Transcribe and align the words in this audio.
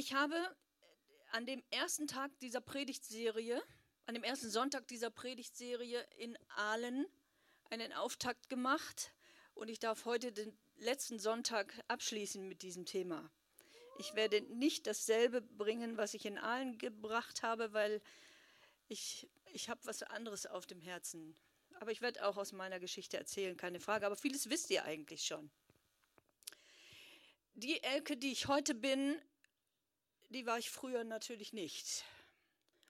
Ich 0.00 0.14
habe 0.14 0.36
an 1.32 1.44
dem 1.44 1.60
ersten 1.72 2.06
Tag 2.06 2.30
dieser 2.38 2.60
Predigtserie, 2.60 3.60
an 4.06 4.14
dem 4.14 4.22
ersten 4.22 4.48
Sonntag 4.48 4.86
dieser 4.86 5.10
Predigtserie 5.10 6.06
in 6.18 6.38
Aalen 6.50 7.04
einen 7.68 7.92
Auftakt 7.92 8.48
gemacht 8.48 9.12
und 9.54 9.66
ich 9.66 9.80
darf 9.80 10.04
heute 10.04 10.30
den 10.30 10.56
letzten 10.76 11.18
Sonntag 11.18 11.74
abschließen 11.88 12.46
mit 12.46 12.62
diesem 12.62 12.86
Thema. 12.86 13.28
Ich 13.98 14.14
werde 14.14 14.40
nicht 14.42 14.86
dasselbe 14.86 15.40
bringen, 15.42 15.96
was 15.96 16.14
ich 16.14 16.26
in 16.26 16.38
Aalen 16.38 16.78
gebracht 16.78 17.42
habe, 17.42 17.72
weil 17.72 18.00
ich, 18.86 19.28
ich 19.46 19.68
habe 19.68 19.80
was 19.82 20.04
anderes 20.04 20.46
auf 20.46 20.64
dem 20.64 20.80
Herzen. 20.80 21.36
Aber 21.80 21.90
ich 21.90 22.02
werde 22.02 22.24
auch 22.24 22.36
aus 22.36 22.52
meiner 22.52 22.78
Geschichte 22.78 23.16
erzählen, 23.16 23.56
keine 23.56 23.80
Frage. 23.80 24.06
Aber 24.06 24.14
vieles 24.14 24.48
wisst 24.48 24.70
ihr 24.70 24.84
eigentlich 24.84 25.24
schon. 25.24 25.50
Die 27.54 27.82
Elke, 27.82 28.16
die 28.16 28.30
ich 28.30 28.46
heute 28.46 28.76
bin, 28.76 29.20
die 30.30 30.46
war 30.46 30.58
ich 30.58 30.70
früher 30.70 31.04
natürlich 31.04 31.52
nicht. 31.52 32.04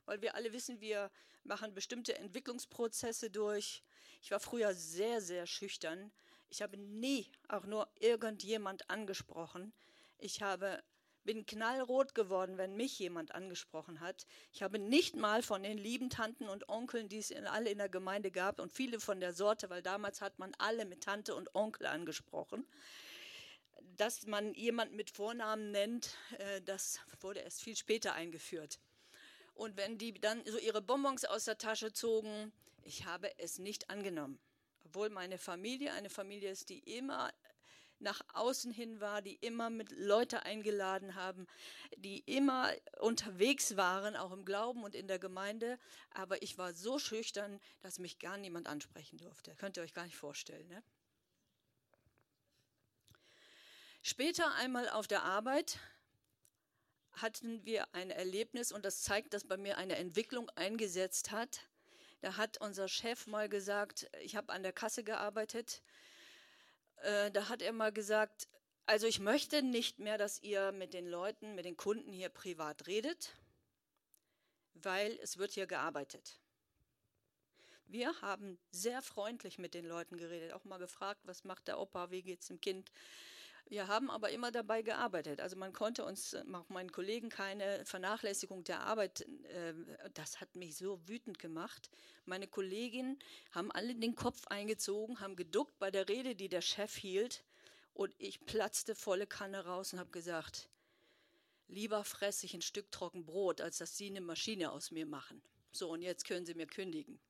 Weil 0.06 0.22
wir 0.22 0.34
alle 0.34 0.52
wissen, 0.52 0.80
wir 0.80 1.10
machen 1.44 1.74
bestimmte 1.74 2.16
Entwicklungsprozesse 2.16 3.30
durch. 3.30 3.82
Ich 4.22 4.30
war 4.30 4.40
früher 4.40 4.74
sehr, 4.74 5.20
sehr 5.20 5.46
schüchtern. 5.46 6.10
Ich 6.50 6.62
habe 6.62 6.76
nie 6.76 7.30
auch 7.48 7.64
nur 7.64 7.88
irgendjemand 8.00 8.88
angesprochen. 8.90 9.72
Ich 10.18 10.42
habe, 10.42 10.82
bin 11.24 11.46
knallrot 11.46 12.14
geworden, 12.14 12.56
wenn 12.56 12.74
mich 12.74 12.98
jemand 12.98 13.34
angesprochen 13.34 14.00
hat. 14.00 14.26
Ich 14.52 14.62
habe 14.62 14.78
nicht 14.78 15.14
mal 15.14 15.42
von 15.42 15.62
den 15.62 15.78
lieben 15.78 16.10
Tanten 16.10 16.48
und 16.48 16.68
Onkeln, 16.68 17.08
die 17.08 17.18
es 17.18 17.30
in, 17.30 17.46
alle 17.46 17.70
in 17.70 17.78
der 17.78 17.88
Gemeinde 17.88 18.30
gab 18.30 18.58
und 18.60 18.72
viele 18.72 18.98
von 18.98 19.20
der 19.20 19.32
Sorte, 19.32 19.70
weil 19.70 19.82
damals 19.82 20.20
hat 20.20 20.38
man 20.38 20.54
alle 20.58 20.86
mit 20.86 21.04
Tante 21.04 21.34
und 21.34 21.54
Onkel 21.54 21.86
angesprochen 21.86 22.66
dass 23.98 24.26
man 24.26 24.54
jemanden 24.54 24.96
mit 24.96 25.10
Vornamen 25.10 25.70
nennt, 25.70 26.16
äh, 26.38 26.62
das 26.62 27.00
wurde 27.20 27.40
erst 27.40 27.62
viel 27.62 27.76
später 27.76 28.14
eingeführt. 28.14 28.78
Und 29.54 29.76
wenn 29.76 29.98
die 29.98 30.14
dann 30.14 30.44
so 30.46 30.58
ihre 30.58 30.80
Bonbons 30.80 31.24
aus 31.24 31.44
der 31.44 31.58
Tasche 31.58 31.92
zogen, 31.92 32.52
ich 32.84 33.04
habe 33.04 33.30
es 33.38 33.58
nicht 33.58 33.90
angenommen. 33.90 34.38
Obwohl 34.84 35.10
meine 35.10 35.36
Familie 35.36 35.92
eine 35.92 36.10
Familie 36.10 36.50
ist, 36.50 36.68
die 36.70 36.78
immer 36.78 37.30
nach 38.00 38.20
außen 38.32 38.70
hin 38.70 39.00
war, 39.00 39.22
die 39.22 39.34
immer 39.34 39.70
mit 39.70 39.90
Leute 39.90 40.44
eingeladen 40.44 41.14
haben, 41.14 41.46
die 41.96 42.20
immer 42.20 42.70
unterwegs 43.00 43.76
waren, 43.76 44.16
auch 44.16 44.30
im 44.30 44.44
Glauben 44.44 44.84
und 44.84 44.94
in 44.94 45.08
der 45.08 45.18
Gemeinde. 45.18 45.78
Aber 46.10 46.40
ich 46.42 46.58
war 46.58 46.72
so 46.72 46.98
schüchtern, 46.98 47.60
dass 47.80 47.98
mich 47.98 48.18
gar 48.18 48.36
niemand 48.36 48.68
ansprechen 48.68 49.18
durfte. 49.18 49.54
Könnt 49.56 49.76
ihr 49.76 49.82
euch 49.82 49.94
gar 49.94 50.04
nicht 50.04 50.16
vorstellen. 50.16 50.68
Ne? 50.68 50.82
Später 54.02 54.54
einmal 54.54 54.88
auf 54.88 55.06
der 55.06 55.22
Arbeit 55.24 55.78
hatten 57.12 57.64
wir 57.64 57.94
ein 57.94 58.10
Erlebnis 58.10 58.72
und 58.72 58.84
das 58.84 59.02
zeigt, 59.02 59.34
dass 59.34 59.44
bei 59.44 59.56
mir 59.56 59.76
eine 59.76 59.96
Entwicklung 59.96 60.50
eingesetzt 60.50 61.30
hat. 61.30 61.66
Da 62.20 62.36
hat 62.36 62.60
unser 62.60 62.88
Chef 62.88 63.26
mal 63.26 63.48
gesagt, 63.48 64.08
ich 64.20 64.36
habe 64.36 64.52
an 64.52 64.62
der 64.62 64.72
Kasse 64.72 65.04
gearbeitet, 65.04 65.82
äh, 67.02 67.30
da 67.30 67.48
hat 67.48 67.62
er 67.62 67.72
mal 67.72 67.92
gesagt, 67.92 68.48
also 68.86 69.06
ich 69.06 69.20
möchte 69.20 69.62
nicht 69.62 69.98
mehr, 69.98 70.18
dass 70.18 70.42
ihr 70.42 70.72
mit 70.72 70.94
den 70.94 71.06
Leuten, 71.06 71.54
mit 71.54 71.64
den 71.64 71.76
Kunden 71.76 72.12
hier 72.12 72.28
privat 72.28 72.86
redet, 72.86 73.36
weil 74.74 75.18
es 75.22 75.38
wird 75.38 75.52
hier 75.52 75.66
gearbeitet. 75.66 76.40
Wir 77.86 78.20
haben 78.20 78.58
sehr 78.70 79.00
freundlich 79.02 79.58
mit 79.58 79.74
den 79.74 79.86
Leuten 79.86 80.16
geredet, 80.16 80.52
auch 80.52 80.64
mal 80.64 80.78
gefragt, 80.78 81.20
was 81.24 81.44
macht 81.44 81.68
der 81.68 81.78
Opa, 81.78 82.10
wie 82.10 82.22
geht 82.22 82.40
es 82.40 82.48
dem 82.48 82.60
Kind. 82.60 82.90
Wir 83.70 83.86
haben 83.86 84.10
aber 84.10 84.30
immer 84.30 84.50
dabei 84.50 84.80
gearbeitet. 84.80 85.40
Also 85.40 85.56
man 85.56 85.74
konnte 85.74 86.04
uns, 86.04 86.32
äh, 86.32 86.42
auch 86.54 86.68
meinen 86.70 86.90
Kollegen, 86.90 87.28
keine 87.28 87.84
Vernachlässigung 87.84 88.64
der 88.64 88.80
Arbeit, 88.80 89.26
äh, 89.44 89.74
das 90.14 90.40
hat 90.40 90.56
mich 90.56 90.76
so 90.76 91.06
wütend 91.06 91.38
gemacht. 91.38 91.90
Meine 92.24 92.48
Kolleginnen 92.48 93.18
haben 93.52 93.70
alle 93.70 93.94
den 93.94 94.14
Kopf 94.14 94.46
eingezogen, 94.46 95.20
haben 95.20 95.36
geduckt 95.36 95.78
bei 95.78 95.90
der 95.90 96.08
Rede, 96.08 96.34
die 96.34 96.48
der 96.48 96.62
Chef 96.62 96.96
hielt. 96.96 97.44
Und 97.92 98.14
ich 98.18 98.46
platzte 98.46 98.94
volle 98.94 99.26
Kanne 99.26 99.66
raus 99.66 99.92
und 99.92 99.98
habe 99.98 100.10
gesagt, 100.10 100.70
lieber 101.66 102.04
fresse 102.04 102.46
ich 102.46 102.54
ein 102.54 102.62
Stück 102.62 102.90
trocken 102.90 103.26
Brot, 103.26 103.60
als 103.60 103.78
dass 103.78 103.96
Sie 103.98 104.06
eine 104.06 104.22
Maschine 104.22 104.72
aus 104.72 104.90
mir 104.90 105.04
machen. 105.04 105.42
So, 105.72 105.90
und 105.90 106.00
jetzt 106.00 106.24
können 106.24 106.46
Sie 106.46 106.54
mir 106.54 106.66
kündigen. 106.66 107.20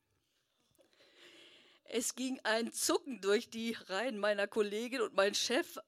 Es 1.90 2.14
ging 2.14 2.38
ein 2.44 2.70
Zucken 2.70 3.22
durch 3.22 3.48
die 3.48 3.72
Reihen 3.72 4.18
meiner 4.18 4.46
Kollegin 4.46 5.00
und 5.00 5.14
mein 5.14 5.34
Chef 5.34 5.78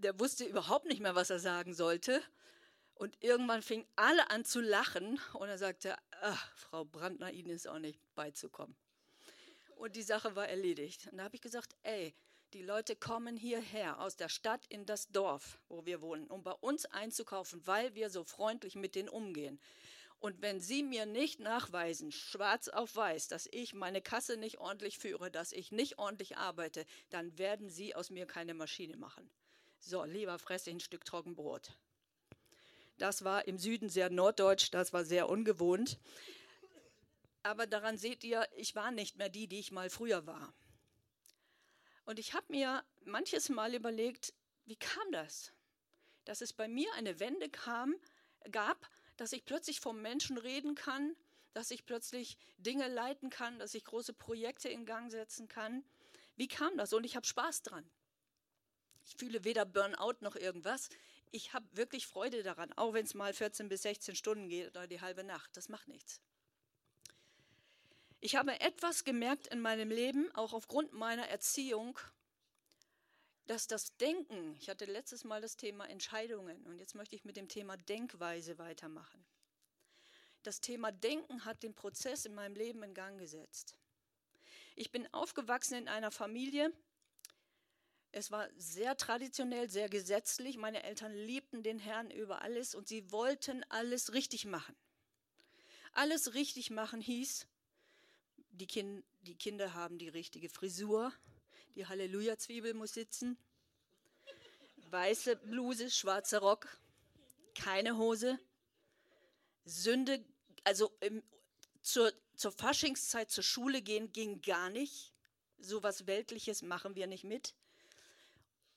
der 0.00 0.18
wusste 0.18 0.44
überhaupt 0.44 0.86
nicht 0.86 1.00
mehr, 1.00 1.14
was 1.14 1.30
er 1.30 1.38
sagen 1.38 1.74
sollte. 1.74 2.22
Und 2.94 3.16
irgendwann 3.20 3.62
fingen 3.62 3.86
alle 3.96 4.30
an 4.30 4.44
zu 4.44 4.60
lachen 4.60 5.18
und 5.34 5.48
er 5.48 5.58
sagte, 5.58 5.96
ach, 6.20 6.54
Frau 6.54 6.84
Brandner, 6.84 7.30
Ihnen 7.32 7.50
ist 7.50 7.66
auch 7.66 7.78
nicht 7.78 7.98
beizukommen. 8.14 8.76
Und 9.76 9.96
die 9.96 10.02
Sache 10.02 10.36
war 10.36 10.48
erledigt. 10.48 11.08
Und 11.10 11.18
da 11.18 11.24
habe 11.24 11.36
ich 11.36 11.40
gesagt, 11.40 11.74
ey, 11.82 12.14
die 12.52 12.62
Leute 12.62 12.96
kommen 12.96 13.36
hierher 13.36 14.00
aus 14.00 14.16
der 14.16 14.28
Stadt 14.28 14.66
in 14.68 14.84
das 14.84 15.08
Dorf, 15.08 15.58
wo 15.68 15.86
wir 15.86 16.02
wohnen, 16.02 16.26
um 16.26 16.42
bei 16.42 16.52
uns 16.52 16.84
einzukaufen, 16.84 17.66
weil 17.66 17.94
wir 17.94 18.10
so 18.10 18.24
freundlich 18.24 18.74
mit 18.74 18.94
denen 18.94 19.08
umgehen. 19.08 19.60
Und 20.18 20.42
wenn 20.42 20.60
Sie 20.60 20.82
mir 20.82 21.06
nicht 21.06 21.40
nachweisen, 21.40 22.12
schwarz 22.12 22.68
auf 22.68 22.94
weiß, 22.94 23.28
dass 23.28 23.48
ich 23.50 23.72
meine 23.72 24.02
Kasse 24.02 24.36
nicht 24.36 24.58
ordentlich 24.58 24.98
führe, 24.98 25.30
dass 25.30 25.52
ich 25.52 25.72
nicht 25.72 25.98
ordentlich 25.98 26.36
arbeite, 26.36 26.84
dann 27.08 27.38
werden 27.38 27.70
Sie 27.70 27.94
aus 27.94 28.10
mir 28.10 28.26
keine 28.26 28.52
Maschine 28.52 28.98
machen. 28.98 29.30
So, 29.80 30.04
lieber 30.04 30.38
fresse 30.38 30.70
ich 30.70 30.76
ein 30.76 30.80
Stück 30.80 31.04
Trockenbrot. 31.04 31.72
Das 32.98 33.24
war 33.24 33.48
im 33.48 33.58
Süden 33.58 33.88
sehr 33.88 34.10
norddeutsch, 34.10 34.68
das 34.70 34.92
war 34.92 35.04
sehr 35.04 35.28
ungewohnt. 35.28 35.98
Aber 37.42 37.66
daran 37.66 37.96
seht 37.96 38.22
ihr, 38.22 38.46
ich 38.56 38.74
war 38.74 38.90
nicht 38.90 39.16
mehr 39.16 39.30
die, 39.30 39.48
die 39.48 39.58
ich 39.58 39.72
mal 39.72 39.88
früher 39.88 40.26
war. 40.26 40.52
Und 42.04 42.18
ich 42.18 42.34
habe 42.34 42.46
mir 42.50 42.84
manches 43.04 43.48
Mal 43.48 43.74
überlegt, 43.74 44.34
wie 44.66 44.76
kam 44.76 45.10
das? 45.12 45.52
Dass 46.26 46.42
es 46.42 46.52
bei 46.52 46.68
mir 46.68 46.92
eine 46.94 47.18
Wende 47.18 47.48
kam, 47.48 47.94
gab, 48.50 48.86
dass 49.16 49.32
ich 49.32 49.46
plötzlich 49.46 49.80
vom 49.80 50.02
Menschen 50.02 50.36
reden 50.36 50.74
kann, 50.74 51.16
dass 51.54 51.70
ich 51.70 51.86
plötzlich 51.86 52.36
Dinge 52.58 52.88
leiten 52.88 53.30
kann, 53.30 53.58
dass 53.58 53.74
ich 53.74 53.84
große 53.84 54.12
Projekte 54.12 54.68
in 54.68 54.84
Gang 54.84 55.10
setzen 55.10 55.48
kann. 55.48 55.82
Wie 56.36 56.48
kam 56.48 56.76
das? 56.76 56.92
Und 56.92 57.04
ich 57.04 57.16
habe 57.16 57.26
Spaß 57.26 57.62
dran. 57.62 57.90
Ich 59.10 59.16
fühle 59.16 59.42
weder 59.42 59.64
Burnout 59.64 60.18
noch 60.20 60.36
irgendwas. 60.36 60.88
Ich 61.32 61.52
habe 61.52 61.66
wirklich 61.72 62.06
Freude 62.06 62.44
daran, 62.44 62.72
auch 62.74 62.92
wenn 62.92 63.04
es 63.04 63.14
mal 63.14 63.34
14 63.34 63.68
bis 63.68 63.82
16 63.82 64.14
Stunden 64.14 64.48
geht 64.48 64.68
oder 64.68 64.86
die 64.86 65.00
halbe 65.00 65.24
Nacht. 65.24 65.56
Das 65.56 65.68
macht 65.68 65.88
nichts. 65.88 66.20
Ich 68.20 68.36
habe 68.36 68.60
etwas 68.60 69.02
gemerkt 69.02 69.48
in 69.48 69.60
meinem 69.60 69.90
Leben, 69.90 70.32
auch 70.36 70.52
aufgrund 70.52 70.92
meiner 70.92 71.26
Erziehung, 71.26 71.98
dass 73.46 73.66
das 73.66 73.96
Denken, 73.96 74.54
ich 74.60 74.68
hatte 74.68 74.84
letztes 74.84 75.24
Mal 75.24 75.40
das 75.40 75.56
Thema 75.56 75.88
Entscheidungen 75.88 76.64
und 76.66 76.78
jetzt 76.78 76.94
möchte 76.94 77.16
ich 77.16 77.24
mit 77.24 77.36
dem 77.36 77.48
Thema 77.48 77.76
Denkweise 77.76 78.58
weitermachen. 78.58 79.26
Das 80.44 80.60
Thema 80.60 80.92
Denken 80.92 81.44
hat 81.44 81.64
den 81.64 81.74
Prozess 81.74 82.26
in 82.26 82.34
meinem 82.34 82.54
Leben 82.54 82.84
in 82.84 82.94
Gang 82.94 83.18
gesetzt. 83.18 83.74
Ich 84.76 84.92
bin 84.92 85.12
aufgewachsen 85.12 85.74
in 85.74 85.88
einer 85.88 86.12
Familie, 86.12 86.72
es 88.12 88.30
war 88.30 88.48
sehr 88.56 88.96
traditionell, 88.96 89.68
sehr 89.68 89.88
gesetzlich. 89.88 90.56
Meine 90.56 90.82
Eltern 90.82 91.14
liebten 91.14 91.62
den 91.62 91.78
Herrn 91.78 92.10
über 92.10 92.42
alles 92.42 92.74
und 92.74 92.88
sie 92.88 93.10
wollten 93.12 93.64
alles 93.68 94.12
richtig 94.12 94.44
machen. 94.44 94.74
Alles 95.92 96.34
richtig 96.34 96.70
machen 96.70 97.00
hieß, 97.00 97.46
die, 98.52 98.66
kind, 98.66 99.04
die 99.22 99.36
Kinder 99.36 99.74
haben 99.74 99.98
die 99.98 100.08
richtige 100.08 100.48
Frisur, 100.48 101.12
die 101.74 101.86
Halleluja-Zwiebel 101.86 102.74
muss 102.74 102.94
sitzen, 102.94 103.36
weiße 104.90 105.36
Bluse, 105.36 105.90
schwarzer 105.90 106.40
Rock, 106.40 106.68
keine 107.54 107.96
Hose, 107.96 108.38
Sünde, 109.64 110.24
also 110.64 110.92
im, 111.00 111.22
zur, 111.82 112.12
zur 112.34 112.52
Faschingszeit 112.52 113.30
zur 113.30 113.44
Schule 113.44 113.82
gehen 113.82 114.12
ging 114.12 114.40
gar 114.42 114.70
nicht. 114.70 115.12
So 115.58 115.82
was 115.82 116.06
Weltliches 116.06 116.62
machen 116.62 116.94
wir 116.94 117.06
nicht 117.06 117.24
mit. 117.24 117.54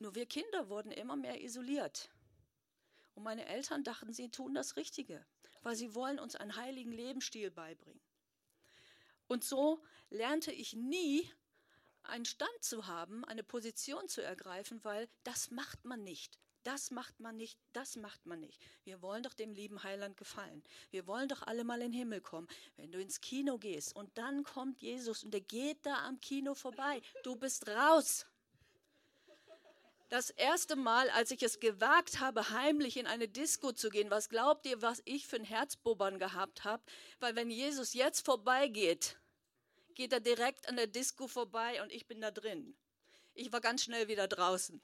Nur 0.03 0.15
wir 0.15 0.25
Kinder 0.25 0.67
wurden 0.67 0.91
immer 0.91 1.15
mehr 1.15 1.41
isoliert. 1.41 2.09
Und 3.15 3.23
meine 3.23 3.45
Eltern 3.45 3.85
dachten, 3.85 4.11
sie 4.11 4.29
tun 4.29 4.53
das 4.53 4.75
Richtige, 4.75 5.25
weil 5.61 5.77
sie 5.77 5.95
wollen 5.95 6.19
uns 6.19 6.35
einen 6.35 6.57
heiligen 6.57 6.91
Lebensstil 6.91 7.50
beibringen. 7.50 8.01
Und 9.27 9.45
so 9.45 9.81
lernte 10.09 10.51
ich 10.51 10.73
nie, 10.73 11.31
einen 12.03 12.25
Stand 12.25 12.51
zu 12.59 12.85
haben, 12.85 13.23
eine 13.23 13.44
Position 13.44 14.09
zu 14.09 14.21
ergreifen, 14.21 14.83
weil 14.83 15.07
das 15.23 15.51
macht 15.51 15.85
man 15.85 16.03
nicht. 16.03 16.38
Das 16.63 16.91
macht 16.91 17.21
man 17.21 17.38
nicht, 17.38 17.57
das 17.71 17.95
macht 17.95 18.25
man 18.25 18.41
nicht. 18.41 18.59
Wir 18.83 19.01
wollen 19.01 19.23
doch 19.23 19.33
dem 19.33 19.53
lieben 19.53 19.83
Heiland 19.83 20.17
gefallen. 20.17 20.65
Wir 20.91 21.07
wollen 21.07 21.29
doch 21.29 21.44
alle 21.44 21.63
mal 21.63 21.81
in 21.81 21.94
den 21.94 21.99
Himmel 21.99 22.19
kommen. 22.19 22.49
Wenn 22.75 22.91
du 22.91 22.99
ins 22.99 23.21
Kino 23.21 23.57
gehst 23.57 23.95
und 23.95 24.17
dann 24.17 24.44
kommt 24.44 24.81
Jesus 24.81 25.23
und 25.23 25.33
der 25.33 25.39
geht 25.39 25.85
da 25.85 26.06
am 26.06 26.19
Kino 26.19 26.56
vorbei, 26.56 27.01
du 27.23 27.38
bist 27.38 27.69
raus. 27.69 28.25
Das 30.09 30.29
erste 30.29 30.75
Mal, 30.75 31.09
als 31.09 31.31
ich 31.31 31.41
es 31.41 31.59
gewagt 31.59 32.19
habe, 32.19 32.50
heimlich 32.50 32.97
in 32.97 33.07
eine 33.07 33.27
Disco 33.27 33.71
zu 33.71 33.89
gehen, 33.89 34.11
was 34.11 34.29
glaubt 34.29 34.65
ihr, 34.65 34.81
was 34.81 35.01
ich 35.05 35.25
für 35.25 35.38
ein 35.38 35.45
Herzbubbern 35.45 36.19
gehabt 36.19 36.63
habe? 36.63 36.83
Weil 37.19 37.35
wenn 37.35 37.50
Jesus 37.50 37.94
jetzt 37.94 38.23
vorbeigeht, 38.25 39.17
geht 39.95 40.13
er 40.13 40.19
direkt 40.19 40.67
an 40.67 40.75
der 40.75 40.88
Disco 40.88 41.27
vorbei 41.27 41.81
und 41.81 41.91
ich 41.91 42.07
bin 42.07 42.21
da 42.21 42.31
drin. 42.31 42.75
Ich 43.33 43.51
war 43.51 43.61
ganz 43.61 43.83
schnell 43.83 44.07
wieder 44.07 44.27
draußen. 44.27 44.81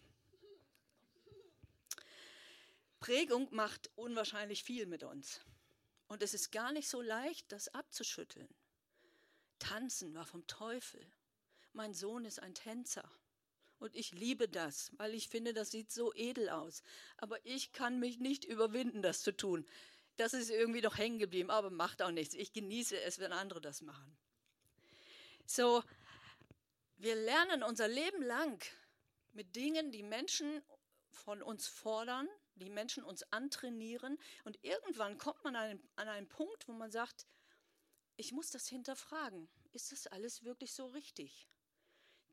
Prägung 2.99 3.47
macht 3.51 3.91
unwahrscheinlich 3.95 4.63
viel 4.63 4.85
mit 4.85 5.03
uns. 5.03 5.41
Und 6.07 6.23
es 6.23 6.33
ist 6.33 6.51
gar 6.51 6.71
nicht 6.71 6.89
so 6.89 7.01
leicht, 7.01 7.51
das 7.51 7.67
abzuschütteln. 7.69 8.49
Tanzen 9.59 10.13
war 10.15 10.25
vom 10.25 10.47
Teufel. 10.47 11.05
Mein 11.73 11.93
Sohn 11.93 12.25
ist 12.25 12.41
ein 12.41 12.55
Tänzer. 12.55 13.09
Und 13.79 13.95
ich 13.95 14.11
liebe 14.11 14.49
das, 14.49 14.91
weil 14.97 15.13
ich 15.13 15.29
finde, 15.29 15.53
das 15.53 15.71
sieht 15.71 15.91
so 15.91 16.13
edel 16.13 16.49
aus. 16.49 16.83
Aber 17.17 17.43
ich 17.45 17.71
kann 17.71 17.99
mich 17.99 18.19
nicht 18.19 18.43
überwinden, 18.43 19.01
das 19.01 19.21
zu 19.21 19.35
tun. 19.35 19.65
Das 20.17 20.33
ist 20.33 20.49
irgendwie 20.49 20.81
noch 20.81 20.97
hängen 20.97 21.17
geblieben, 21.17 21.49
aber 21.49 21.69
macht 21.69 22.01
auch 22.01 22.11
nichts. 22.11 22.35
Ich 22.35 22.51
genieße 22.51 22.99
es, 23.01 23.19
wenn 23.19 23.31
andere 23.31 23.61
das 23.61 23.81
machen. 23.81 24.17
So, 25.45 25.81
wir 26.97 27.15
lernen 27.15 27.63
unser 27.63 27.87
Leben 27.87 28.21
lang 28.21 28.61
mit 29.31 29.55
Dingen, 29.55 29.91
die 29.91 30.03
Menschen 30.03 30.61
von 31.11 31.41
uns 31.41 31.67
fordern, 31.67 32.27
die 32.55 32.69
Menschen 32.69 33.05
uns 33.05 33.23
antrainieren. 33.31 34.17
Und 34.43 34.61
irgendwann 34.61 35.17
kommt 35.17 35.41
man 35.45 35.55
an 35.55 35.69
einen, 35.69 35.89
an 35.95 36.09
einen 36.09 36.27
Punkt, 36.27 36.67
wo 36.67 36.73
man 36.73 36.91
sagt, 36.91 37.25
ich 38.17 38.33
muss 38.33 38.49
das 38.49 38.67
hinterfragen. 38.67 39.49
Ist 39.71 39.93
das 39.93 40.07
alles 40.07 40.43
wirklich 40.43 40.73
so 40.73 40.87
richtig? 40.87 41.47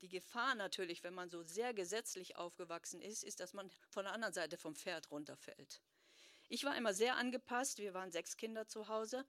Die 0.01 0.09
Gefahr 0.09 0.55
natürlich, 0.55 1.03
wenn 1.03 1.13
man 1.13 1.29
so 1.29 1.41
sehr 1.43 1.73
gesetzlich 1.73 2.35
aufgewachsen 2.35 3.01
ist, 3.01 3.23
ist, 3.23 3.39
dass 3.39 3.53
man 3.53 3.69
von 3.89 4.05
der 4.05 4.13
anderen 4.13 4.33
Seite 4.33 4.57
vom 4.57 4.75
Pferd 4.75 5.09
runterfällt. 5.09 5.81
Ich 6.49 6.63
war 6.63 6.77
immer 6.77 6.93
sehr 6.93 7.17
angepasst. 7.17 7.79
Wir 7.79 7.93
waren 7.93 8.11
sechs 8.11 8.37
Kinder 8.37 8.67
zu 8.67 8.87
Hause 8.87 9.25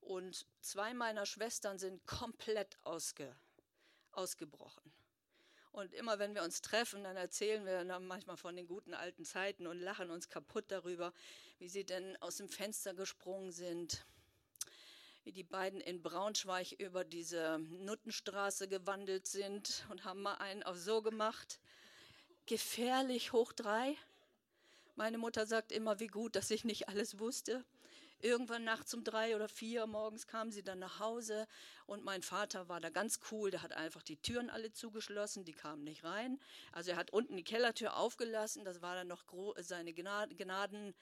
und 0.00 0.46
zwei 0.60 0.94
meiner 0.94 1.26
Schwestern 1.26 1.78
sind 1.78 2.06
komplett 2.06 2.78
ausge, 2.84 3.34
ausgebrochen. 4.12 4.92
Und 5.72 5.94
immer 5.94 6.18
wenn 6.18 6.34
wir 6.34 6.42
uns 6.42 6.62
treffen, 6.62 7.04
dann 7.04 7.16
erzählen 7.16 7.64
wir 7.64 7.84
dann 7.84 8.06
manchmal 8.06 8.36
von 8.36 8.56
den 8.56 8.66
guten 8.66 8.92
alten 8.92 9.24
Zeiten 9.24 9.66
und 9.66 9.78
lachen 9.78 10.10
uns 10.10 10.28
kaputt 10.28 10.64
darüber, 10.68 11.12
wie 11.58 11.68
sie 11.68 11.84
denn 11.84 12.16
aus 12.20 12.36
dem 12.36 12.48
Fenster 12.48 12.92
gesprungen 12.92 13.52
sind, 13.52 14.04
wie 15.24 15.32
die 15.32 15.44
beiden 15.44 15.80
in 15.80 16.02
Braunschweig 16.02 16.72
über 16.78 17.04
diese 17.04 17.58
Nuttenstraße 17.58 18.68
gewandelt 18.68 19.26
sind 19.26 19.84
und 19.90 20.04
haben 20.04 20.22
mal 20.22 20.36
einen 20.36 20.62
auf 20.62 20.78
so 20.78 21.02
gemacht. 21.02 21.60
Gefährlich 22.46 23.32
hoch 23.32 23.52
drei. 23.52 23.96
Meine 24.96 25.18
Mutter 25.18 25.46
sagt 25.46 25.72
immer, 25.72 26.00
wie 26.00 26.08
gut, 26.08 26.36
dass 26.36 26.50
ich 26.50 26.64
nicht 26.64 26.88
alles 26.88 27.18
wusste. 27.18 27.64
Irgendwann 28.22 28.64
nachts 28.64 28.92
um 28.92 29.02
drei 29.02 29.34
oder 29.34 29.48
vier 29.48 29.86
morgens 29.86 30.26
kamen 30.26 30.52
sie 30.52 30.62
dann 30.62 30.78
nach 30.78 31.00
Hause 31.00 31.46
und 31.86 32.04
mein 32.04 32.22
Vater 32.22 32.68
war 32.68 32.78
da 32.78 32.90
ganz 32.90 33.18
cool. 33.30 33.50
Der 33.50 33.62
hat 33.62 33.72
einfach 33.72 34.02
die 34.02 34.18
Türen 34.18 34.50
alle 34.50 34.72
zugeschlossen, 34.72 35.46
die 35.46 35.54
kamen 35.54 35.84
nicht 35.84 36.04
rein. 36.04 36.38
Also 36.72 36.90
er 36.90 36.98
hat 36.98 37.12
unten 37.12 37.36
die 37.36 37.44
Kellertür 37.44 37.96
aufgelassen, 37.96 38.64
das 38.64 38.82
war 38.82 38.94
dann 38.94 39.08
noch 39.08 39.24
seine 39.60 39.94
Gnaden, 39.94 40.94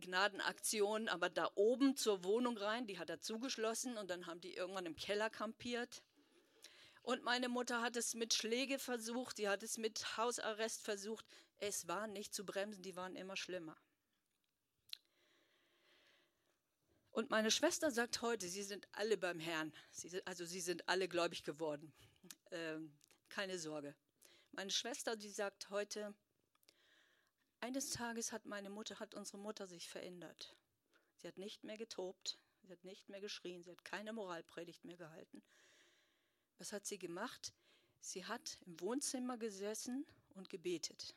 Gnadenaktion, 0.00 1.08
aber 1.08 1.30
da 1.30 1.50
oben 1.54 1.96
zur 1.96 2.24
Wohnung 2.24 2.56
rein, 2.56 2.86
die 2.86 2.98
hat 2.98 3.10
er 3.10 3.20
zugeschlossen 3.20 3.96
und 3.96 4.10
dann 4.10 4.26
haben 4.26 4.40
die 4.40 4.54
irgendwann 4.54 4.86
im 4.86 4.96
Keller 4.96 5.30
kampiert. 5.30 6.02
Und 7.02 7.22
meine 7.22 7.48
Mutter 7.48 7.82
hat 7.82 7.96
es 7.96 8.14
mit 8.14 8.32
Schläge 8.32 8.78
versucht, 8.78 9.38
die 9.38 9.48
hat 9.48 9.62
es 9.62 9.76
mit 9.76 10.16
Hausarrest 10.16 10.82
versucht. 10.82 11.26
Es 11.58 11.86
war 11.86 12.06
nicht 12.06 12.34
zu 12.34 12.46
bremsen, 12.46 12.82
die 12.82 12.96
waren 12.96 13.14
immer 13.14 13.36
schlimmer. 13.36 13.76
Und 17.10 17.30
meine 17.30 17.50
Schwester 17.50 17.90
sagt 17.92 18.22
heute, 18.22 18.48
sie 18.48 18.64
sind 18.64 18.88
alle 18.92 19.16
beim 19.16 19.38
Herrn. 19.38 19.72
Sie, 19.92 20.20
also 20.26 20.44
sie 20.44 20.60
sind 20.60 20.88
alle 20.88 21.06
gläubig 21.06 21.44
geworden. 21.44 21.92
Ähm, 22.50 22.92
keine 23.28 23.58
Sorge. 23.58 23.94
Meine 24.50 24.70
Schwester, 24.70 25.14
die 25.14 25.30
sagt 25.30 25.70
heute, 25.70 26.14
eines 27.64 27.88
Tages 27.88 28.30
hat 28.30 28.44
meine 28.44 28.68
Mutter, 28.68 29.00
hat 29.00 29.14
unsere 29.14 29.38
Mutter 29.38 29.66
sich 29.66 29.88
verändert. 29.88 30.54
Sie 31.16 31.26
hat 31.26 31.38
nicht 31.38 31.64
mehr 31.64 31.78
getobt, 31.78 32.38
sie 32.62 32.70
hat 32.70 32.84
nicht 32.84 33.08
mehr 33.08 33.22
geschrien, 33.22 33.62
sie 33.62 33.70
hat 33.70 33.82
keine 33.86 34.12
Moralpredigt 34.12 34.84
mehr 34.84 34.98
gehalten. 34.98 35.42
Was 36.58 36.74
hat 36.74 36.84
sie 36.84 36.98
gemacht? 36.98 37.54
Sie 38.00 38.26
hat 38.26 38.58
im 38.66 38.78
Wohnzimmer 38.80 39.38
gesessen 39.38 40.04
und 40.34 40.50
gebetet. 40.50 41.14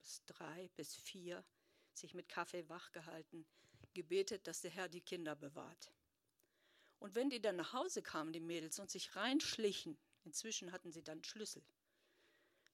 Bis 0.00 0.20
drei, 0.26 0.68
bis 0.74 0.96
vier, 0.96 1.44
sich 1.92 2.12
mit 2.12 2.28
Kaffee 2.28 2.68
wachgehalten, 2.68 3.46
gebetet, 3.94 4.48
dass 4.48 4.62
der 4.62 4.72
Herr 4.72 4.88
die 4.88 5.00
Kinder 5.00 5.36
bewahrt. 5.36 5.92
Und 6.98 7.14
wenn 7.14 7.30
die 7.30 7.40
dann 7.40 7.54
nach 7.54 7.72
Hause 7.72 8.02
kamen, 8.02 8.32
die 8.32 8.40
Mädels, 8.40 8.80
und 8.80 8.90
sich 8.90 9.14
reinschlichen, 9.14 9.96
inzwischen 10.24 10.72
hatten 10.72 10.90
sie 10.90 11.04
dann 11.04 11.22
Schlüssel, 11.22 11.62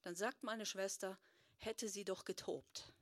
dann 0.01 0.15
sagt 0.15 0.41
meine 0.41 0.65
Schwester, 0.65 1.19
hätte 1.57 1.87
sie 1.87 2.03
doch 2.03 2.25
getobt. 2.25 2.94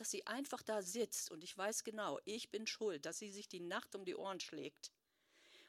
Dass 0.00 0.10
sie 0.10 0.26
einfach 0.26 0.62
da 0.62 0.80
sitzt 0.80 1.30
und 1.30 1.44
ich 1.44 1.58
weiß 1.58 1.84
genau, 1.84 2.18
ich 2.24 2.50
bin 2.50 2.66
schuld, 2.66 3.04
dass 3.04 3.18
sie 3.18 3.30
sich 3.30 3.48
die 3.48 3.60
Nacht 3.60 3.94
um 3.94 4.06
die 4.06 4.16
Ohren 4.16 4.40
schlägt. 4.40 4.92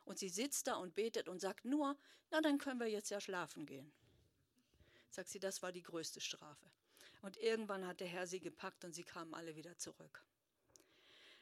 Und 0.06 0.19
sie 0.19 0.30
sitzt 0.30 0.68
da 0.68 0.75
und 0.75 0.95
betet 0.95 1.28
und 1.28 1.42
sagt 1.42 1.66
nur, 1.66 1.98
na 2.30 2.39
dann 2.39 2.57
können 2.57 2.80
wir 2.80 2.88
jetzt 2.88 3.10
ja 3.12 3.19
schlafen 3.19 3.66
gehen. 3.66 3.92
Sagt 5.10 5.28
sie, 5.28 5.42
das 5.42 5.62
war 5.62 5.74
die 5.74 5.83
größte 5.83 6.22
Strafe. 6.22 6.72
Und 7.22 7.36
irgendwann 7.36 7.86
hat 7.86 8.00
der 8.00 8.07
Herr 8.07 8.25
sie 8.25 8.39
gepackt 8.39 8.86
und 8.86 8.94
sie 8.94 9.04
kamen 9.04 9.33
alle 9.33 9.57
wieder 9.57 9.78
zurück. 9.78 10.24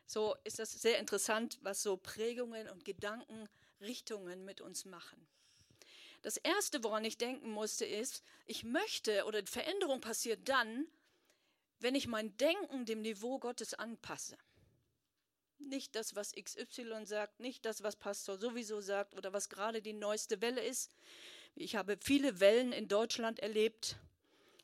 So 0.07 0.35
ist 0.43 0.57
das 0.57 0.71
sehr 0.71 0.97
interessant, 0.97 1.59
was 1.61 1.83
so 1.83 1.95
Prägungen 1.95 2.67
und 2.69 2.85
Gedankenrichtungen 2.85 4.45
mit 4.45 4.61
uns 4.61 4.85
machen. 4.85 5.27
Das 6.23 6.37
Erste, 6.37 6.83
woran 6.83 7.05
ich 7.05 7.19
denken 7.19 7.51
musste, 7.51 7.85
ist, 7.85 8.23
ich 8.47 8.63
möchte 8.63 9.25
oder 9.25 9.45
Veränderung 9.45 10.01
passiert 10.01 10.49
dann, 10.49 10.87
wenn 11.79 11.95
ich 11.95 12.07
mein 12.07 12.35
Denken 12.37 12.85
dem 12.85 13.01
Niveau 13.01 13.39
Gottes 13.39 13.73
anpasse. 13.73 14.37
Nicht 15.57 15.95
das, 15.95 16.15
was 16.15 16.33
XY 16.33 17.05
sagt, 17.05 17.39
nicht 17.39 17.65
das, 17.65 17.83
was 17.83 17.95
Pastor 17.95 18.37
sowieso 18.37 18.79
sagt 18.81 19.13
oder 19.15 19.33
was 19.33 19.49
gerade 19.49 19.81
die 19.81 19.93
neueste 19.93 20.41
Welle 20.41 20.63
ist. 20.63 20.95
Ich 21.55 21.75
habe 21.75 21.97
viele 22.01 22.39
Wellen 22.39 22.71
in 22.71 22.87
Deutschland 22.87 23.39
erlebt. 23.39 23.97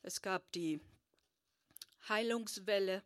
Es 0.03 0.21
gab 0.21 0.51
die 0.53 0.79
Heilungswelle, 2.07 3.03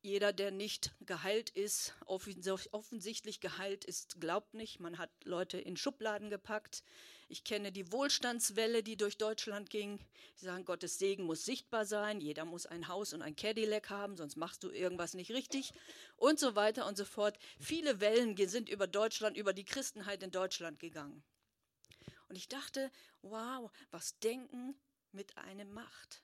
jeder, 0.00 0.32
der 0.32 0.50
nicht 0.50 0.92
geheilt 1.00 1.50
ist, 1.50 1.94
offensichtlich 2.06 3.40
geheilt 3.40 3.84
ist, 3.84 4.20
glaubt 4.20 4.52
nicht. 4.54 4.80
Man 4.80 4.98
hat 4.98 5.10
Leute 5.22 5.58
in 5.58 5.76
Schubladen 5.76 6.28
gepackt. 6.28 6.82
Ich 7.32 7.44
kenne 7.44 7.72
die 7.72 7.90
Wohlstandswelle, 7.90 8.82
die 8.82 8.98
durch 8.98 9.16
Deutschland 9.16 9.70
ging. 9.70 9.98
Sie 10.34 10.44
sagen, 10.44 10.66
Gottes 10.66 10.98
Segen 10.98 11.24
muss 11.24 11.46
sichtbar 11.46 11.86
sein. 11.86 12.20
Jeder 12.20 12.44
muss 12.44 12.66
ein 12.66 12.88
Haus 12.88 13.14
und 13.14 13.22
ein 13.22 13.34
Cadillac 13.34 13.88
haben, 13.88 14.18
sonst 14.18 14.36
machst 14.36 14.62
du 14.62 14.70
irgendwas 14.70 15.14
nicht 15.14 15.30
richtig. 15.30 15.72
Und 16.16 16.38
so 16.38 16.56
weiter 16.56 16.86
und 16.86 16.98
so 16.98 17.06
fort. 17.06 17.38
Viele 17.58 18.00
Wellen 18.00 18.36
sind 18.46 18.68
über 18.68 18.86
Deutschland, 18.86 19.38
über 19.38 19.54
die 19.54 19.64
Christenheit 19.64 20.22
in 20.22 20.30
Deutschland 20.30 20.78
gegangen. 20.78 21.24
Und 22.28 22.36
ich 22.36 22.48
dachte, 22.48 22.92
wow, 23.22 23.70
was 23.90 24.18
Denken 24.18 24.74
mit 25.12 25.38
einem 25.38 25.72
macht. 25.72 26.22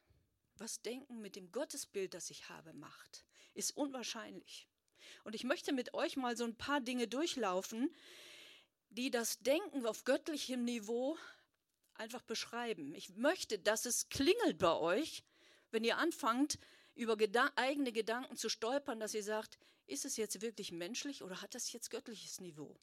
Was 0.59 0.83
Denken 0.83 1.23
mit 1.23 1.37
dem 1.37 1.51
Gottesbild, 1.53 2.13
das 2.13 2.29
ich 2.29 2.51
habe, 2.51 2.75
macht 2.75 3.25
ist 3.59 3.77
unwahrscheinlich. 3.77 4.69
Und 5.25 5.35
ich 5.35 5.45
möchte 5.45 5.73
mit 5.73 5.93
euch 5.93 6.17
mal 6.17 6.37
so 6.37 6.45
ein 6.45 6.57
paar 6.57 6.81
Dinge 6.81 7.09
durchlaufen, 7.09 7.95
die 8.91 9.11
das 9.11 9.39
Denken 9.41 9.87
auf 9.87 10.05
göttlichem 10.05 10.65
Niveau 10.65 11.17
einfach 11.95 12.23
beschreiben. 12.23 12.95
Ich 12.95 13.17
möchte, 13.17 13.59
dass 13.59 13.85
es 13.85 14.09
klingelt 14.09 14.59
bei 14.59 14.75
euch, 14.75 15.25
wenn 15.71 15.85
ihr 15.85 15.99
anfangt, 15.99 16.59
über 16.95 17.17
Geda 17.17 17.51
eigene 17.57 17.93
Gedanken 17.93 18.37
zu 18.37 18.49
stolpern, 18.49 19.01
dass 19.01 19.15
ihr 19.15 19.23
sagt, 19.23 19.59
ist 19.87 20.05
es 20.05 20.17
jetzt 20.17 20.41
wirklich 20.43 20.73
menschlich 20.73 21.23
oder 21.23 21.41
hat 21.41 21.55
das 21.55 21.73
jetzt 21.73 21.91
göttliches 21.91 22.41
Niveau? 22.41 22.79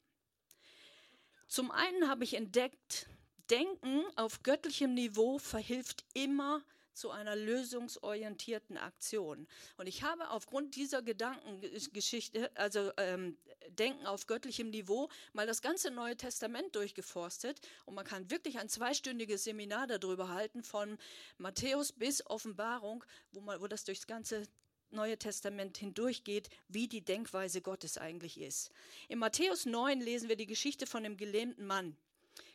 Zum 1.46 1.70
einen 1.70 2.08
habe 2.08 2.24
ich 2.24 2.34
entdeckt, 2.34 3.08
Denken 3.50 4.04
auf 4.16 4.42
göttlichem 4.42 4.94
Niveau 4.94 5.38
verhilft 5.38 6.04
immer 6.14 6.64
zu 6.96 7.10
einer 7.10 7.36
lösungsorientierten 7.36 8.78
Aktion. 8.78 9.46
Und 9.76 9.86
ich 9.86 10.02
habe 10.02 10.30
aufgrund 10.30 10.76
dieser 10.76 11.02
Gedankengeschichte, 11.02 12.50
also 12.56 12.90
ähm, 12.96 13.36
Denken 13.68 14.06
auf 14.06 14.26
göttlichem 14.26 14.70
Niveau, 14.70 15.08
mal 15.32 15.46
das 15.46 15.60
ganze 15.60 15.90
Neue 15.90 16.16
Testament 16.16 16.74
durchgeforstet. 16.74 17.60
Und 17.84 17.94
man 17.94 18.06
kann 18.06 18.30
wirklich 18.30 18.58
ein 18.58 18.68
zweistündiges 18.68 19.44
Seminar 19.44 19.86
darüber 19.86 20.28
halten, 20.28 20.62
von 20.62 20.98
Matthäus 21.38 21.92
bis 21.92 22.24
Offenbarung, 22.26 23.04
wo, 23.32 23.40
man, 23.40 23.60
wo 23.60 23.66
das 23.66 23.84
durchs 23.84 24.06
ganze 24.06 24.44
Neue 24.90 25.18
Testament 25.18 25.76
hindurchgeht, 25.78 26.48
wie 26.68 26.88
die 26.88 27.04
Denkweise 27.04 27.60
Gottes 27.60 27.98
eigentlich 27.98 28.40
ist. 28.40 28.70
In 29.08 29.18
Matthäus 29.18 29.66
9 29.66 30.00
lesen 30.00 30.28
wir 30.28 30.36
die 30.36 30.46
Geschichte 30.46 30.86
von 30.86 31.02
dem 31.02 31.16
gelähmten 31.16 31.66
Mann. 31.66 31.96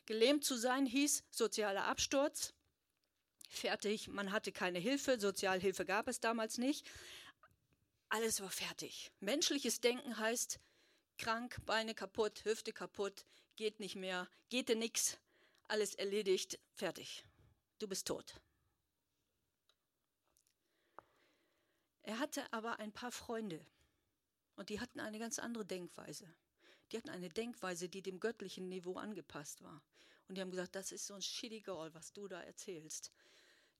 Gelähmt 0.06 0.42
zu 0.44 0.56
sein 0.56 0.86
hieß 0.86 1.24
sozialer 1.30 1.84
Absturz, 1.84 2.54
fertig. 3.52 4.08
Man 4.08 4.32
hatte 4.32 4.52
keine 4.52 4.78
Hilfe, 4.78 5.20
Sozialhilfe 5.20 5.84
gab 5.84 6.08
es 6.08 6.20
damals 6.20 6.58
nicht. 6.58 6.86
Alles 8.08 8.40
war 8.40 8.50
fertig. 8.50 9.10
Menschliches 9.20 9.80
Denken 9.80 10.18
heißt 10.18 10.58
krank, 11.18 11.56
Beine 11.64 11.94
kaputt, 11.94 12.44
Hüfte 12.44 12.72
kaputt, 12.72 13.24
geht 13.56 13.80
nicht 13.80 13.96
mehr, 13.96 14.28
geht 14.48 14.68
dir 14.68 14.76
nichts, 14.76 15.18
alles 15.68 15.94
erledigt, 15.94 16.58
fertig. 16.74 17.24
Du 17.78 17.88
bist 17.88 18.06
tot. 18.06 18.34
Er 22.02 22.18
hatte 22.18 22.52
aber 22.52 22.78
ein 22.78 22.92
paar 22.92 23.12
Freunde 23.12 23.64
und 24.56 24.68
die 24.68 24.80
hatten 24.80 25.00
eine 25.00 25.18
ganz 25.18 25.38
andere 25.38 25.64
Denkweise. 25.64 26.32
Die 26.90 26.96
hatten 26.98 27.10
eine 27.10 27.30
Denkweise, 27.30 27.88
die 27.88 28.02
dem 28.02 28.20
göttlichen 28.20 28.68
Niveau 28.68 28.96
angepasst 28.96 29.62
war. 29.62 29.82
Und 30.28 30.36
die 30.36 30.40
haben 30.40 30.50
gesagt, 30.50 30.74
das 30.74 30.92
ist 30.92 31.06
so 31.06 31.14
ein 31.14 31.22
shitty 31.22 31.60
girl, 31.60 31.92
was 31.94 32.12
du 32.12 32.28
da 32.28 32.40
erzählst. 32.42 33.12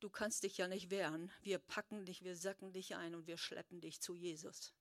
Du 0.02 0.10
kannst 0.10 0.42
dich 0.42 0.58
ja 0.58 0.66
nicht 0.66 0.90
wehren. 0.90 1.30
Wir 1.42 1.60
packen 1.60 2.04
dich, 2.04 2.24
wir 2.24 2.34
sacken 2.34 2.72
dich 2.72 2.96
ein 2.96 3.14
und 3.14 3.28
wir 3.28 3.38
schleppen 3.38 3.80
dich 3.80 4.00
zu 4.00 4.16
Jesus. 4.16 4.74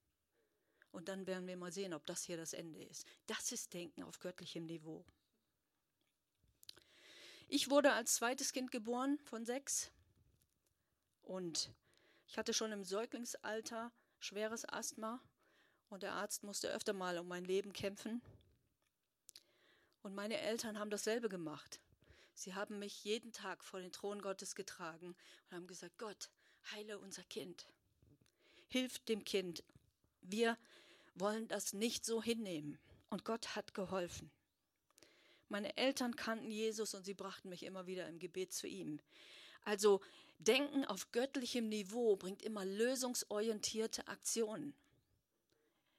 Und 0.91 1.09
dann 1.09 1.27
werden 1.27 1.45
wir 1.45 1.55
mal 1.57 1.71
sehen, 1.71 1.93
ob 1.93 2.07
das 2.07 2.23
hier 2.23 2.37
das 2.37 2.53
Ende 2.53 2.83
ist. 2.83 3.05
Das 3.27 3.51
ist 3.51 3.71
Denken 3.71 4.01
auf 4.01 4.17
göttlichem 4.17 4.65
Niveau. 4.65 5.05
Ich 7.47 7.69
wurde 7.69 7.93
als 7.93 8.15
zweites 8.15 8.51
Kind 8.51 8.71
geboren 8.71 9.19
von 9.19 9.45
sechs 9.45 9.91
und 11.21 11.71
ich 12.25 12.39
hatte 12.39 12.55
schon 12.55 12.71
im 12.71 12.83
Säuglingsalter 12.83 13.91
schweres 14.17 14.67
Asthma 14.67 15.21
und 15.89 16.01
der 16.01 16.13
Arzt 16.13 16.41
musste 16.41 16.71
öfter 16.71 16.93
mal 16.93 17.19
um 17.19 17.27
mein 17.27 17.45
Leben 17.45 17.73
kämpfen. 17.73 18.23
Und 20.01 20.15
meine 20.15 20.39
Eltern 20.39 20.79
haben 20.79 20.89
dasselbe 20.89 21.29
gemacht. 21.29 21.79
Sie 22.33 22.55
haben 22.55 22.79
mich 22.79 23.03
jeden 23.03 23.31
Tag 23.33 23.63
vor 23.63 23.79
den 23.79 23.91
Thron 23.91 24.21
Gottes 24.21 24.55
getragen 24.55 25.15
und 25.49 25.55
haben 25.55 25.67
gesagt, 25.67 25.97
Gott, 25.97 26.29
heile 26.71 26.99
unser 26.99 27.23
Kind. 27.23 27.67
Hilf 28.67 28.99
dem 28.99 29.23
Kind. 29.23 29.63
Wir 30.21 30.57
wollen 31.15 31.47
das 31.47 31.73
nicht 31.73 32.05
so 32.05 32.21
hinnehmen. 32.21 32.79
Und 33.09 33.25
Gott 33.25 33.55
hat 33.55 33.73
geholfen. 33.73 34.31
Meine 35.49 35.75
Eltern 35.75 36.15
kannten 36.15 36.49
Jesus 36.49 36.93
und 36.93 37.03
sie 37.03 37.13
brachten 37.13 37.49
mich 37.49 37.63
immer 37.63 37.85
wieder 37.85 38.07
im 38.07 38.19
Gebet 38.19 38.53
zu 38.53 38.67
ihm. 38.67 39.01
Also 39.65 40.01
Denken 40.39 40.85
auf 40.85 41.11
göttlichem 41.11 41.69
Niveau 41.69 42.15
bringt 42.15 42.41
immer 42.41 42.65
lösungsorientierte 42.65 44.07
Aktionen. 44.07 44.73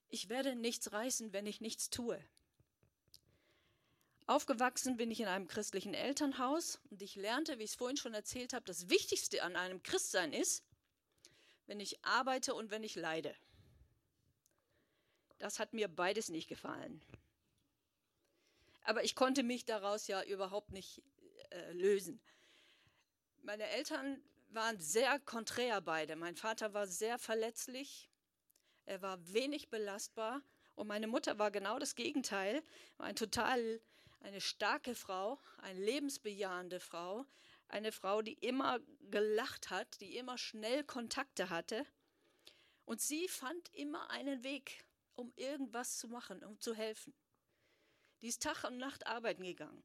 Ich 0.09 0.29
werde 0.29 0.57
nichts 0.57 0.93
reißen, 0.93 1.33
wenn 1.33 1.47
ich 1.47 1.61
nichts 1.61 1.91
tue. 1.91 2.19
Aufgewachsen 4.27 4.97
bin 4.97 5.11
ich 5.11 5.21
in 5.21 5.27
einem 5.27 5.49
christlichen 5.49 5.95
Elternhaus 5.95 6.81
und 6.91 7.03
ich 7.03 7.17
lernte, 7.17 7.59
wie 7.59 7.65
ich 7.65 7.71
es 7.71 7.77
vorhin 7.77 7.97
schon 7.97 8.15
erzählt 8.15 8.53
habe, 8.53 8.65
das 8.65 8.89
Wichtigste 8.89 9.43
an 9.43 9.57
einem 9.57 9.83
Christsein 9.83 10.33
ist, 10.33 10.65
wenn 11.67 11.81
ich 11.81 12.05
arbeite 12.05 12.55
und 12.55 12.71
wenn 12.71 12.85
ich 12.85 12.95
leide. 12.95 13.35
Das 15.39 15.59
hat 15.59 15.73
mir 15.73 15.89
beides 15.89 16.29
nicht 16.29 16.49
gefallen. 16.49 17.03
Aber 18.85 19.03
ich 19.05 19.15
konnte 19.15 19.43
mich 19.43 19.65
daraus 19.65 20.07
ja 20.07 20.23
überhaupt 20.23 20.73
nicht 20.73 21.03
äh, 21.51 21.73
lösen. 21.73 22.21
Meine 23.43 23.67
Eltern 23.69 24.23
waren 24.51 24.79
sehr 24.81 25.19
konträr 25.21 25.81
beide. 25.81 26.15
Mein 26.15 26.37
Vater 26.37 26.75
war 26.75 26.87
sehr 26.87 27.19
verletzlich, 27.19 28.09
er 28.85 29.03
war 29.03 29.19
wenig 29.33 29.69
belastbar 29.69 30.43
und 30.75 30.87
meine 30.87 31.07
Mutter 31.07 31.39
war 31.39 31.51
genau 31.51 31.79
das 31.79 31.95
Gegenteil, 31.95 32.63
war 32.99 33.07
ein 33.07 33.17
total 33.17 33.81
eine 34.23 34.41
starke 34.41 34.95
Frau, 34.95 35.39
eine 35.59 35.81
lebensbejahende 35.81 36.81
Frau, 36.81 37.27
eine 37.69 37.93
Frau, 37.93 38.23
die 38.23 38.35
immer 38.35 38.81
gelacht 39.11 39.71
hat, 39.71 40.01
die 40.01 40.17
immer 40.17 40.39
schnell 40.39 40.85
Kontakte 40.85 41.51
hatte. 41.51 41.87
Und 42.85 43.01
sie 43.01 43.29
fand 43.29 43.73
immer 43.75 44.11
einen 44.11 44.43
Weg, 44.43 44.85
um 45.15 45.33
irgendwas 45.37 45.99
zu 45.99 46.09
machen, 46.09 46.45
um 46.45 46.61
zu 46.61 46.75
helfen. 46.75 47.15
Die 48.21 48.29
ist 48.29 48.43
Tag 48.43 48.65
und 48.65 48.79
Nacht 48.79 49.07
arbeiten 49.07 49.43
gegangen. 49.43 49.83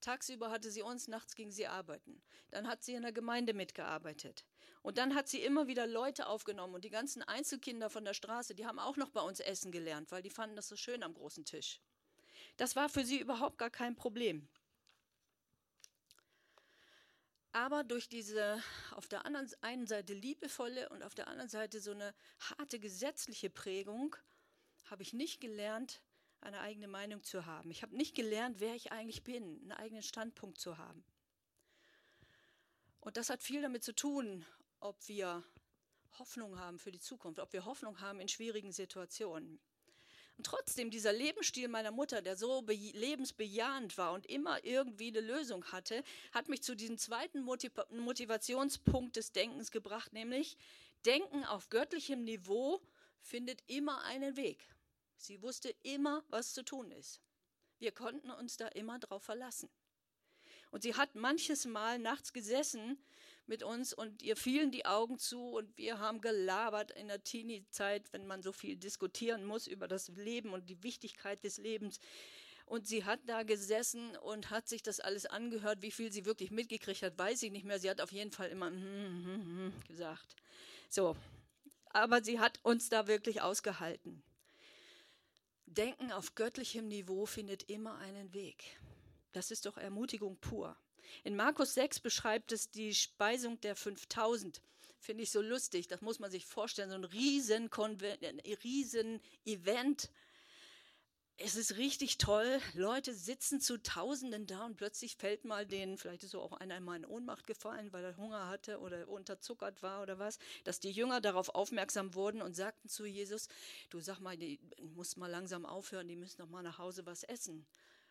Tagsüber 0.00 0.50
hatte 0.50 0.70
sie 0.70 0.80
uns, 0.80 1.08
nachts 1.08 1.34
ging 1.34 1.50
sie 1.50 1.66
arbeiten. 1.66 2.22
Dann 2.50 2.66
hat 2.66 2.82
sie 2.82 2.94
in 2.94 3.02
der 3.02 3.12
Gemeinde 3.12 3.52
mitgearbeitet. 3.52 4.46
Und 4.82 4.96
dann 4.96 5.14
hat 5.14 5.28
sie 5.28 5.42
immer 5.42 5.66
wieder 5.66 5.86
Leute 5.86 6.26
aufgenommen 6.26 6.74
und 6.74 6.84
die 6.84 6.90
ganzen 6.90 7.22
Einzelkinder 7.22 7.90
von 7.90 8.04
der 8.06 8.14
Straße, 8.14 8.54
die 8.54 8.66
haben 8.66 8.78
auch 8.78 8.96
noch 8.96 9.10
bei 9.10 9.20
uns 9.20 9.40
essen 9.40 9.72
gelernt, 9.72 10.10
weil 10.10 10.22
die 10.22 10.30
fanden 10.30 10.56
das 10.56 10.68
so 10.68 10.76
schön 10.76 11.02
am 11.02 11.12
großen 11.12 11.44
Tisch. 11.44 11.82
Das 12.60 12.76
war 12.76 12.90
für 12.90 13.06
sie 13.06 13.18
überhaupt 13.18 13.56
gar 13.56 13.70
kein 13.70 13.96
Problem. 13.96 14.46
Aber 17.52 17.84
durch 17.84 18.06
diese 18.06 18.62
auf 18.90 19.08
der 19.08 19.24
anderen 19.24 19.50
einen 19.62 19.86
Seite 19.86 20.12
liebevolle 20.12 20.90
und 20.90 21.02
auf 21.02 21.14
der 21.14 21.28
anderen 21.28 21.48
Seite 21.48 21.80
so 21.80 21.92
eine 21.92 22.14
harte 22.38 22.78
gesetzliche 22.78 23.48
Prägung 23.48 24.14
habe 24.84 25.02
ich 25.02 25.14
nicht 25.14 25.40
gelernt, 25.40 26.02
eine 26.42 26.60
eigene 26.60 26.86
Meinung 26.86 27.22
zu 27.22 27.46
haben. 27.46 27.70
Ich 27.70 27.82
habe 27.82 27.96
nicht 27.96 28.14
gelernt, 28.14 28.60
wer 28.60 28.74
ich 28.74 28.92
eigentlich 28.92 29.24
bin, 29.24 29.42
einen 29.62 29.72
eigenen 29.72 30.02
Standpunkt 30.02 30.60
zu 30.60 30.76
haben. 30.76 31.02
Und 33.00 33.16
das 33.16 33.30
hat 33.30 33.42
viel 33.42 33.62
damit 33.62 33.84
zu 33.84 33.94
tun, 33.94 34.44
ob 34.80 35.08
wir 35.08 35.42
Hoffnung 36.18 36.58
haben 36.58 36.78
für 36.78 36.92
die 36.92 37.00
Zukunft, 37.00 37.40
ob 37.40 37.54
wir 37.54 37.64
Hoffnung 37.64 38.02
haben 38.02 38.20
in 38.20 38.28
schwierigen 38.28 38.70
Situationen. 38.70 39.58
Und 40.40 40.46
trotzdem, 40.46 40.90
dieser 40.90 41.12
Lebensstil 41.12 41.68
meiner 41.68 41.90
Mutter, 41.90 42.22
der 42.22 42.34
so 42.34 42.64
lebensbejahend 42.66 43.98
war 43.98 44.14
und 44.14 44.24
immer 44.24 44.64
irgendwie 44.64 45.08
eine 45.08 45.20
Lösung 45.20 45.66
hatte, 45.66 46.02
hat 46.32 46.48
mich 46.48 46.62
zu 46.62 46.74
diesem 46.74 46.96
zweiten 46.96 47.42
Motiv 47.42 47.72
Motivationspunkt 47.90 49.16
des 49.16 49.32
Denkens 49.32 49.70
gebracht, 49.70 50.14
nämlich 50.14 50.56
Denken 51.04 51.44
auf 51.44 51.68
göttlichem 51.68 52.24
Niveau 52.24 52.80
findet 53.20 53.62
immer 53.66 54.02
einen 54.04 54.34
Weg. 54.38 54.66
Sie 55.18 55.42
wusste 55.42 55.74
immer, 55.82 56.24
was 56.30 56.54
zu 56.54 56.64
tun 56.64 56.90
ist. 56.90 57.20
Wir 57.78 57.92
konnten 57.92 58.30
uns 58.30 58.56
da 58.56 58.68
immer 58.68 58.98
drauf 58.98 59.22
verlassen. 59.22 59.68
Und 60.70 60.84
sie 60.84 60.94
hat 60.94 61.16
manches 61.16 61.66
Mal 61.66 61.98
nachts 61.98 62.32
gesessen 62.32 62.96
mit 63.50 63.62
uns 63.62 63.92
und 63.92 64.22
ihr 64.22 64.36
fielen 64.36 64.70
die 64.70 64.86
Augen 64.86 65.18
zu 65.18 65.50
und 65.50 65.76
wir 65.76 65.98
haben 65.98 66.22
gelabert 66.22 66.92
in 66.92 67.08
der 67.08 67.22
Teenie-Zeit, 67.22 68.10
wenn 68.12 68.26
man 68.26 68.42
so 68.42 68.52
viel 68.52 68.76
diskutieren 68.76 69.44
muss 69.44 69.66
über 69.66 69.88
das 69.88 70.08
Leben 70.08 70.54
und 70.54 70.70
die 70.70 70.82
Wichtigkeit 70.82 71.44
des 71.44 71.58
Lebens. 71.58 72.00
Und 72.64 72.86
sie 72.86 73.04
hat 73.04 73.20
da 73.26 73.42
gesessen 73.42 74.16
und 74.18 74.50
hat 74.50 74.68
sich 74.68 74.82
das 74.82 75.00
alles 75.00 75.26
angehört. 75.26 75.82
Wie 75.82 75.90
viel 75.90 76.12
sie 76.12 76.24
wirklich 76.24 76.52
mitgekriegt 76.52 77.02
hat, 77.02 77.18
weiß 77.18 77.42
ich 77.42 77.50
nicht 77.50 77.64
mehr. 77.64 77.80
Sie 77.80 77.90
hat 77.90 78.00
auf 78.00 78.12
jeden 78.12 78.30
Fall 78.30 78.48
immer 78.48 78.70
mm, 78.70 79.24
mm, 79.24 79.66
mm, 79.66 79.72
gesagt. 79.88 80.36
So, 80.88 81.16
aber 81.86 82.22
sie 82.22 82.38
hat 82.38 82.60
uns 82.62 82.88
da 82.88 83.08
wirklich 83.08 83.42
ausgehalten. 83.42 84.22
Denken 85.66 86.12
auf 86.12 86.36
göttlichem 86.36 86.86
Niveau 86.86 87.26
findet 87.26 87.68
immer 87.68 87.98
einen 87.98 88.32
Weg. 88.32 88.78
Das 89.32 89.50
ist 89.50 89.66
doch 89.66 89.76
Ermutigung 89.76 90.36
pur. 90.36 90.76
In 91.24 91.36
Markus 91.36 91.74
6 91.74 92.00
beschreibt 92.00 92.52
es 92.52 92.70
die 92.70 92.94
Speisung 92.94 93.60
der 93.60 93.76
5000. 93.76 94.60
Finde 94.98 95.22
ich 95.22 95.30
so 95.30 95.40
lustig. 95.40 95.88
Das 95.88 96.02
muss 96.02 96.18
man 96.18 96.30
sich 96.30 96.46
vorstellen. 96.46 96.90
So 96.90 96.96
ein 96.96 97.04
riesen, 97.04 97.70
riesen 98.62 99.20
Event 99.44 100.10
es 101.42 101.56
ist 101.56 101.78
richtig 101.78 102.18
toll. 102.18 102.60
Leute 102.74 103.14
sitzen 103.14 103.60
zu 103.60 103.82
Tausenden 103.82 104.46
da 104.46 104.66
und 104.66 104.76
plötzlich 104.76 105.16
fällt 105.16 105.46
mal 105.46 105.64
denen, 105.64 105.96
vielleicht 105.96 106.22
ist 106.22 106.32
so 106.32 106.42
auch 106.42 106.52
einer 106.52 106.78
mal 106.80 106.96
in 106.96 107.06
Ohnmacht 107.06 107.46
gefallen, 107.46 107.92
weil 107.92 108.04
er 108.04 108.16
Hunger 108.18 108.48
hatte 108.48 108.78
oder 108.78 109.08
unterzuckert 109.08 109.82
war 109.82 110.02
oder 110.02 110.18
was, 110.18 110.38
dass 110.64 110.80
die 110.80 110.90
Jünger 110.90 111.22
darauf 111.22 111.48
aufmerksam 111.54 112.14
wurden 112.14 112.42
und 112.42 112.54
sagten 112.54 112.90
zu 112.90 113.06
Jesus, 113.06 113.48
du 113.88 114.00
sag 114.00 114.20
mal, 114.20 114.36
die 114.36 114.60
muss 114.94 115.16
mal 115.16 115.30
langsam 115.30 115.64
aufhören, 115.64 116.08
die 116.08 116.16
müssen 116.16 116.42
noch 116.42 116.50
mal 116.50 116.62
nach 116.62 116.78
Hause 116.78 117.06
was 117.06 117.22
essen. 117.22 117.66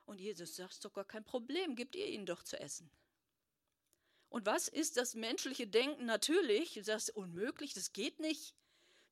Und 0.10 0.20
Jesus 0.20 0.56
sagt, 0.56 0.74
ist 0.74 0.84
doch 0.84 0.94
gar 0.94 1.06
kein 1.06 1.24
Problem, 1.24 1.76
gebt 1.76 1.96
ihr 1.96 2.08
ihnen 2.08 2.26
doch 2.26 2.42
zu 2.42 2.60
essen. 2.60 2.90
Und 4.30 4.48
was 4.48 4.68
ist 4.68 4.98
das 4.98 5.14
menschliche 5.14 5.68
Denken? 5.68 6.08
Natürlich, 6.08 6.74
du 6.74 6.84
sagst, 6.84 7.16
unmöglich, 7.16 7.76
das 7.76 7.94
geht 7.94 8.20
nicht. 8.20 8.56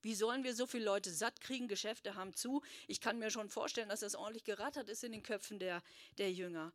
Wie 0.02 0.16
sollen 0.16 0.44
wir 0.44 0.56
so 0.56 0.66
viele 0.66 0.86
Leute 0.86 1.12
satt 1.12 1.40
kriegen? 1.40 1.68
Geschäfte 1.68 2.16
haben 2.16 2.34
zu. 2.34 2.64
Ich 2.88 3.00
kann 3.00 3.20
mir 3.20 3.30
schon 3.30 3.48
vorstellen, 3.48 3.90
dass 3.90 4.00
das 4.00 4.16
ordentlich 4.16 4.44
gerattert 4.44 4.90
ist 4.90 5.04
in 5.04 5.12
den 5.12 5.22
Köpfen 5.22 5.60
der, 5.60 5.84
der 6.18 6.34
Jünger. 6.34 6.74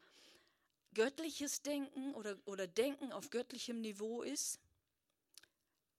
Göttliches 0.95 1.63
Denken 1.63 2.15
oder, 2.15 2.39
oder 2.45 2.69
Denken 2.69 3.11
auf 3.11 3.31
göttlichem 3.31 3.81
Niveau 3.81 4.23
ist, 4.23 4.61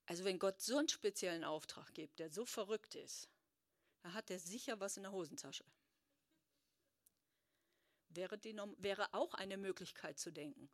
also 0.06 0.24
wenn 0.24 0.38
Gott 0.38 0.62
so 0.62 0.78
einen 0.78 0.88
speziellen 0.88 1.44
Auftrag 1.44 1.92
gibt, 1.92 2.20
der 2.20 2.30
so 2.30 2.46
verrückt 2.46 2.94
ist, 2.94 3.28
dann 4.02 4.14
hat 4.14 4.30
er 4.30 4.38
sicher 4.38 4.80
was 4.80 4.96
in 4.96 5.02
der 5.02 5.12
Hosentasche. 5.12 5.64
Wäre, 8.14 8.38
die, 8.38 8.54
wäre 8.78 9.12
auch 9.12 9.34
eine 9.34 9.56
Möglichkeit 9.56 10.18
zu 10.18 10.30
denken. 10.30 10.68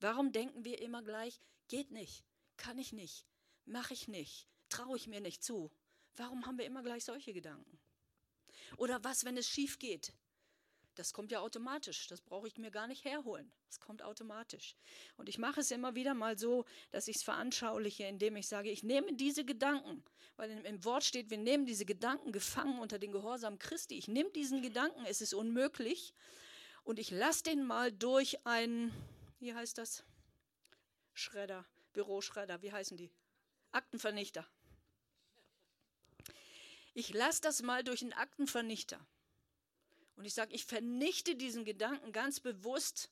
Warum 0.00 0.32
denken 0.32 0.64
wir 0.64 0.80
immer 0.80 1.02
gleich, 1.02 1.40
geht 1.68 1.90
nicht, 1.90 2.24
kann 2.56 2.78
ich 2.78 2.92
nicht, 2.92 3.24
mache 3.64 3.94
ich 3.94 4.08
nicht, 4.08 4.46
traue 4.68 4.96
ich 4.96 5.06
mir 5.06 5.20
nicht 5.20 5.42
zu. 5.42 5.70
Warum 6.16 6.46
haben 6.46 6.58
wir 6.58 6.66
immer 6.66 6.82
gleich 6.82 7.04
solche 7.04 7.32
Gedanken? 7.32 7.78
Oder 8.76 9.02
was, 9.02 9.24
wenn 9.24 9.36
es 9.36 9.48
schief 9.48 9.78
geht? 9.78 10.12
Das 10.94 11.12
kommt 11.12 11.32
ja 11.32 11.40
automatisch. 11.40 12.06
Das 12.06 12.20
brauche 12.20 12.46
ich 12.46 12.56
mir 12.56 12.70
gar 12.70 12.86
nicht 12.86 13.04
herholen. 13.04 13.50
Das 13.66 13.80
kommt 13.80 14.02
automatisch. 14.02 14.76
Und 15.16 15.28
ich 15.28 15.38
mache 15.38 15.60
es 15.60 15.70
immer 15.70 15.94
wieder 15.94 16.14
mal 16.14 16.38
so, 16.38 16.64
dass 16.92 17.08
ich 17.08 17.16
es 17.16 17.22
veranschauliche, 17.22 18.04
indem 18.04 18.36
ich 18.36 18.46
sage, 18.46 18.70
ich 18.70 18.84
nehme 18.84 19.12
diese 19.14 19.44
Gedanken, 19.44 20.04
weil 20.36 20.50
im 20.50 20.84
Wort 20.84 21.04
steht, 21.04 21.30
wir 21.30 21.38
nehmen 21.38 21.66
diese 21.66 21.84
Gedanken 21.84 22.30
gefangen 22.30 22.78
unter 22.78 22.98
den 22.98 23.10
Gehorsam 23.10 23.58
Christi. 23.58 23.96
Ich 23.98 24.08
nehme 24.08 24.30
diesen 24.30 24.62
Gedanken, 24.62 25.04
es 25.06 25.20
ist 25.20 25.34
unmöglich, 25.34 26.14
und 26.84 26.98
ich 26.98 27.10
lasse 27.10 27.42
den 27.42 27.64
mal 27.64 27.90
durch 27.90 28.46
einen, 28.46 28.92
wie 29.40 29.54
heißt 29.54 29.78
das? 29.78 30.04
Schredder, 31.14 31.64
Büroschredder, 31.92 32.62
wie 32.62 32.72
heißen 32.72 32.96
die? 32.96 33.10
Aktenvernichter. 33.72 34.46
Ich 36.92 37.12
lasse 37.12 37.40
das 37.40 37.62
mal 37.62 37.82
durch 37.82 38.02
einen 38.02 38.12
Aktenvernichter. 38.12 39.04
Und 40.16 40.26
ich 40.26 40.34
sage, 40.34 40.54
ich 40.54 40.64
vernichte 40.64 41.34
diesen 41.34 41.64
Gedanken 41.64 42.12
ganz 42.12 42.38
bewusst, 42.38 43.10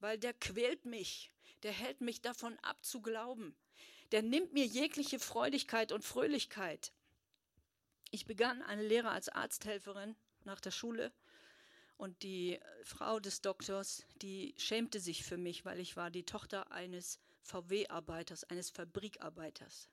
weil 0.00 0.18
der 0.18 0.32
quält 0.32 0.84
mich. 0.84 1.30
Der 1.62 1.72
hält 1.72 2.00
mich 2.00 2.20
davon 2.20 2.58
ab 2.60 2.84
zu 2.84 3.00
glauben. 3.00 3.56
Der 4.10 4.22
nimmt 4.22 4.52
mir 4.52 4.66
jegliche 4.66 5.20
Freudigkeit 5.20 5.92
und 5.92 6.04
Fröhlichkeit. 6.04 6.92
Ich 8.10 8.24
begann 8.24 8.62
eine 8.62 8.82
Lehre 8.82 9.10
als 9.10 9.28
Arzthelferin 9.28 10.16
nach 10.44 10.60
der 10.60 10.70
Schule 10.70 11.12
und 11.96 12.22
die 12.22 12.60
Frau 12.84 13.20
des 13.20 13.40
Doktors, 13.40 14.04
die 14.22 14.54
schämte 14.58 15.00
sich 15.00 15.24
für 15.24 15.36
mich, 15.36 15.64
weil 15.64 15.80
ich 15.80 15.96
war 15.96 16.10
die 16.10 16.24
Tochter 16.24 16.70
eines 16.70 17.18
VW-Arbeiters, 17.42 18.44
eines 18.44 18.70
Fabrikarbeiters. 18.70 19.88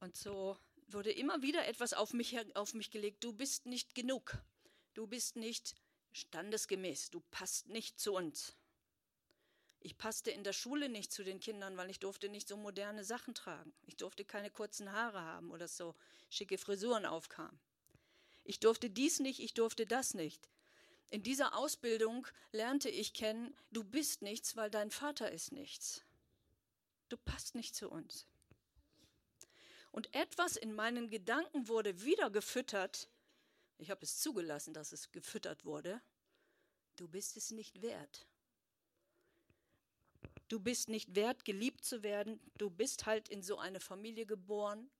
Und 0.00 0.16
so 0.16 0.56
wurde 0.88 1.10
immer 1.10 1.42
wieder 1.42 1.66
etwas 1.66 1.92
auf 1.92 2.12
mich, 2.12 2.36
auf 2.56 2.74
mich 2.74 2.90
gelegt. 2.90 3.24
Du 3.24 3.32
bist 3.32 3.66
nicht 3.66 3.94
genug. 3.94 4.38
Du 4.94 5.06
bist 5.06 5.36
nicht 5.36 5.74
standesgemäß. 6.12 7.10
Du 7.10 7.20
passt 7.30 7.68
nicht 7.68 8.00
zu 8.00 8.14
uns. 8.14 8.56
Ich 9.80 9.96
passte 9.96 10.30
in 10.30 10.42
der 10.42 10.52
Schule 10.52 10.88
nicht 10.88 11.12
zu 11.12 11.22
den 11.22 11.40
Kindern, 11.40 11.76
weil 11.76 11.90
ich 11.90 12.00
durfte 12.00 12.28
nicht 12.28 12.48
so 12.48 12.56
moderne 12.56 13.04
Sachen 13.04 13.34
tragen. 13.34 13.72
Ich 13.86 13.96
durfte 13.96 14.24
keine 14.24 14.50
kurzen 14.50 14.92
Haare 14.92 15.20
haben 15.20 15.50
oder 15.50 15.68
so 15.68 15.94
schicke 16.30 16.58
Frisuren 16.58 17.06
aufkamen. 17.06 17.60
Ich 18.48 18.60
durfte 18.60 18.88
dies 18.88 19.20
nicht, 19.20 19.40
ich 19.40 19.52
durfte 19.52 19.84
das 19.84 20.14
nicht. 20.14 20.48
In 21.10 21.22
dieser 21.22 21.54
Ausbildung 21.54 22.26
lernte 22.50 22.88
ich 22.88 23.12
kennen, 23.12 23.54
du 23.70 23.84
bist 23.84 24.22
nichts, 24.22 24.56
weil 24.56 24.70
dein 24.70 24.90
Vater 24.90 25.30
ist 25.30 25.52
nichts. 25.52 26.02
Du 27.10 27.18
passt 27.18 27.54
nicht 27.54 27.76
zu 27.76 27.90
uns. 27.90 28.26
Und 29.92 30.14
etwas 30.14 30.56
in 30.56 30.74
meinen 30.74 31.10
Gedanken 31.10 31.68
wurde 31.68 32.02
wieder 32.04 32.30
gefüttert. 32.30 33.10
Ich 33.76 33.90
habe 33.90 34.02
es 34.02 34.18
zugelassen, 34.18 34.72
dass 34.72 34.92
es 34.92 35.12
gefüttert 35.12 35.66
wurde. 35.66 36.00
Du 36.96 37.06
bist 37.06 37.36
es 37.36 37.50
nicht 37.50 37.82
wert. 37.82 38.26
Du 40.48 40.58
bist 40.58 40.88
nicht 40.88 41.14
wert, 41.14 41.44
geliebt 41.44 41.84
zu 41.84 42.02
werden. 42.02 42.40
Du 42.56 42.70
bist 42.70 43.04
halt 43.04 43.28
in 43.28 43.42
so 43.42 43.58
eine 43.58 43.80
Familie 43.80 44.24
geboren. 44.24 44.90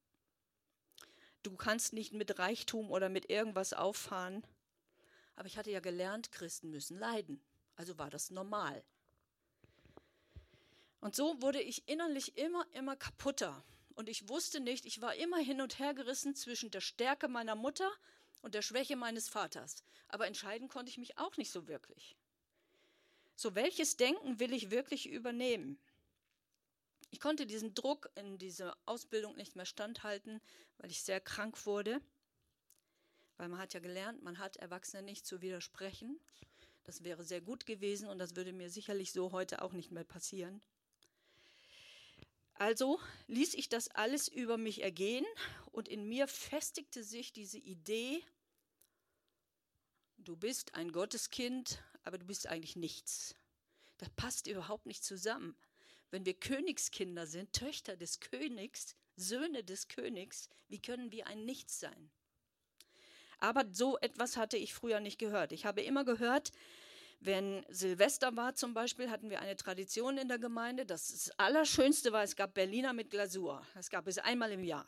Du 1.42 1.56
kannst 1.56 1.92
nicht 1.92 2.12
mit 2.12 2.38
Reichtum 2.38 2.90
oder 2.90 3.08
mit 3.08 3.30
irgendwas 3.30 3.72
auffahren. 3.72 4.42
Aber 5.36 5.46
ich 5.46 5.56
hatte 5.56 5.70
ja 5.70 5.80
gelernt, 5.80 6.32
Christen 6.32 6.70
müssen 6.70 6.98
leiden. 6.98 7.40
Also 7.76 7.98
war 7.98 8.10
das 8.10 8.30
normal. 8.30 8.82
Und 11.00 11.14
so 11.14 11.40
wurde 11.40 11.60
ich 11.60 11.88
innerlich 11.88 12.36
immer, 12.36 12.66
immer 12.72 12.96
kaputter. 12.96 13.62
Und 13.94 14.08
ich 14.08 14.28
wusste 14.28 14.60
nicht, 14.60 14.84
ich 14.84 15.00
war 15.00 15.14
immer 15.14 15.38
hin 15.38 15.60
und 15.60 15.78
her 15.78 15.94
gerissen 15.94 16.34
zwischen 16.34 16.70
der 16.70 16.80
Stärke 16.80 17.28
meiner 17.28 17.54
Mutter 17.54 17.90
und 18.42 18.54
der 18.54 18.62
Schwäche 18.62 18.96
meines 18.96 19.28
Vaters. 19.28 19.84
Aber 20.08 20.26
entscheiden 20.26 20.68
konnte 20.68 20.90
ich 20.90 20.98
mich 20.98 21.18
auch 21.18 21.36
nicht 21.36 21.50
so 21.50 21.68
wirklich. 21.68 22.16
So, 23.36 23.54
welches 23.54 23.96
Denken 23.96 24.40
will 24.40 24.52
ich 24.52 24.70
wirklich 24.70 25.08
übernehmen? 25.08 25.78
Ich 27.10 27.20
konnte 27.20 27.46
diesen 27.46 27.74
Druck 27.74 28.10
in 28.14 28.38
dieser 28.38 28.76
Ausbildung 28.84 29.36
nicht 29.36 29.56
mehr 29.56 29.66
standhalten, 29.66 30.40
weil 30.78 30.90
ich 30.90 31.02
sehr 31.02 31.20
krank 31.20 31.64
wurde. 31.66 32.00
Weil 33.36 33.48
man 33.48 33.58
hat 33.58 33.72
ja 33.72 33.80
gelernt, 33.80 34.22
man 34.22 34.38
hat 34.38 34.56
Erwachsenen 34.56 35.04
nicht 35.04 35.26
zu 35.26 35.40
widersprechen. 35.40 36.20
Das 36.84 37.04
wäre 37.04 37.24
sehr 37.24 37.40
gut 37.40 37.66
gewesen 37.66 38.08
und 38.08 38.18
das 38.18 38.34
würde 38.36 38.52
mir 38.52 38.70
sicherlich 38.70 39.12
so 39.12 39.32
heute 39.32 39.62
auch 39.62 39.72
nicht 39.72 39.90
mehr 39.90 40.04
passieren. 40.04 40.60
Also 42.54 42.98
ließ 43.28 43.54
ich 43.54 43.68
das 43.68 43.88
alles 43.88 44.26
über 44.26 44.56
mich 44.56 44.82
ergehen 44.82 45.24
und 45.70 45.86
in 45.86 46.08
mir 46.08 46.26
festigte 46.26 47.04
sich 47.04 47.32
diese 47.32 47.58
Idee, 47.58 48.24
du 50.16 50.36
bist 50.36 50.74
ein 50.74 50.90
Gotteskind, 50.90 51.80
aber 52.02 52.18
du 52.18 52.26
bist 52.26 52.48
eigentlich 52.48 52.74
nichts. 52.74 53.36
Das 53.98 54.10
passt 54.10 54.48
überhaupt 54.48 54.86
nicht 54.86 55.04
zusammen. 55.04 55.56
Wenn 56.10 56.24
wir 56.24 56.34
Königskinder 56.34 57.26
sind, 57.26 57.52
Töchter 57.52 57.96
des 57.96 58.20
Königs, 58.20 58.96
Söhne 59.16 59.64
des 59.64 59.88
Königs, 59.88 60.48
wie 60.68 60.80
können 60.80 61.12
wir 61.12 61.26
ein 61.26 61.44
Nichts 61.44 61.80
sein? 61.80 62.10
Aber 63.40 63.64
so 63.70 63.98
etwas 63.98 64.36
hatte 64.36 64.56
ich 64.56 64.74
früher 64.74 65.00
nicht 65.00 65.18
gehört. 65.18 65.52
Ich 65.52 65.64
habe 65.64 65.82
immer 65.82 66.04
gehört, 66.04 66.50
wenn 67.20 67.64
Silvester 67.68 68.36
war 68.36 68.54
zum 68.54 68.74
Beispiel, 68.74 69.10
hatten 69.10 69.30
wir 69.30 69.40
eine 69.40 69.56
Tradition 69.56 70.18
in 70.18 70.28
der 70.28 70.38
Gemeinde. 70.38 70.86
Das, 70.86 71.30
Allerschönste 71.36 72.12
war, 72.12 72.22
es 72.22 72.36
gab 72.36 72.54
Berliner 72.54 72.92
mit 72.92 73.10
Glasur. 73.10 73.66
Das 73.74 73.90
gab 73.90 74.06
es 74.06 74.18
einmal 74.18 74.52
im 74.52 74.64
Jahr. 74.64 74.86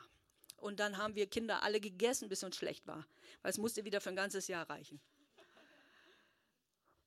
Und 0.56 0.78
dann 0.78 0.98
haben 0.98 1.14
wir 1.14 1.26
Kinder 1.28 1.62
alle 1.62 1.80
gegessen, 1.80 2.28
bis 2.28 2.44
uns 2.44 2.56
schlecht 2.56 2.86
war. 2.86 3.06
Weil 3.42 3.50
es 3.50 3.58
musste 3.58 3.84
wieder 3.84 4.00
für 4.00 4.10
ein 4.10 4.16
ganzes 4.16 4.46
Jahr 4.46 4.68
reichen. 4.68 5.00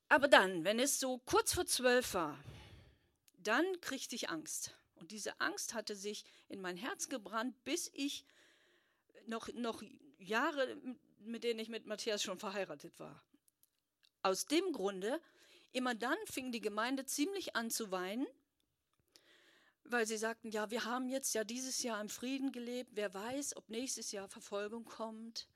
Aber 0.08 0.28
dann, 0.28 0.64
wenn 0.64 0.78
es 0.78 1.00
so 1.00 1.18
kurz 1.24 1.54
vor 1.54 1.66
zwölf 1.66 2.14
war, 2.14 2.38
dann 3.46 3.80
kriegte 3.80 4.14
ich 4.14 4.30
Angst. 4.30 4.76
Und 4.96 5.10
diese 5.10 5.40
Angst 5.40 5.74
hatte 5.74 5.96
sich 5.96 6.24
in 6.48 6.60
mein 6.60 6.76
Herz 6.76 7.08
gebrannt, 7.08 7.62
bis 7.64 7.90
ich 7.94 8.24
noch, 9.26 9.48
noch 9.54 9.82
Jahre, 10.18 10.76
mit 11.18 11.44
denen 11.44 11.60
ich 11.60 11.68
mit 11.68 11.86
Matthias 11.86 12.22
schon 12.22 12.38
verheiratet 12.38 12.98
war. 12.98 13.22
Aus 14.22 14.46
dem 14.46 14.72
Grunde, 14.72 15.20
immer 15.72 15.94
dann 15.94 16.16
fing 16.26 16.52
die 16.52 16.60
Gemeinde 16.60 17.04
ziemlich 17.04 17.56
an 17.56 17.70
zu 17.70 17.90
weinen, 17.90 18.26
weil 19.84 20.06
sie 20.06 20.16
sagten, 20.16 20.48
ja, 20.48 20.70
wir 20.70 20.84
haben 20.84 21.08
jetzt 21.08 21.34
ja 21.34 21.44
dieses 21.44 21.82
Jahr 21.82 22.00
im 22.00 22.08
Frieden 22.08 22.52
gelebt, 22.52 22.92
wer 22.94 23.12
weiß, 23.12 23.56
ob 23.56 23.68
nächstes 23.68 24.12
Jahr 24.12 24.28
Verfolgung 24.28 24.84
kommt. 24.84 25.48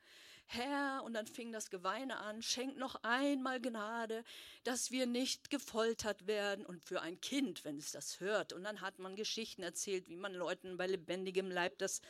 Herr, 0.51 1.03
und 1.05 1.13
dann 1.13 1.27
fing 1.27 1.53
das 1.53 1.69
Geweine 1.69 2.17
an, 2.17 2.41
schenk 2.41 2.79
noch 2.79 3.03
einmal 3.03 3.61
Gnade, 3.61 4.25
dass 4.65 4.91
wir 4.91 5.05
nicht 5.07 5.51
gefoltert 5.51 6.27
werden. 6.27 6.65
Und 6.65 6.83
für 6.83 7.03
ein 7.03 7.21
Kind, 7.21 7.67
wenn 7.67 7.77
es 7.77 7.93
das 7.93 8.19
hört, 8.21 8.55
und 8.55 8.65
dann 8.65 8.81
hat 8.81 8.99
man 8.99 9.15
Geschichten 9.15 9.63
erzählt, 9.63 10.09
wie 10.09 10.17
man 10.17 10.33
Leuten 10.33 10.79
bei 10.79 10.87
lebendigem 10.87 11.51
Leib 11.51 11.77
das, 11.77 12.01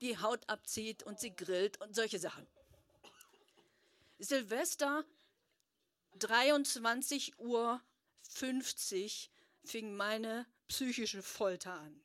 die 0.00 0.18
Haut 0.18 0.48
abzieht 0.48 1.04
und 1.04 1.20
sie 1.20 1.36
grillt 1.36 1.80
und 1.80 1.94
solche 1.94 2.18
Sachen. 2.18 2.44
Silvester 4.18 5.04
23 6.18 7.38
Uhr 7.38 7.80
50 8.28 9.30
fing 9.62 9.94
meine 9.94 10.46
psychische 10.66 11.22
Folter 11.22 11.74
an. 11.74 12.00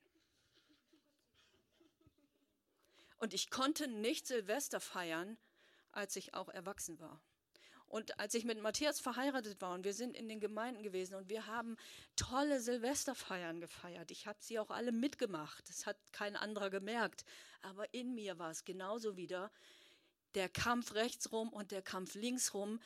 Und 3.17 3.33
ich 3.33 3.49
konnte 3.49 3.87
nicht 3.87 4.27
Silvester 4.27 4.79
feiern, 4.79 5.37
als 5.91 6.15
ich 6.15 6.33
auch 6.33 6.49
erwachsen 6.49 6.99
war. 6.99 7.21
Und 7.89 8.19
als 8.19 8.35
ich 8.35 8.45
mit 8.45 8.61
Matthias 8.61 8.99
verheiratet 8.99 9.59
war 9.61 9.73
und 9.73 9.83
wir 9.83 9.95
sind 9.95 10.15
in 10.15 10.29
den 10.29 10.39
Gemeinden 10.39 10.83
gewesen 10.83 11.15
und 11.15 11.27
wir 11.27 11.47
haben 11.47 11.75
tolle 12.15 12.59
Silvesterfeiern 12.59 13.59
gefeiert. 13.59 14.11
Ich 14.11 14.27
habe 14.27 14.37
sie 14.41 14.59
auch 14.59 14.69
alle 14.69 14.91
mitgemacht. 14.91 15.67
Das 15.67 15.87
hat 15.87 15.97
kein 16.11 16.35
anderer 16.35 16.69
gemerkt. 16.69 17.25
Aber 17.61 17.91
in 17.91 18.13
mir 18.13 18.37
war 18.37 18.51
es 18.51 18.63
genauso 18.63 19.17
wieder 19.17 19.51
der 20.35 20.49
Kampf 20.49 20.93
rechtsrum 20.93 21.49
und 21.49 21.71
der 21.71 21.81
Kampf 21.81 22.13
linksrum. 22.13 22.79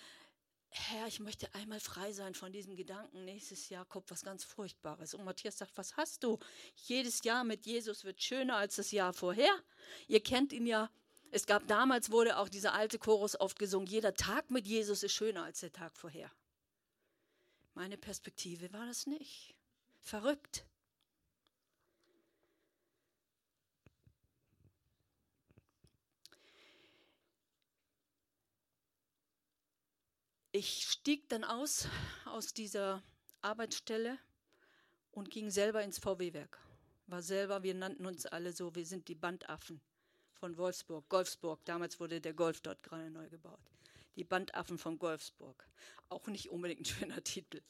Herr, 0.69 1.05
ich 1.07 1.19
möchte 1.19 1.53
einmal 1.53 1.81
frei 1.81 2.13
sein 2.13 2.33
von 2.33 2.53
diesem 2.53 2.77
Gedanken, 2.77 3.25
nächstes 3.25 3.69
Jahr 3.69 3.85
kommt 3.85 4.09
was 4.09 4.23
ganz 4.23 4.45
Furchtbares. 4.45 5.13
Und 5.13 5.25
Matthias 5.25 5.57
sagt, 5.57 5.77
was 5.77 5.97
hast 5.97 6.23
du? 6.23 6.39
Jedes 6.75 7.23
Jahr 7.23 7.43
mit 7.43 7.65
Jesus 7.65 8.05
wird 8.05 8.23
schöner 8.23 8.55
als 8.55 8.77
das 8.77 8.91
Jahr 8.91 9.13
vorher. 9.13 9.53
Ihr 10.07 10.23
kennt 10.23 10.53
ihn 10.53 10.65
ja. 10.65 10.89
Es 11.35 11.47
gab 11.47 11.65
damals, 11.65 12.11
wurde 12.11 12.37
auch 12.37 12.47
dieser 12.47 12.75
alte 12.75 12.99
Chorus 12.99 13.39
oft 13.39 13.57
gesungen, 13.57 13.87
jeder 13.87 14.13
Tag 14.13 14.51
mit 14.51 14.67
Jesus 14.67 15.01
ist 15.01 15.13
schöner 15.13 15.45
als 15.45 15.61
der 15.61 15.73
Tag 15.73 15.97
vorher. 15.97 16.31
Meine 17.73 17.97
Perspektive 17.97 18.71
war 18.71 18.85
das 18.85 19.07
nicht. 19.07 19.55
Verrückt. 19.99 20.63
Ich 30.51 30.83
stieg 30.83 31.27
dann 31.29 31.43
aus 31.43 31.87
aus 32.25 32.53
dieser 32.53 33.01
Arbeitsstelle 33.41 34.19
und 35.09 35.31
ging 35.31 35.49
selber 35.49 35.81
ins 35.81 35.97
VW-Werk. 35.97 36.59
War 37.07 37.23
selber, 37.23 37.63
wir 37.63 37.73
nannten 37.73 38.05
uns 38.05 38.27
alle 38.27 38.53
so, 38.53 38.75
wir 38.75 38.85
sind 38.85 39.07
die 39.07 39.15
Bandaffen 39.15 39.81
von 40.43 40.57
Wolfsburg, 40.57 41.07
Golfsburg. 41.07 41.63
Damals 41.63 42.01
wurde 42.01 42.19
der 42.19 42.33
Golf 42.33 42.59
dort 42.59 42.83
gerade 42.83 43.09
neu 43.09 43.29
gebaut. 43.29 43.61
Die 44.17 44.25
Bandaffen 44.25 44.77
von 44.77 44.99
Golfsburg. 44.99 45.65
Auch 46.09 46.27
nicht 46.27 46.49
unbedingt 46.49 46.81
ein 46.81 46.85
schöner 46.85 47.23
Titel. 47.23 47.61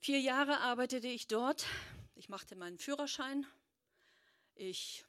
Vier 0.00 0.18
Jahre 0.18 0.58
arbeitete 0.58 1.06
ich 1.06 1.28
dort. 1.28 1.66
Ich 2.16 2.28
machte 2.28 2.56
meinen 2.56 2.78
Führerschein. 2.78 3.46
Ich 4.56 5.04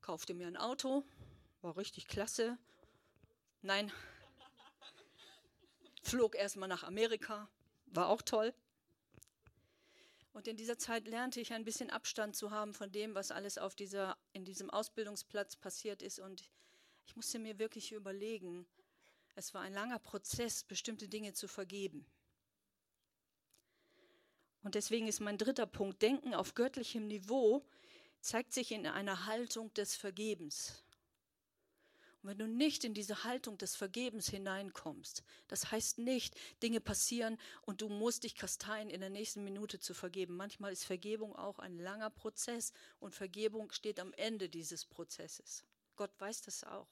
kaufte 0.00 0.34
mir 0.34 0.48
ein 0.48 0.56
Auto. 0.56 1.04
War 1.62 1.76
richtig 1.76 2.08
klasse. 2.08 2.58
Nein. 3.62 3.92
Flog 6.02 6.34
erstmal 6.34 6.68
nach 6.68 6.82
Amerika. 6.82 7.48
War 7.86 8.08
auch 8.08 8.22
toll. 8.22 8.52
Und 10.36 10.46
in 10.48 10.58
dieser 10.58 10.76
Zeit 10.76 11.08
lernte 11.08 11.40
ich 11.40 11.54
ein 11.54 11.64
bisschen 11.64 11.88
Abstand 11.88 12.36
zu 12.36 12.50
haben 12.50 12.74
von 12.74 12.92
dem, 12.92 13.14
was 13.14 13.30
alles 13.30 13.56
auf 13.56 13.74
dieser, 13.74 14.18
in 14.34 14.44
diesem 14.44 14.68
Ausbildungsplatz 14.68 15.56
passiert 15.56 16.02
ist. 16.02 16.18
Und 16.18 16.50
ich 17.06 17.16
musste 17.16 17.38
mir 17.38 17.58
wirklich 17.58 17.92
überlegen, 17.92 18.66
es 19.34 19.54
war 19.54 19.62
ein 19.62 19.72
langer 19.72 19.98
Prozess, 19.98 20.62
bestimmte 20.62 21.08
Dinge 21.08 21.32
zu 21.32 21.48
vergeben. 21.48 22.04
Und 24.62 24.74
deswegen 24.74 25.08
ist 25.08 25.20
mein 25.20 25.38
dritter 25.38 25.64
Punkt, 25.64 26.02
Denken 26.02 26.34
auf 26.34 26.52
göttlichem 26.52 27.06
Niveau 27.06 27.64
zeigt 28.20 28.52
sich 28.52 28.72
in 28.72 28.86
einer 28.86 29.24
Haltung 29.24 29.72
des 29.72 29.96
Vergebens. 29.96 30.84
Wenn 32.26 32.38
du 32.38 32.48
nicht 32.48 32.84
in 32.84 32.94
diese 32.94 33.24
Haltung 33.24 33.56
des 33.58 33.76
Vergebens 33.76 34.28
hineinkommst, 34.28 35.22
das 35.48 35.70
heißt 35.70 35.98
nicht, 35.98 36.34
Dinge 36.62 36.80
passieren 36.80 37.38
und 37.62 37.82
du 37.82 37.88
musst 37.88 38.24
dich 38.24 38.34
kasteien 38.34 38.90
in 38.90 39.00
der 39.00 39.10
nächsten 39.10 39.44
Minute 39.44 39.78
zu 39.78 39.94
vergeben. 39.94 40.36
Manchmal 40.36 40.72
ist 40.72 40.84
Vergebung 40.84 41.36
auch 41.36 41.58
ein 41.58 41.78
langer 41.78 42.10
Prozess 42.10 42.72
und 42.98 43.14
Vergebung 43.14 43.70
steht 43.70 44.00
am 44.00 44.12
Ende 44.14 44.48
dieses 44.48 44.84
Prozesses. 44.84 45.64
Gott 45.94 46.10
weiß 46.18 46.42
das 46.42 46.64
auch. 46.64 46.88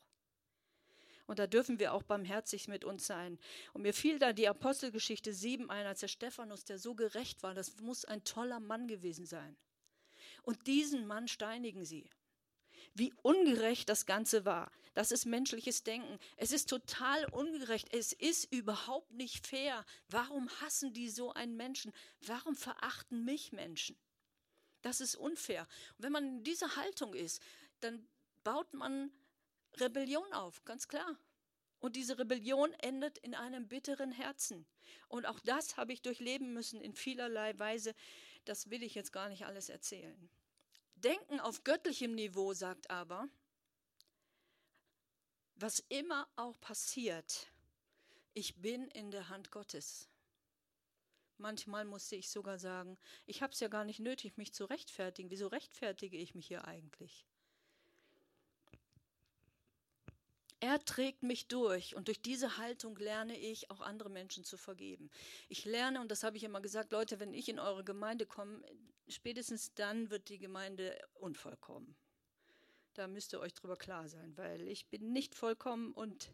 Und 1.26 1.38
da 1.38 1.46
dürfen 1.46 1.78
wir 1.78 1.94
auch 1.94 2.02
barmherzig 2.02 2.68
mit 2.68 2.84
uns 2.84 3.06
sein. 3.06 3.38
Und 3.72 3.82
mir 3.82 3.94
fiel 3.94 4.18
da 4.18 4.32
die 4.32 4.48
Apostelgeschichte 4.48 5.32
7 5.32 5.70
ein, 5.70 5.86
als 5.86 6.00
der 6.00 6.08
Stephanus, 6.08 6.64
der 6.64 6.78
so 6.78 6.94
gerecht 6.94 7.42
war, 7.42 7.54
das 7.54 7.80
muss 7.80 8.04
ein 8.04 8.24
toller 8.24 8.60
Mann 8.60 8.88
gewesen 8.88 9.26
sein. 9.26 9.56
Und 10.42 10.66
diesen 10.66 11.06
Mann 11.06 11.28
steinigen 11.28 11.84
sie 11.84 12.08
wie 12.94 13.12
ungerecht 13.22 13.88
das 13.88 14.06
Ganze 14.06 14.44
war. 14.44 14.70
Das 14.94 15.10
ist 15.10 15.26
menschliches 15.26 15.82
Denken. 15.82 16.18
Es 16.36 16.52
ist 16.52 16.68
total 16.68 17.24
ungerecht. 17.26 17.92
Es 17.92 18.12
ist 18.12 18.52
überhaupt 18.52 19.10
nicht 19.12 19.46
fair. 19.46 19.84
Warum 20.08 20.48
hassen 20.60 20.92
die 20.92 21.10
so 21.10 21.32
einen 21.32 21.56
Menschen? 21.56 21.92
Warum 22.20 22.54
verachten 22.54 23.24
mich 23.24 23.52
Menschen? 23.52 23.96
Das 24.82 25.00
ist 25.00 25.16
unfair. 25.16 25.66
Und 25.96 26.04
wenn 26.04 26.12
man 26.12 26.24
in 26.24 26.44
dieser 26.44 26.76
Haltung 26.76 27.14
ist, 27.14 27.42
dann 27.80 28.06
baut 28.44 28.72
man 28.72 29.10
Rebellion 29.78 30.32
auf, 30.32 30.64
ganz 30.64 30.86
klar. 30.86 31.18
Und 31.80 31.96
diese 31.96 32.18
Rebellion 32.18 32.72
endet 32.74 33.18
in 33.18 33.34
einem 33.34 33.68
bitteren 33.68 34.12
Herzen. 34.12 34.64
Und 35.08 35.26
auch 35.26 35.40
das 35.40 35.76
habe 35.76 35.92
ich 35.92 36.02
durchleben 36.02 36.52
müssen 36.52 36.80
in 36.80 36.94
vielerlei 36.94 37.58
Weise. 37.58 37.94
Das 38.44 38.70
will 38.70 38.82
ich 38.82 38.94
jetzt 38.94 39.12
gar 39.12 39.28
nicht 39.28 39.44
alles 39.44 39.68
erzählen. 39.68 40.30
Denken 40.94 41.40
auf 41.40 41.64
göttlichem 41.64 42.14
Niveau 42.14 42.54
sagt 42.54 42.90
aber, 42.90 43.28
was 45.56 45.80
immer 45.88 46.28
auch 46.36 46.58
passiert, 46.60 47.48
ich 48.32 48.56
bin 48.60 48.88
in 48.88 49.10
der 49.10 49.28
Hand 49.28 49.50
Gottes. 49.50 50.08
Manchmal 51.38 51.84
musste 51.84 52.16
ich 52.16 52.30
sogar 52.30 52.58
sagen, 52.58 52.96
ich 53.26 53.42
habe 53.42 53.52
es 53.52 53.60
ja 53.60 53.68
gar 53.68 53.84
nicht 53.84 54.00
nötig, 54.00 54.36
mich 54.36 54.52
zu 54.52 54.64
rechtfertigen. 54.64 55.30
Wieso 55.30 55.48
rechtfertige 55.48 56.16
ich 56.16 56.34
mich 56.34 56.46
hier 56.46 56.64
eigentlich? 56.66 57.26
Er 60.60 60.82
trägt 60.82 61.22
mich 61.22 61.46
durch 61.46 61.94
und 61.94 62.08
durch 62.08 62.22
diese 62.22 62.56
Haltung 62.56 62.96
lerne 62.96 63.36
ich 63.38 63.70
auch 63.70 63.80
andere 63.80 64.08
Menschen 64.08 64.44
zu 64.44 64.56
vergeben. 64.56 65.10
Ich 65.48 65.64
lerne, 65.66 66.00
und 66.00 66.10
das 66.10 66.22
habe 66.22 66.38
ich 66.38 66.44
immer 66.44 66.62
gesagt, 66.62 66.90
Leute, 66.92 67.20
wenn 67.20 67.34
ich 67.34 67.48
in 67.48 67.58
eure 67.58 67.84
Gemeinde 67.84 68.24
komme, 68.24 68.64
spätestens 69.06 69.74
dann 69.74 70.10
wird 70.10 70.28
die 70.30 70.38
Gemeinde 70.38 70.98
unvollkommen. 71.14 71.94
Da 72.94 73.08
müsst 73.08 73.32
ihr 73.32 73.40
euch 73.40 73.52
drüber 73.54 73.76
klar 73.76 74.08
sein, 74.08 74.36
weil 74.36 74.68
ich 74.68 74.86
bin 74.86 75.12
nicht 75.12 75.34
vollkommen 75.34 75.92
und 75.92 76.32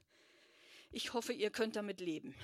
ich 0.92 1.14
hoffe, 1.14 1.32
ihr 1.32 1.50
könnt 1.50 1.76
damit 1.76 2.00
leben. 2.00 2.34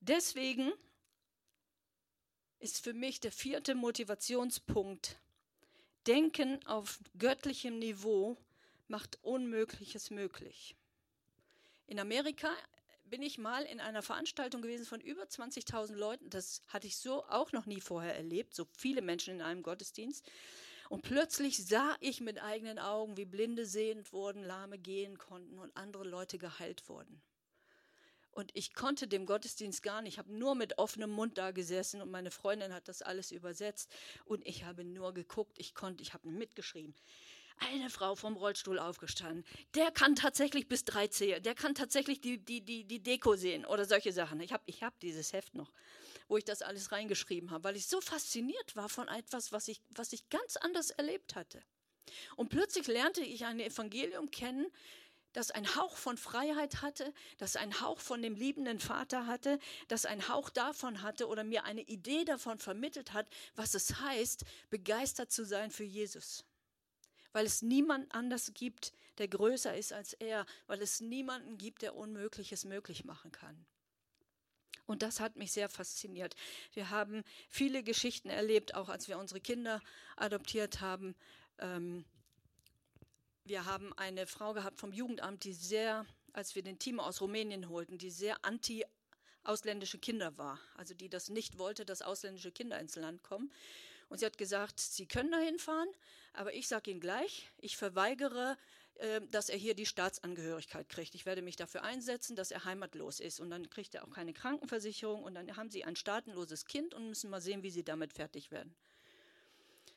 Deswegen 0.00 0.72
ist 2.58 2.82
für 2.82 2.92
mich 2.92 3.20
der 3.20 3.32
vierte 3.32 3.74
Motivationspunkt 3.74 5.18
Denken 6.06 6.64
auf 6.66 6.98
göttlichem 7.18 7.78
Niveau 7.78 8.38
macht 8.88 9.18
Unmögliches 9.22 10.10
möglich. 10.10 10.74
In 11.86 11.98
Amerika 12.00 12.50
bin 13.10 13.22
ich 13.22 13.38
mal 13.38 13.64
in 13.64 13.80
einer 13.80 14.02
Veranstaltung 14.02 14.62
gewesen 14.62 14.86
von 14.86 15.00
über 15.00 15.24
20.000 15.24 15.94
Leuten. 15.94 16.30
Das 16.30 16.62
hatte 16.68 16.86
ich 16.86 16.96
so 16.96 17.24
auch 17.24 17.52
noch 17.52 17.66
nie 17.66 17.80
vorher 17.80 18.16
erlebt, 18.16 18.54
so 18.54 18.66
viele 18.76 19.02
Menschen 19.02 19.34
in 19.34 19.42
einem 19.42 19.62
Gottesdienst. 19.62 20.30
Und 20.88 21.02
plötzlich 21.02 21.64
sah 21.64 21.96
ich 22.00 22.20
mit 22.20 22.42
eigenen 22.42 22.78
Augen, 22.78 23.16
wie 23.16 23.24
Blinde 23.24 23.66
sehend 23.66 24.12
wurden, 24.12 24.42
Lahme 24.42 24.78
gehen 24.78 25.18
konnten 25.18 25.58
und 25.58 25.76
andere 25.76 26.04
Leute 26.04 26.38
geheilt 26.38 26.88
wurden. 26.88 27.20
Und 28.32 28.50
ich 28.54 28.74
konnte 28.74 29.08
dem 29.08 29.26
Gottesdienst 29.26 29.82
gar 29.82 30.02
nicht. 30.02 30.14
Ich 30.14 30.18
habe 30.18 30.32
nur 30.32 30.54
mit 30.54 30.78
offenem 30.78 31.10
Mund 31.10 31.36
da 31.36 31.50
gesessen 31.50 32.00
und 32.00 32.10
meine 32.10 32.30
Freundin 32.30 32.72
hat 32.72 32.88
das 32.88 33.02
alles 33.02 33.32
übersetzt. 33.32 33.92
Und 34.24 34.46
ich 34.46 34.64
habe 34.64 34.84
nur 34.84 35.12
geguckt. 35.12 35.58
Ich 35.58 35.74
konnte, 35.74 36.02
ich 36.02 36.14
habe 36.14 36.28
mitgeschrieben. 36.28 36.94
Eine 37.60 37.90
Frau 37.90 38.14
vom 38.14 38.36
Rollstuhl 38.36 38.78
aufgestanden. 38.78 39.44
Der 39.74 39.90
kann 39.90 40.16
tatsächlich 40.16 40.66
bis 40.66 40.84
drei 40.84 41.08
zählen. 41.08 41.42
Der 41.42 41.54
kann 41.54 41.74
tatsächlich 41.74 42.20
die, 42.20 42.38
die, 42.38 42.62
die, 42.62 42.84
die 42.84 43.02
Deko 43.02 43.36
sehen 43.36 43.66
oder 43.66 43.84
solche 43.84 44.12
Sachen. 44.12 44.40
Ich 44.40 44.52
habe 44.52 44.62
ich 44.66 44.82
hab 44.82 44.98
dieses 45.00 45.32
Heft 45.32 45.54
noch, 45.54 45.70
wo 46.26 46.38
ich 46.38 46.44
das 46.44 46.62
alles 46.62 46.90
reingeschrieben 46.90 47.50
habe, 47.50 47.64
weil 47.64 47.76
ich 47.76 47.86
so 47.86 48.00
fasziniert 48.00 48.76
war 48.76 48.88
von 48.88 49.08
etwas, 49.08 49.52
was 49.52 49.68
ich, 49.68 49.82
was 49.94 50.12
ich 50.12 50.28
ganz 50.30 50.56
anders 50.56 50.90
erlebt 50.90 51.34
hatte. 51.34 51.62
Und 52.36 52.48
plötzlich 52.48 52.86
lernte 52.86 53.20
ich 53.20 53.44
ein 53.44 53.60
Evangelium 53.60 54.30
kennen, 54.30 54.66
das 55.32 55.50
ein 55.50 55.76
Hauch 55.76 55.96
von 55.96 56.16
Freiheit 56.16 56.82
hatte, 56.82 57.12
das 57.38 57.56
ein 57.56 57.80
Hauch 57.80 58.00
von 58.00 58.22
dem 58.22 58.34
liebenden 58.34 58.80
Vater 58.80 59.26
hatte, 59.26 59.58
das 59.88 60.06
ein 60.06 60.28
Hauch 60.28 60.50
davon 60.50 61.02
hatte 61.02 61.28
oder 61.28 61.44
mir 61.44 61.64
eine 61.64 61.82
Idee 61.82 62.24
davon 62.24 62.58
vermittelt 62.58 63.12
hat, 63.12 63.28
was 63.54 63.74
es 63.74 64.00
heißt, 64.00 64.44
begeistert 64.70 65.30
zu 65.30 65.44
sein 65.44 65.70
für 65.70 65.84
Jesus. 65.84 66.44
Weil 67.32 67.46
es 67.46 67.62
niemand 67.62 68.12
anders 68.14 68.52
gibt, 68.54 68.92
der 69.18 69.28
größer 69.28 69.76
ist 69.76 69.92
als 69.92 70.14
er, 70.14 70.46
weil 70.66 70.82
es 70.82 71.00
niemanden 71.00 71.58
gibt, 71.58 71.82
der 71.82 71.94
Unmögliches 71.94 72.64
möglich 72.64 73.04
machen 73.04 73.30
kann. 73.32 73.66
Und 74.86 75.02
das 75.02 75.20
hat 75.20 75.36
mich 75.36 75.52
sehr 75.52 75.68
fasziniert. 75.68 76.34
Wir 76.72 76.90
haben 76.90 77.22
viele 77.48 77.84
Geschichten 77.84 78.28
erlebt, 78.28 78.74
auch 78.74 78.88
als 78.88 79.06
wir 79.06 79.18
unsere 79.18 79.40
Kinder 79.40 79.80
adoptiert 80.16 80.80
haben. 80.80 81.14
Ähm, 81.58 82.04
wir 83.44 83.66
haben 83.66 83.92
eine 83.92 84.26
Frau 84.26 84.52
gehabt 84.52 84.80
vom 84.80 84.92
Jugendamt, 84.92 85.44
die 85.44 85.52
sehr, 85.52 86.06
als 86.32 86.56
wir 86.56 86.62
den 86.62 86.78
Team 86.78 86.98
aus 86.98 87.20
Rumänien 87.20 87.68
holten, 87.68 87.98
die 87.98 88.10
sehr 88.10 88.44
anti 88.44 88.84
ausländische 89.42 89.98
Kinder 89.98 90.36
war, 90.38 90.58
also 90.74 90.92
die 90.92 91.08
das 91.08 91.28
nicht 91.28 91.58
wollte, 91.58 91.84
dass 91.84 92.02
ausländische 92.02 92.52
Kinder 92.52 92.78
ins 92.78 92.96
Land 92.96 93.22
kommen. 93.22 93.52
Und 94.10 94.18
sie 94.18 94.26
hat 94.26 94.36
gesagt, 94.36 94.78
Sie 94.80 95.06
können 95.06 95.30
dahin 95.30 95.58
fahren, 95.58 95.88
aber 96.34 96.52
ich 96.52 96.68
sage 96.68 96.90
Ihnen 96.90 97.00
gleich, 97.00 97.48
ich 97.58 97.76
verweigere, 97.76 98.58
äh, 98.96 99.20
dass 99.30 99.48
er 99.48 99.56
hier 99.56 99.74
die 99.74 99.86
Staatsangehörigkeit 99.86 100.88
kriegt. 100.88 101.14
Ich 101.14 101.24
werde 101.24 101.42
mich 101.42 101.56
dafür 101.56 101.84
einsetzen, 101.84 102.36
dass 102.36 102.50
er 102.50 102.64
heimatlos 102.64 103.20
ist. 103.20 103.40
Und 103.40 103.50
dann 103.50 103.70
kriegt 103.70 103.94
er 103.94 104.04
auch 104.04 104.10
keine 104.10 104.34
Krankenversicherung 104.34 105.22
und 105.22 105.34
dann 105.34 105.56
haben 105.56 105.70
Sie 105.70 105.84
ein 105.84 105.96
staatenloses 105.96 106.66
Kind 106.66 106.92
und 106.92 107.08
müssen 107.08 107.30
mal 107.30 107.40
sehen, 107.40 107.62
wie 107.62 107.70
Sie 107.70 107.84
damit 107.84 108.12
fertig 108.12 108.50
werden. 108.50 108.74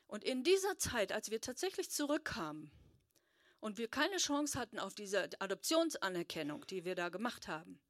Und 0.06 0.22
in 0.22 0.44
dieser 0.44 0.78
Zeit, 0.78 1.12
als 1.12 1.30
wir 1.30 1.40
tatsächlich 1.40 1.90
zurückkamen, 1.90 2.70
und 3.58 3.78
wir 3.78 3.88
keine 3.88 4.18
Chance 4.18 4.58
hatten 4.58 4.78
auf 4.78 4.94
diese 4.94 5.30
Adoptionsanerkennung, 5.38 6.66
die 6.66 6.84
wir 6.84 6.94
da 6.94 7.08
gemacht 7.08 7.48
haben, 7.48 7.80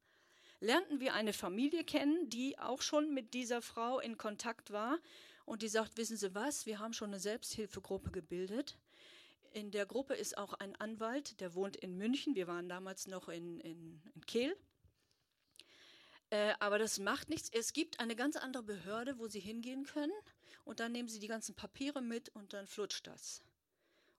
lernten 0.61 1.01
wir 1.01 1.15
eine 1.15 1.33
Familie 1.33 1.83
kennen, 1.83 2.31
die 2.31 2.57
auch 2.61 2.81
schon 2.81 3.13
mit 3.13 3.35
dieser 3.35 3.61
Frau 3.61 3.99
in 3.99 4.17
Kontakt 4.17 4.71
war 4.71 5.01
und 5.44 5.62
die 5.62 5.68
sagt, 5.68 5.96
wissen 5.96 6.16
Sie 6.16 6.35
was, 6.35 6.66
wir 6.66 6.78
haben 6.78 6.92
schon 6.92 7.11
eine 7.11 7.20
Selbsthilfegruppe 7.20 8.11
gebildet. 8.11 8.78
In 9.52 9.70
der 9.70 9.87
Gruppe 9.87 10.14
ist 10.14 10.37
auch 10.37 10.54
ein 10.54 10.74
Anwalt, 10.76 11.40
der 11.40 11.54
wohnt 11.54 11.76
in 11.76 11.96
München. 11.96 12.35
Wir 12.35 12.46
waren 12.46 12.68
damals 12.68 13.07
noch 13.07 13.28
in, 13.28 13.61
in, 13.61 14.02
in 14.14 14.26
Kehl. 14.26 14.57
Äh, 16.30 16.54
aber 16.59 16.78
das 16.78 16.98
macht 16.98 17.30
nichts. 17.30 17.50
Es 17.52 17.72
gibt 17.72 18.00
eine 18.00 18.16
ganz 18.16 18.37
andere 18.37 18.62
Behörde, 18.62 19.18
wo 19.18 19.28
Sie 19.28 19.40
hingehen 19.40 19.85
können. 19.85 20.12
Und 20.64 20.80
dann 20.80 20.92
nehmen 20.92 21.09
Sie 21.09 21.20
die 21.20 21.28
ganzen 21.28 21.54
Papiere 21.54 22.00
mit 22.00 22.30
und 22.30 22.52
dann 22.52 22.66
flutscht 22.66 23.07
das. 23.07 23.42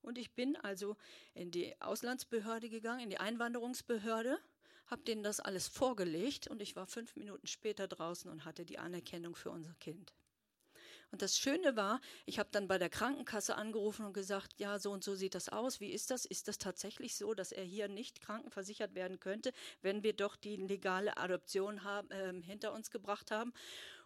Und 0.01 0.19
ich 0.19 0.31
bin 0.35 0.55
also 0.57 0.95
in 1.33 1.49
die 1.49 1.79
Auslandsbehörde 1.81 2.69
gegangen, 2.69 3.01
in 3.01 3.09
die 3.09 3.17
Einwanderungsbehörde, 3.17 4.39
habe 4.85 5.01
denen 5.01 5.23
das 5.23 5.39
alles 5.39 5.67
vorgelegt 5.67 6.47
und 6.47 6.61
ich 6.61 6.75
war 6.75 6.85
fünf 6.85 7.15
Minuten 7.15 7.47
später 7.47 7.88
draußen 7.88 8.29
und 8.29 8.45
hatte 8.45 8.65
die 8.65 8.77
Anerkennung 8.77 9.35
für 9.35 9.49
unser 9.49 9.73
Kind. 9.79 10.13
Und 11.12 11.22
das 11.22 11.38
Schöne 11.38 11.76
war, 11.76 12.02
ich 12.26 12.39
habe 12.39 12.50
dann 12.52 12.68
bei 12.68 12.78
der 12.78 12.89
Krankenkasse 12.89 13.56
angerufen 13.56 14.06
und 14.06 14.13
gesagt, 14.13 14.54
ja, 14.58 14.80
so 14.80 14.91
und 14.91 15.04
so 15.04 15.15
sieht 15.15 15.36
das 15.36 15.50
aus. 15.50 15.80
Wie 15.80 15.91
ist 15.91 16.12
das? 16.12 16.26
Ist 16.26 16.48
das 16.48 16.58
tatsächlich 16.58 17.15
so, 17.15 17.34
dass 17.34 17.52
er 17.52 17.63
hier 17.63 17.88
nicht 17.88 18.22
krankenversichert 18.22 18.96
werden 18.96 19.20
könnte, 19.20 19.54
wenn 19.82 20.04
wir 20.04 20.13
doch 20.13 20.36
die 20.36 20.56
legale 20.56 21.18
Adoption 21.18 21.84
haben, 21.84 22.12
äh, 22.12 22.34
hinter 22.41 22.74
uns 22.74 22.91
gebracht 22.91 23.32
haben? 23.32 23.54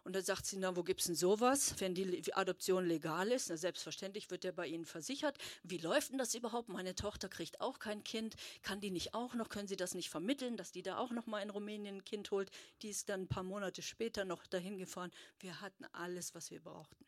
Und 0.02 0.14
dann 0.14 0.24
sagt 0.24 0.46
sie, 0.46 0.56
na, 0.56 0.76
wo 0.76 0.82
gibt 0.82 1.00
es 1.00 1.06
denn 1.06 1.14
sowas, 1.14 1.74
wenn 1.78 1.94
die 1.94 2.34
Adoption 2.34 2.86
legal 2.86 3.30
ist? 3.30 3.50
Na, 3.50 3.56
selbstverständlich 3.56 4.30
wird 4.30 4.44
der 4.44 4.52
bei 4.52 4.66
Ihnen 4.66 4.86
versichert. 4.86 5.36
Wie 5.62 5.76
läuft 5.76 6.10
denn 6.10 6.18
das 6.18 6.34
überhaupt? 6.34 6.70
Meine 6.70 6.94
Tochter 6.94 7.28
kriegt 7.28 7.60
auch 7.60 7.78
kein 7.78 8.02
Kind. 8.02 8.34
Kann 8.62 8.80
die 8.80 8.90
nicht 8.90 9.12
auch 9.12 9.34
noch, 9.34 9.50
können 9.50 9.68
Sie 9.68 9.76
das 9.76 9.94
nicht 9.94 10.08
vermitteln, 10.08 10.56
dass 10.56 10.72
die 10.72 10.82
da 10.82 10.96
auch 10.96 11.10
noch 11.10 11.26
mal 11.26 11.42
in 11.42 11.50
Rumänien 11.50 11.96
ein 11.96 12.04
Kind 12.04 12.30
holt? 12.30 12.50
Die 12.80 12.88
ist 12.88 13.10
dann 13.10 13.22
ein 13.22 13.28
paar 13.28 13.42
Monate 13.42 13.82
später 13.82 14.24
noch 14.24 14.46
dahin 14.46 14.78
gefahren. 14.78 15.10
Wir 15.38 15.60
hatten 15.60 15.84
alles, 15.92 16.34
was 16.34 16.50
wir 16.50 16.60
brauchten. 16.60 17.04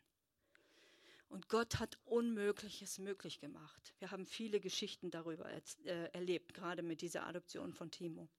Und 1.29 1.49
Gott 1.49 1.79
hat 1.79 1.97
Unmögliches 2.05 2.99
möglich 2.99 3.39
gemacht. 3.39 3.95
Wir 3.97 4.11
haben 4.11 4.27
viele 4.27 4.59
Geschichten 4.59 5.09
darüber 5.09 5.49
äh, 5.49 6.09
erlebt, 6.13 6.53
gerade 6.53 6.83
mit 6.83 7.01
dieser 7.01 7.25
Adoption 7.25 7.73
von 7.73 7.89
Timo. 7.89 8.29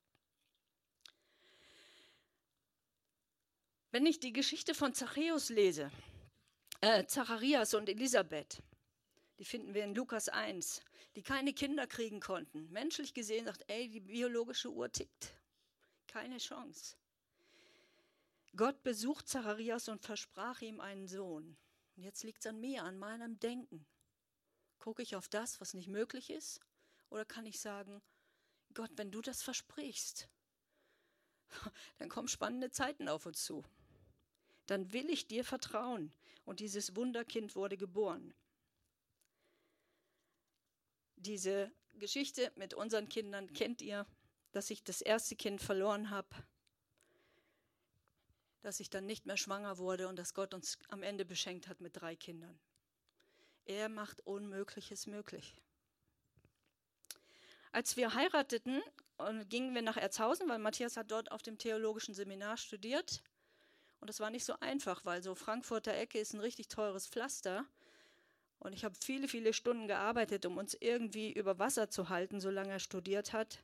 Wenn 3.95 4.07
ich 4.07 4.19
die 4.19 4.33
Geschichte 4.33 4.75
von 4.75 4.93
Zachäus 4.93 5.51
lese, 5.51 5.89
äh, 6.81 7.07
Zacharias 7.07 7.75
und 7.75 7.89
Elisabeth, 7.89 8.61
die 9.39 9.45
finden 9.45 9.73
wir 9.73 9.85
in 9.85 9.95
Lukas 9.95 10.29
1, 10.29 10.81
die 11.15 11.23
keine 11.23 11.53
Kinder 11.53 11.87
kriegen 11.87 12.19
konnten. 12.19 12.69
Menschlich 12.73 13.15
gesehen 13.15 13.45
sagt, 13.45 13.63
ey, 13.69 13.89
die 13.89 14.01
biologische 14.01 14.69
Uhr 14.73 14.91
tickt. 14.91 15.37
Keine 16.09 16.39
Chance. 16.39 16.97
Gott 18.57 18.83
besucht 18.83 19.29
Zacharias 19.29 19.89
und 19.89 20.03
versprach 20.03 20.61
ihm 20.61 20.81
einen 20.81 21.07
Sohn. 21.07 21.57
Und 21.95 22.03
jetzt 22.03 22.25
liegt 22.25 22.41
es 22.41 22.47
an 22.49 22.59
mir, 22.59 22.83
an 22.83 22.99
meinem 22.99 23.39
Denken. 23.39 23.87
Gucke 24.81 25.03
ich 25.03 25.15
auf 25.15 25.29
das, 25.29 25.61
was 25.61 25.73
nicht 25.73 25.87
möglich 25.87 26.31
ist? 26.31 26.59
Oder 27.11 27.25
kann 27.25 27.47
ich 27.47 27.61
sagen, 27.61 28.03
Gott, 28.75 28.91
wenn 28.97 29.13
du 29.13 29.21
das 29.21 29.45
versprichst, 29.45 30.29
dann 31.99 32.09
kommen 32.09 32.27
spannende 32.27 32.73
Zeiten 32.73 33.09
auf 33.09 33.27
uns 33.27 33.45
zu 33.45 33.63
dann 34.67 34.93
will 34.93 35.09
ich 35.11 35.27
dir 35.27 35.45
vertrauen. 35.45 36.13
Und 36.45 36.61
dieses 36.61 36.95
Wunderkind 36.95 37.57
wurde 37.57 37.77
geboren. 37.77 38.35
Diese 41.17 41.73
Geschichte 41.95 42.53
mit 42.57 42.75
unseren 42.75 43.09
Kindern 43.09 43.53
kennt 43.53 43.81
ihr, 43.81 44.07
dass 44.53 44.71
ich 44.71 44.85
das 44.85 45.01
erste 45.01 45.37
Kind 45.37 45.63
verloren 45.63 46.11
habe, 46.11 46.29
dass 48.63 48.81
ich 48.81 48.91
dann 48.91 49.07
nicht 49.07 49.27
mehr 49.27 49.37
schwanger 49.37 49.79
wurde 49.79 50.09
und 50.09 50.17
dass 50.17 50.35
Gott 50.35 50.55
uns 50.55 50.79
am 50.89 51.03
Ende 51.03 51.25
beschenkt 51.25 51.69
hat 51.69 51.81
mit 51.81 51.97
drei 51.97 52.15
Kindern. 52.15 52.59
Er 53.65 53.89
macht 53.89 54.21
Unmögliches 54.27 55.07
möglich. 55.07 55.55
Als 57.73 57.97
wir 57.97 58.15
heirateten, 58.15 58.83
gingen 59.49 59.75
wir 59.75 59.83
nach 59.83 59.97
Erzhausen, 59.97 60.49
weil 60.49 60.59
Matthias 60.59 60.97
hat 60.97 61.11
dort 61.11 61.33
auf 61.33 61.43
dem 61.43 61.59
theologischen 61.59 62.15
Seminar 62.15 62.57
studiert. 62.57 63.23
Und 64.05 64.09
das 64.09 64.21
war 64.21 64.29
nicht 64.29 64.45
so 64.45 64.53
einfach, 64.61 65.07
weil 65.07 65.23
so 65.23 65.35
Frankfurter 65.35 65.95
Ecke 65.95 66.19
ist 66.19 66.35
ein 66.35 66.41
richtig 66.41 66.69
teures 66.69 67.07
Pflaster. 67.07 67.65
Und 68.59 68.75
ich 68.75 68.85
habe 68.85 68.95
viele, 69.01 69.29
viele 69.29 69.55
Stunden 69.55 69.89
gearbeitet, 69.89 70.45
um 70.45 70.59
uns 70.59 70.77
irgendwie 70.79 71.33
über 71.33 71.59
Wasser 71.59 71.89
zu 71.89 72.11
halten, 72.11 72.39
solange 72.39 72.69
er 72.69 72.81
studiert 72.81 73.33
hat. 73.33 73.63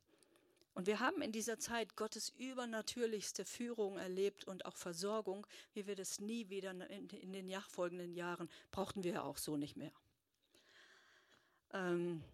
Und 0.73 0.87
wir 0.87 0.99
haben 0.99 1.21
in 1.21 1.31
dieser 1.31 1.59
Zeit 1.59 1.95
Gottes 1.95 2.31
übernatürlichste 2.39 3.45
Führung 3.45 3.99
erlebt 3.99 4.45
und 4.45 4.65
auch 4.65 4.79
Versorgung, 4.79 5.47
wie 5.75 5.87
wir 5.87 5.95
das 5.95 6.21
nie 6.21 6.49
wieder 6.49 6.71
in, 6.71 7.11
in 7.11 7.35
den 7.35 7.45
nachfolgenden 7.45 8.15
Jahren 8.15 8.49
brauchten 8.71 9.05
wir 9.05 9.13
ja 9.13 9.23
auch 9.25 9.37
so 9.37 9.59
nicht 9.59 9.77
mehr. 9.77 9.93
Ähm, 11.75 12.25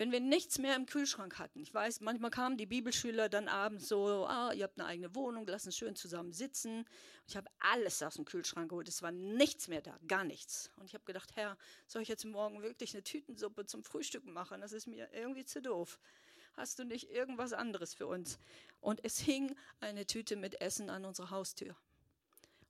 wenn 0.00 0.12
wir 0.12 0.20
nichts 0.20 0.58
mehr 0.58 0.76
im 0.76 0.86
Kühlschrank 0.86 1.38
hatten. 1.38 1.60
Ich 1.60 1.74
weiß, 1.74 2.00
manchmal 2.00 2.30
kamen 2.30 2.56
die 2.56 2.64
Bibelschüler 2.64 3.28
dann 3.28 3.48
abends 3.48 3.86
so, 3.86 4.24
ah, 4.26 4.50
ihr 4.50 4.64
habt 4.64 4.80
eine 4.80 4.88
eigene 4.88 5.14
Wohnung, 5.14 5.46
lass 5.46 5.66
uns 5.66 5.76
schön 5.76 5.94
zusammen 5.94 6.32
sitzen. 6.32 6.86
Ich 7.28 7.36
habe 7.36 7.50
alles 7.58 8.02
aus 8.02 8.14
dem 8.14 8.24
Kühlschrank 8.24 8.70
geholt, 8.70 8.88
es 8.88 9.02
war 9.02 9.12
nichts 9.12 9.68
mehr 9.68 9.82
da, 9.82 9.98
gar 10.08 10.24
nichts. 10.24 10.70
Und 10.76 10.86
ich 10.86 10.94
habe 10.94 11.04
gedacht, 11.04 11.36
Herr, 11.36 11.58
soll 11.86 12.00
ich 12.00 12.08
jetzt 12.08 12.24
morgen 12.24 12.62
wirklich 12.62 12.94
eine 12.94 13.04
Tütensuppe 13.04 13.66
zum 13.66 13.84
Frühstück 13.84 14.24
machen? 14.24 14.62
Das 14.62 14.72
ist 14.72 14.86
mir 14.86 15.06
irgendwie 15.12 15.44
zu 15.44 15.60
doof. 15.60 16.00
Hast 16.54 16.78
du 16.78 16.84
nicht 16.84 17.10
irgendwas 17.10 17.52
anderes 17.52 17.92
für 17.92 18.06
uns? 18.06 18.38
Und 18.80 19.04
es 19.04 19.18
hing 19.18 19.54
eine 19.80 20.06
Tüte 20.06 20.36
mit 20.36 20.62
Essen 20.62 20.88
an 20.88 21.04
unserer 21.04 21.28
Haustür. 21.28 21.76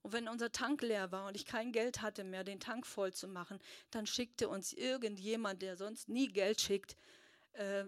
Und 0.02 0.12
wenn 0.12 0.28
unser 0.28 0.50
Tank 0.50 0.82
leer 0.82 1.12
war 1.12 1.28
und 1.28 1.36
ich 1.36 1.46
kein 1.46 1.72
Geld 1.72 2.02
hatte 2.02 2.24
mehr, 2.24 2.42
den 2.42 2.58
Tank 2.58 2.86
voll 2.86 3.12
zu 3.12 3.28
machen, 3.28 3.60
dann 3.90 4.06
schickte 4.06 4.48
uns 4.48 4.72
irgendjemand, 4.72 5.62
der 5.62 5.76
sonst 5.76 6.08
nie 6.08 6.28
Geld 6.28 6.60
schickt, 6.60 6.96
äh, 7.52 7.84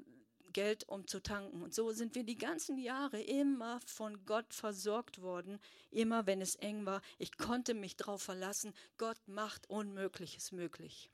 Geld, 0.52 0.88
um 0.88 1.06
zu 1.06 1.22
tanken. 1.22 1.62
Und 1.62 1.74
so 1.74 1.92
sind 1.92 2.14
wir 2.14 2.24
die 2.24 2.36
ganzen 2.36 2.78
Jahre 2.78 3.20
immer 3.20 3.80
von 3.86 4.24
Gott 4.24 4.52
versorgt 4.52 5.22
worden, 5.22 5.58
immer 5.90 6.26
wenn 6.26 6.40
es 6.40 6.54
eng 6.56 6.84
war. 6.84 7.02
Ich 7.18 7.36
konnte 7.36 7.74
mich 7.74 7.96
darauf 7.96 8.22
verlassen, 8.22 8.74
Gott 8.98 9.18
macht 9.26 9.68
Unmögliches 9.68 10.52
möglich. 10.52 11.10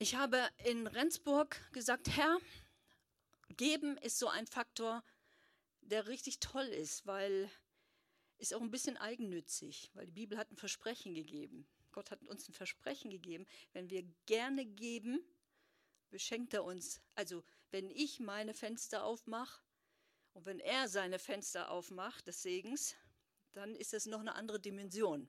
Ich 0.00 0.14
habe 0.14 0.40
in 0.64 0.86
Rendsburg 0.86 1.60
gesagt, 1.72 2.08
Herr, 2.16 2.38
geben 3.56 3.96
ist 3.98 4.18
so 4.18 4.28
ein 4.28 4.46
Faktor, 4.46 5.02
der 5.80 6.06
richtig 6.06 6.38
toll 6.38 6.66
ist, 6.66 7.06
weil 7.06 7.50
ist 8.38 8.54
auch 8.54 8.60
ein 8.60 8.70
bisschen 8.70 8.96
eigennützig, 8.96 9.90
weil 9.94 10.06
die 10.06 10.12
Bibel 10.12 10.38
hat 10.38 10.52
ein 10.52 10.56
Versprechen 10.56 11.14
gegeben. 11.14 11.66
Gott 11.92 12.10
hat 12.10 12.22
uns 12.24 12.48
ein 12.48 12.54
Versprechen 12.54 13.10
gegeben. 13.10 13.46
Wenn 13.72 13.90
wir 13.90 14.02
gerne 14.26 14.64
geben, 14.64 15.20
beschenkt 16.10 16.54
er 16.54 16.64
uns. 16.64 17.00
Also 17.14 17.44
wenn 17.70 17.90
ich 17.90 18.20
meine 18.20 18.54
Fenster 18.54 19.04
aufmache 19.04 19.60
und 20.34 20.46
wenn 20.46 20.60
er 20.60 20.88
seine 20.88 21.18
Fenster 21.18 21.70
aufmacht 21.70 22.26
des 22.26 22.42
Segens, 22.42 22.94
dann 23.52 23.74
ist 23.74 23.94
es 23.94 24.06
noch 24.06 24.20
eine 24.20 24.34
andere 24.34 24.60
Dimension. 24.60 25.28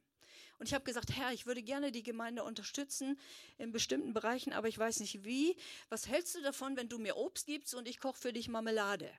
Und 0.59 0.67
ich 0.67 0.73
habe 0.73 0.83
gesagt, 0.83 1.15
Herr, 1.15 1.31
ich 1.31 1.45
würde 1.45 1.63
gerne 1.63 1.91
die 1.91 2.03
Gemeinde 2.03 2.43
unterstützen 2.43 3.19
in 3.57 3.71
bestimmten 3.71 4.13
Bereichen, 4.13 4.51
aber 4.51 4.67
ich 4.67 4.77
weiß 4.77 4.99
nicht 4.99 5.23
wie. 5.23 5.55
Was 5.87 6.07
hältst 6.07 6.35
du 6.35 6.41
davon, 6.41 6.75
wenn 6.75 6.89
du 6.89 6.99
mir 6.99 7.15
Obst 7.15 7.45
gibst 7.45 7.73
und 7.73 7.87
ich 7.87 7.99
koche 7.99 8.19
für 8.19 8.33
dich 8.33 8.49
Marmelade? 8.49 9.11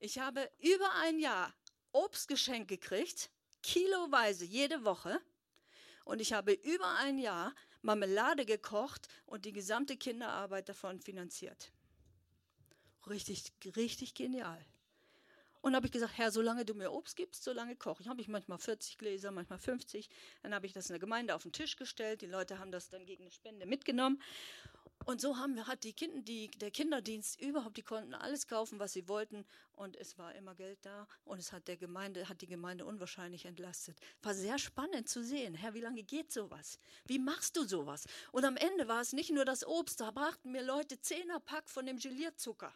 Ich 0.00 0.18
habe 0.18 0.50
über 0.58 0.92
ein 1.02 1.18
Jahr 1.20 1.54
Obstgeschenk 1.92 2.68
gekriegt, 2.68 3.30
kiloweise 3.62 4.44
jede 4.44 4.84
Woche. 4.84 5.20
Und 6.10 6.20
ich 6.20 6.32
habe 6.32 6.54
über 6.54 6.96
ein 6.98 7.18
Jahr 7.18 7.54
Marmelade 7.82 8.44
gekocht 8.44 9.06
und 9.26 9.44
die 9.44 9.52
gesamte 9.52 9.96
Kinderarbeit 9.96 10.68
davon 10.68 10.98
finanziert. 10.98 11.70
Richtig, 13.08 13.52
richtig 13.76 14.14
genial. 14.14 14.58
Und 15.60 15.76
habe 15.76 15.86
ich 15.86 15.92
gesagt, 15.92 16.18
Herr, 16.18 16.32
solange 16.32 16.64
du 16.64 16.74
mir 16.74 16.90
Obst 16.90 17.14
gibst, 17.14 17.44
solange 17.44 17.76
koche 17.76 18.02
ich. 18.02 18.08
Habe 18.08 18.20
ich 18.20 18.26
manchmal 18.26 18.58
40 18.58 18.98
Gläser, 18.98 19.30
manchmal 19.30 19.60
50. 19.60 20.10
Dann 20.42 20.52
habe 20.52 20.66
ich 20.66 20.72
das 20.72 20.90
in 20.90 20.94
der 20.94 20.98
Gemeinde 20.98 21.32
auf 21.32 21.44
den 21.44 21.52
Tisch 21.52 21.76
gestellt. 21.76 22.22
Die 22.22 22.26
Leute 22.26 22.58
haben 22.58 22.72
das 22.72 22.88
dann 22.88 23.06
gegen 23.06 23.22
eine 23.22 23.30
Spende 23.30 23.64
mitgenommen. 23.64 24.20
Und 25.06 25.20
so 25.20 25.38
haben 25.38 25.54
wir, 25.56 25.66
hat 25.66 25.84
die 25.84 25.94
Kinder, 25.94 26.20
die, 26.20 26.50
der 26.50 26.70
Kinderdienst 26.70 27.40
überhaupt, 27.40 27.76
die 27.76 27.82
konnten 27.82 28.14
alles 28.14 28.46
kaufen, 28.46 28.78
was 28.78 28.92
sie 28.92 29.08
wollten. 29.08 29.46
Und 29.72 29.96
es 29.96 30.18
war 30.18 30.34
immer 30.34 30.54
Geld 30.54 30.78
da. 30.82 31.06
Und 31.24 31.38
es 31.38 31.52
hat 31.52 31.68
der 31.68 31.76
Gemeinde, 31.76 32.28
hat 32.28 32.42
die 32.42 32.46
Gemeinde 32.46 32.84
unwahrscheinlich 32.84 33.46
entlastet. 33.46 33.98
War 34.22 34.34
sehr 34.34 34.58
spannend 34.58 35.08
zu 35.08 35.24
sehen. 35.24 35.54
Herr, 35.54 35.74
wie 35.74 35.80
lange 35.80 36.02
geht 36.02 36.32
sowas? 36.32 36.78
Wie 37.06 37.18
machst 37.18 37.56
du 37.56 37.64
sowas? 37.64 38.06
Und 38.30 38.44
am 38.44 38.56
Ende 38.56 38.88
war 38.88 39.00
es 39.00 39.12
nicht 39.12 39.30
nur 39.30 39.44
das 39.44 39.66
Obst, 39.66 40.00
da 40.00 40.10
brachten 40.10 40.52
mir 40.52 40.62
Leute 40.62 41.00
Zehnerpack 41.00 41.70
von 41.70 41.86
dem 41.86 41.98
Gelierzucker. 41.98 42.74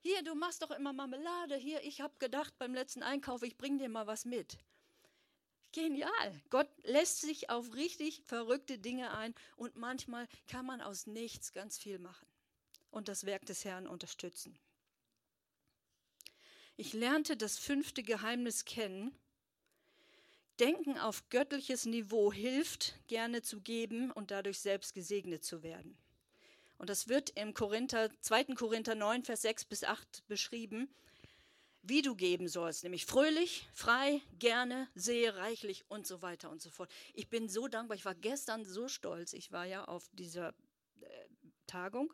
Hier, 0.00 0.22
du 0.22 0.34
machst 0.34 0.62
doch 0.62 0.70
immer 0.70 0.92
Marmelade. 0.92 1.56
Hier, 1.56 1.82
ich 1.82 2.02
habe 2.02 2.12
gedacht 2.18 2.52
beim 2.58 2.74
letzten 2.74 3.02
Einkauf, 3.02 3.42
ich 3.42 3.56
bringe 3.56 3.78
dir 3.78 3.88
mal 3.88 4.06
was 4.06 4.26
mit. 4.26 4.58
Genial. 5.74 6.40
Gott 6.50 6.68
lässt 6.84 7.20
sich 7.20 7.50
auf 7.50 7.74
richtig 7.74 8.22
verrückte 8.26 8.78
Dinge 8.78 9.12
ein 9.12 9.34
und 9.56 9.74
manchmal 9.74 10.28
kann 10.46 10.64
man 10.64 10.80
aus 10.80 11.08
nichts 11.08 11.52
ganz 11.52 11.76
viel 11.78 11.98
machen 11.98 12.28
und 12.92 13.08
das 13.08 13.26
Werk 13.26 13.44
des 13.46 13.64
Herrn 13.64 13.88
unterstützen. 13.88 14.56
Ich 16.76 16.92
lernte 16.92 17.36
das 17.36 17.58
fünfte 17.58 18.04
Geheimnis 18.04 18.64
kennen. 18.64 19.18
Denken 20.60 20.96
auf 20.96 21.28
göttliches 21.28 21.86
Niveau 21.86 22.32
hilft, 22.32 22.94
gerne 23.08 23.42
zu 23.42 23.60
geben 23.60 24.12
und 24.12 24.30
dadurch 24.30 24.60
selbst 24.60 24.94
gesegnet 24.94 25.44
zu 25.44 25.64
werden. 25.64 25.98
Und 26.78 26.88
das 26.88 27.08
wird 27.08 27.30
im 27.30 27.52
Korinther, 27.52 28.10
2. 28.20 28.54
Korinther 28.54 28.94
9, 28.94 29.24
Vers 29.24 29.42
6 29.42 29.64
bis 29.64 29.82
8 29.82 30.22
beschrieben 30.28 30.88
wie 31.86 32.02
du 32.02 32.14
geben 32.16 32.48
sollst, 32.48 32.82
nämlich 32.82 33.06
fröhlich, 33.06 33.68
frei, 33.74 34.22
gerne, 34.38 34.88
sehe 34.94 35.36
reichlich 35.36 35.84
und 35.88 36.06
so 36.06 36.22
weiter 36.22 36.50
und 36.50 36.62
so 36.62 36.70
fort. 36.70 36.90
Ich 37.12 37.28
bin 37.28 37.48
so 37.48 37.68
dankbar. 37.68 37.96
Ich 37.96 38.04
war 38.04 38.14
gestern 38.14 38.64
so 38.64 38.88
stolz. 38.88 39.34
Ich 39.34 39.52
war 39.52 39.66
ja 39.66 39.84
auf 39.84 40.08
dieser 40.12 40.54
äh, 41.00 41.06
Tagung 41.66 42.12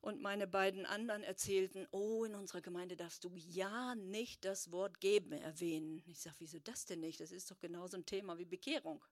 Und 0.00 0.20
meine 0.22 0.46
beiden 0.46 0.86
anderen 0.86 1.22
erzählten, 1.22 1.86
oh, 1.90 2.24
in 2.24 2.34
unserer 2.34 2.62
Gemeinde 2.62 2.96
darfst 2.96 3.24
du 3.24 3.30
ja 3.34 3.94
nicht 3.94 4.44
das 4.44 4.72
Wort 4.72 5.00
geben 5.00 5.32
erwähnen. 5.32 6.02
Ich 6.06 6.20
sage, 6.20 6.36
wieso 6.38 6.58
das 6.58 6.86
denn 6.86 7.00
nicht? 7.00 7.20
Das 7.20 7.32
ist 7.32 7.50
doch 7.50 7.58
genauso 7.60 7.96
ein 7.96 8.06
Thema 8.06 8.38
wie 8.38 8.46
Bekehrung. 8.46 9.04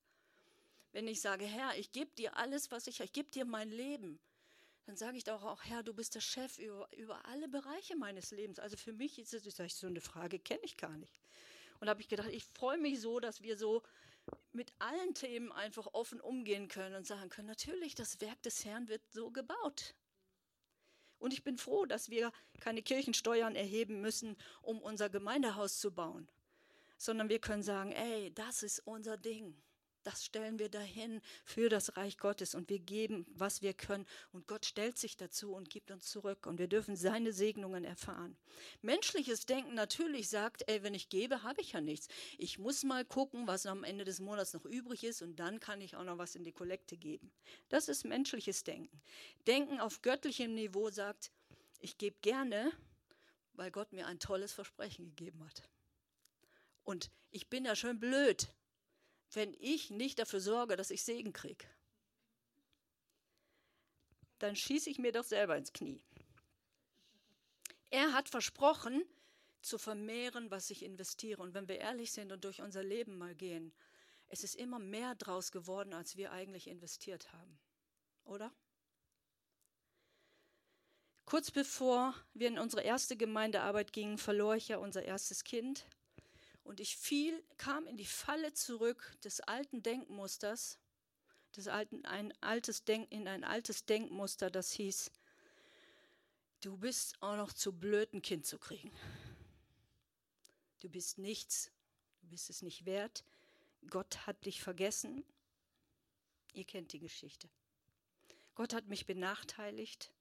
Wenn 0.93 1.07
ich 1.07 1.21
sage, 1.21 1.45
Herr, 1.45 1.77
ich 1.77 1.93
gebe 1.93 2.11
dir 2.17 2.37
alles, 2.37 2.71
was 2.71 2.87
ich, 2.87 3.01
ich 3.01 3.13
gebe 3.13 3.31
dir 3.31 3.45
mein 3.45 3.71
Leben, 3.71 4.19
dann 4.89 4.97
sage 4.97 5.19
ich 5.19 5.25
doch 5.25 5.45
auch, 5.45 5.65
Herr, 5.65 5.83
du 5.83 5.93
bist 5.93 6.15
der 6.15 6.23
Chef 6.23 6.59
über, 6.59 6.89
über 6.97 7.27
alle 7.27 7.47
Bereiche 7.47 7.95
meines 7.95 8.31
Lebens. 8.31 8.59
Also 8.59 8.79
für 8.79 8.95
mich 8.95 9.19
ist 9.19 9.35
es 9.35 9.79
so 9.79 9.87
eine 9.87 10.01
Frage, 10.01 10.39
kenne 10.39 10.63
ich 10.63 10.79
gar 10.79 10.97
nicht. 10.97 11.21
Und 11.79 11.91
habe 11.91 12.01
ich 12.01 12.09
gedacht, 12.09 12.31
ich 12.31 12.43
freue 12.43 12.79
mich 12.79 12.99
so, 12.99 13.21
dass 13.21 13.43
wir 13.43 13.59
so 13.59 13.83
mit 14.53 14.73
allen 14.79 15.13
Themen 15.13 15.53
einfach 15.53 15.89
offen 15.93 16.23
umgehen 16.23 16.69
können 16.69 16.95
und 16.95 17.07
sagen 17.07 17.29
können, 17.29 17.49
natürlich, 17.49 17.97
das 17.97 18.23
Werk 18.23 18.41
des 18.41 18.65
Herrn 18.65 18.89
wird 18.89 19.03
so 19.13 19.31
gebaut. 19.31 19.95
Und 21.19 21.35
ich 21.35 21.45
bin 21.45 21.59
froh, 21.59 21.85
dass 21.85 22.09
wir 22.09 22.33
keine 22.59 22.81
Kirchensteuern 22.81 23.57
erheben 23.57 24.01
müssen, 24.01 24.39
um 24.63 24.81
unser 24.81 25.11
Gemeindehaus 25.11 25.81
zu 25.81 25.93
bauen, 25.93 26.31
sondern 26.97 27.29
wir 27.29 27.41
können 27.41 27.63
sagen, 27.63 27.93
ey, 27.93 28.33
das 28.33 28.63
ist 28.63 28.81
unser 28.87 29.19
Ding 29.19 29.55
das 30.09 30.25
stellen 30.25 30.59
wir 30.59 30.71
dahin 30.71 31.21
für 31.45 31.69
das 31.69 31.99
Reich 31.99 32.17
Gottes 32.17 32.55
und 32.55 32.71
wir 32.71 32.79
geben, 32.79 33.27
was 33.29 33.61
wir 33.61 33.75
können. 33.75 34.07
Und 34.33 34.47
Gott 34.47 34.65
stellt 34.65 34.97
sich 34.97 35.19
dazu 35.19 35.53
und 35.53 35.69
gibt 35.69 35.91
uns 35.91 36.07
zurück 36.07 36.47
und 36.47 36.59
wir 36.59 36.67
dürfen 36.67 36.97
seine 36.97 37.31
Segnungen 37.31 37.85
erfahren. 37.85 38.35
Menschliches 38.81 39.45
Denken 39.45 39.75
natürlich 39.75 40.31
sagt, 40.31 40.67
ey, 40.67 40.83
wenn 40.83 40.95
ich 40.95 41.11
gebe, 41.11 41.43
habe 41.43 41.61
ich 41.61 41.73
ja 41.73 41.83
nichts. 41.83 42.09
Ich 42.39 42.59
muss 42.59 42.85
mal 42.85 43.05
gucken, 43.05 43.47
was 43.47 43.67
am 43.67 43.85
Ende 43.85 44.05
des 44.05 44.19
Monats 44.19 44.55
noch 44.55 44.65
übrig 44.65 45.05
ist 45.05 45.21
und 45.21 45.37
dann 45.37 45.61
kann 45.61 45.83
ich 45.83 45.95
auch 45.95 46.05
noch 46.05 46.17
was 46.17 46.35
in 46.35 46.43
die 46.45 46.53
Kollekte 46.53 46.97
geben. 46.97 47.31
Das 47.69 47.89
ist 47.89 48.07
menschliches 48.07 48.65
Denken. 48.65 49.03
Denken 49.47 49.79
auf 49.79 50.01
göttlichem 50.01 50.55
Niveau 50.55 50.89
sagt, 50.89 51.33
ich 51.81 51.99
gebe 51.99 52.17
gerne, 52.23 52.73
weil 53.53 53.71
Gott 53.71 53.93
mir 53.93 54.07
ein 54.07 54.21
tolles 54.21 54.55
Versprechen 54.55 55.05
gegeben 55.05 55.45
hat. 55.45 55.69
Und 56.83 57.11
ich 57.31 57.51
bin 57.51 57.67
ja 57.67 57.77
schön 57.77 58.01
blöd, 58.01 58.49
wenn 59.33 59.55
ich 59.61 59.91
nicht 59.91 60.19
dafür 60.19 60.41
sorge, 60.41 60.77
dass 60.77 60.91
ich 60.91 61.03
Segen 61.03 61.33
kriege, 61.33 61.67
dann 64.39 64.57
schieße 64.57 64.89
ich 64.89 64.99
mir 64.99 65.13
doch 65.13 65.25
selber 65.25 65.57
ins 65.57 65.73
Knie. 65.73 66.03
Er 67.91 68.13
hat 68.13 68.29
versprochen, 68.29 69.05
zu 69.63 69.79
vermehren, 69.79 70.51
was 70.51 70.71
ich 70.71 70.83
investiere. 70.85 71.43
Und 71.43 71.55
wenn 71.55 71.69
wir 71.69 71.79
ehrlich 71.79 72.13
sind 72.13 72.33
und 72.33 72.45
durch 72.45 72.61
unser 72.61 72.83
Leben 72.83 73.19
mal 73.19 73.35
gehen, 73.35 73.73
es 74.29 74.45
ist 74.45 74.55
immer 74.55 74.79
mehr 74.79 75.15
draus 75.15 75.53
geworden, 75.53 75.95
als 75.95 76.17
wir 76.17 76.33
eigentlich 76.33 76.69
investiert 76.69 77.33
haben. 77.33 77.59
Oder? 78.25 78.53
Kurz 81.25 81.51
bevor 81.51 82.15
wir 82.35 82.49
in 82.49 82.59
unsere 82.59 82.83
erste 82.83 83.17
Gemeindearbeit 83.17 83.93
gingen, 83.93 84.19
verlor 84.19 84.57
ich 84.57 84.69
ja 84.69 84.79
unser 84.79 85.03
erstes 85.03 85.45
Kind. 85.45 85.87
Und 86.69 86.81
ich 86.81 86.99
fiel, 86.99 87.43
kam 87.57 87.87
in 87.87 87.97
die 87.97 88.05
Falle 88.05 88.53
zurück 88.53 89.17
des 89.25 89.41
alten 89.41 89.83
Denkmusters, 89.83 90.79
des 91.57 91.67
alten, 91.67 92.05
ein 92.05 92.31
altes 92.43 92.85
Denk, 92.85 93.11
in 93.11 93.27
ein 93.27 93.43
altes 93.43 93.87
Denkmuster, 93.87 94.51
das 94.51 94.71
hieß, 94.73 95.11
du 96.61 96.77
bist 96.77 97.23
auch 97.23 97.39
noch 97.39 97.55
zu 97.55 97.73
blöd, 97.73 98.13
ein 98.13 98.21
Kind 98.21 98.45
zu 98.45 98.59
kriegen. 98.59 98.93
Du 100.81 100.91
bist 100.91 101.17
nichts, 101.17 101.73
du 102.21 102.29
bist 102.29 102.51
es 102.51 102.61
nicht 102.61 102.85
wert. 102.85 103.25
Gott 103.89 104.27
hat 104.27 104.45
dich 104.45 104.61
vergessen. 104.61 105.25
Ihr 106.53 106.65
kennt 106.67 106.93
die 106.93 107.01
Geschichte. 107.01 107.49
Gott 108.55 108.75
hat 108.75 108.89
mich 108.89 109.07
benachteiligt. 109.07 110.13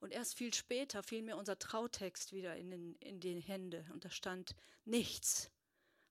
Und 0.00 0.10
erst 0.10 0.36
viel 0.36 0.52
später 0.52 1.04
fiel 1.04 1.22
mir 1.22 1.36
unser 1.36 1.60
Trautext 1.60 2.32
wieder 2.32 2.56
in, 2.56 2.72
den, 2.72 2.96
in 2.96 3.20
die 3.20 3.38
Hände 3.38 3.86
und 3.92 4.04
da 4.04 4.10
stand 4.10 4.56
nichts 4.84 5.48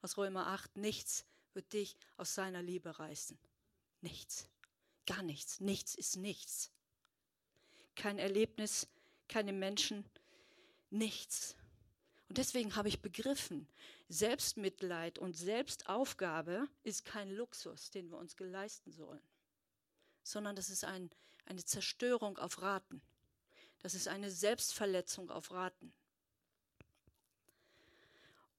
aus 0.02 0.18
Römer 0.18 0.48
8, 0.48 0.78
nichts 0.78 1.26
wird 1.54 1.74
dich 1.74 1.98
aus 2.18 2.36
seiner 2.36 2.62
Liebe 2.62 3.00
reißen. 3.00 3.38
Nichts. 4.02 4.48
Gar 5.06 5.24
nichts. 5.24 5.60
Nichts 5.60 5.96
ist 5.96 6.16
nichts. 6.16 6.72
Kein 7.96 8.20
Erlebnis, 8.20 8.88
keine 9.28 9.52
Menschen, 9.52 10.06
nichts. 10.90 11.56
Und 12.30 12.38
deswegen 12.38 12.76
habe 12.76 12.90
ich 12.90 13.02
begriffen, 13.02 13.68
Selbstmitleid 14.08 15.20
und 15.20 15.36
Selbstaufgabe 15.36 16.68
ist 16.84 17.06
kein 17.06 17.32
Luxus, 17.32 17.92
den 17.92 18.10
wir 18.10 18.18
uns 18.18 18.38
geleisten 18.38 18.92
sollen, 18.92 19.22
sondern 20.24 20.56
das 20.56 20.70
ist 20.70 20.84
ein, 20.84 21.10
eine 21.46 21.66
Zerstörung 21.66 22.38
auf 22.38 22.62
Raten. 22.62 23.02
Das 23.80 23.96
ist 23.96 24.08
eine 24.08 24.30
Selbstverletzung 24.30 25.32
auf 25.32 25.52
Raten. 25.52 25.94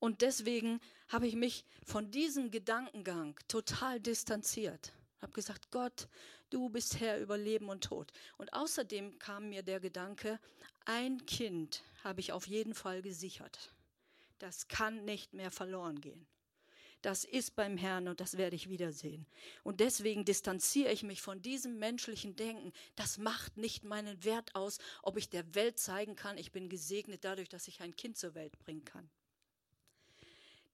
Und 0.01 0.23
deswegen 0.23 0.81
habe 1.09 1.29
ich 1.29 1.37
mich 1.37 1.65
von 1.85 2.11
diesem 2.11 2.51
Gedankengang 2.51 3.39
total 3.47 4.01
distanziert. 4.01 4.93
Habe 5.21 5.33
gesagt, 5.33 5.71
Gott, 5.71 6.09
du 6.49 6.71
bist 6.71 6.99
Herr 6.99 7.21
über 7.21 7.37
Leben 7.37 7.69
und 7.69 7.85
Tod. 7.85 8.11
Und 8.39 8.53
außerdem 8.55 9.19
kam 9.19 9.51
mir 9.51 9.63
der 9.63 9.79
Gedanke, 9.79 10.41
ein 10.87 11.25
Kind 11.27 11.85
habe 12.03 12.21
ich 12.21 12.33
auf 12.33 12.47
jeden 12.47 12.75
Fall 12.75 13.03
gesichert. 13.03 13.73
Das 14.39 14.69
kann 14.69 15.05
nicht 15.05 15.35
mehr 15.35 15.51
verloren 15.51 16.01
gehen. 16.01 16.27
Das 17.03 17.25
ist 17.25 17.55
beim 17.55 17.77
Herrn 17.77 18.09
und 18.09 18.21
das 18.21 18.37
werde 18.37 18.57
ich 18.57 18.69
wiedersehen. 18.69 19.27
Und 19.65 19.81
deswegen 19.81 20.25
distanziere 20.25 20.93
ich 20.93 21.03
mich 21.03 21.21
von 21.23 21.41
diesem 21.41 21.79
menschlichen 21.79 22.37
Denken. 22.37 22.73
Das 22.95 23.19
macht 23.19 23.57
nicht 23.57 23.85
meinen 23.85 24.23
Wert 24.25 24.55
aus, 24.55 24.79
ob 25.03 25.17
ich 25.17 25.29
der 25.29 25.55
Welt 25.55 25.79
zeigen 25.79 26.17
kann, 26.17 26.39
ich 26.39 26.53
bin 26.53 26.69
gesegnet 26.69 27.25
dadurch, 27.25 27.49
dass 27.49 27.69
ich 27.69 27.81
ein 27.81 27.97
Kind 27.97 28.19
zur 28.19 28.35
Welt 28.35 28.59
bringen 28.59 28.85
kann. 28.85 29.09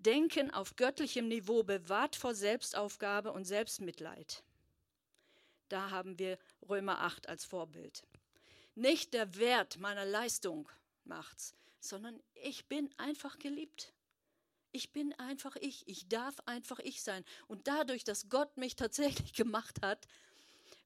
Denken 0.07 0.53
auf 0.53 0.77
göttlichem 0.77 1.27
Niveau 1.27 1.65
bewahrt 1.65 2.15
vor 2.15 2.33
Selbstaufgabe 2.33 3.33
und 3.33 3.45
Selbstmitleid. 3.45 4.45
Da 5.69 5.91
haben 5.91 6.17
wir 6.21 6.39
Römer 6.69 7.01
8 7.01 7.29
als 7.29 7.45
Vorbild. 7.45 8.05
Nicht 8.77 9.15
der 9.15 9.35
Wert 9.35 9.81
meiner 9.81 10.05
Leistung 10.05 10.69
macht's, 11.03 11.57
sondern 11.81 12.23
ich 12.35 12.67
bin 12.67 12.89
einfach 12.99 13.41
geliebt. 13.41 13.93
Ich 14.71 14.93
bin 14.93 15.13
einfach 15.15 15.57
ich. 15.57 15.89
Ich 15.89 16.07
darf 16.09 16.39
einfach 16.47 16.79
ich 16.79 17.03
sein. 17.03 17.25
Und 17.49 17.67
dadurch, 17.67 18.05
dass 18.05 18.29
Gott 18.29 18.57
mich 18.57 18.77
tatsächlich 18.77 19.33
gemacht 19.35 19.83
hat, 19.83 20.07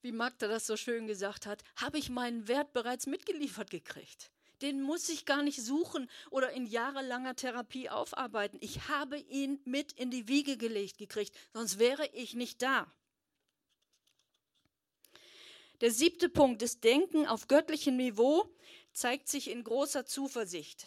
wie 0.00 0.12
Magda 0.12 0.48
das 0.48 0.66
so 0.66 0.78
schön 0.78 1.06
gesagt 1.06 1.44
hat, 1.44 1.62
habe 1.76 1.98
ich 1.98 2.08
meinen 2.08 2.48
Wert 2.48 2.72
bereits 2.72 3.06
mitgeliefert 3.06 3.68
gekriegt 3.68 4.30
den 4.62 4.82
muss 4.82 5.08
ich 5.08 5.24
gar 5.24 5.42
nicht 5.42 5.62
suchen 5.62 6.10
oder 6.30 6.50
in 6.50 6.66
jahrelanger 6.66 7.36
Therapie 7.36 7.88
aufarbeiten. 7.88 8.58
Ich 8.60 8.88
habe 8.88 9.18
ihn 9.18 9.60
mit 9.64 9.92
in 9.92 10.10
die 10.10 10.28
Wiege 10.28 10.56
gelegt 10.56 10.98
gekriegt, 10.98 11.34
sonst 11.52 11.78
wäre 11.78 12.06
ich 12.12 12.34
nicht 12.34 12.62
da. 12.62 12.92
Der 15.80 15.90
siebte 15.90 16.28
Punkt, 16.28 16.60
das 16.60 16.80
Denken 16.80 17.26
auf 17.26 17.48
göttlichem 17.48 17.96
Niveau, 17.96 18.44
zeigt 18.92 19.28
sich 19.28 19.50
in 19.50 19.64
großer 19.64 20.04
Zuversicht. 20.04 20.86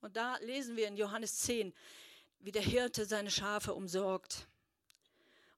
Und 0.00 0.16
da 0.16 0.36
lesen 0.38 0.76
wir 0.76 0.86
in 0.86 0.96
Johannes 0.96 1.40
10, 1.40 1.72
wie 2.40 2.52
der 2.52 2.62
Hirte 2.62 3.06
seine 3.06 3.30
Schafe 3.30 3.72
umsorgt. 3.72 4.46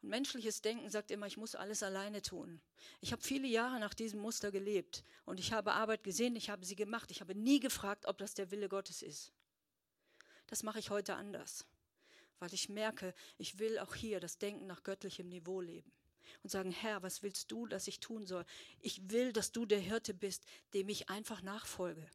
Menschliches 0.06 0.62
Denken 0.62 0.90
sagt 0.90 1.10
immer, 1.10 1.26
ich 1.26 1.36
muss 1.36 1.54
alles 1.54 1.82
alleine 1.82 2.22
tun. 2.22 2.60
Ich 3.00 3.12
habe 3.12 3.22
viele 3.22 3.46
Jahre 3.48 3.80
nach 3.80 3.94
diesem 3.94 4.20
Muster 4.20 4.50
gelebt 4.50 5.04
und 5.24 5.40
ich 5.40 5.52
habe 5.52 5.72
Arbeit 5.72 6.04
gesehen, 6.04 6.36
ich 6.36 6.50
habe 6.50 6.64
sie 6.64 6.76
gemacht. 6.76 7.10
Ich 7.10 7.20
habe 7.20 7.34
nie 7.34 7.60
gefragt, 7.60 8.06
ob 8.06 8.18
das 8.18 8.34
der 8.34 8.50
Wille 8.50 8.68
Gottes 8.68 9.02
ist. 9.02 9.32
Das 10.46 10.62
mache 10.62 10.78
ich 10.78 10.90
heute 10.90 11.16
anders, 11.16 11.66
weil 12.38 12.54
ich 12.54 12.68
merke, 12.68 13.14
ich 13.38 13.58
will 13.58 13.78
auch 13.78 13.94
hier 13.94 14.20
das 14.20 14.38
Denken 14.38 14.66
nach 14.66 14.82
göttlichem 14.82 15.28
Niveau 15.28 15.60
leben 15.60 15.92
und 16.42 16.50
sagen, 16.50 16.70
Herr, 16.70 17.02
was 17.02 17.22
willst 17.22 17.50
du, 17.50 17.66
dass 17.66 17.88
ich 17.88 18.00
tun 18.00 18.26
soll? 18.26 18.44
Ich 18.80 19.10
will, 19.10 19.32
dass 19.32 19.52
du 19.52 19.66
der 19.66 19.80
Hirte 19.80 20.14
bist, 20.14 20.44
dem 20.74 20.88
ich 20.88 21.08
einfach 21.08 21.42
nachfolge 21.42 22.08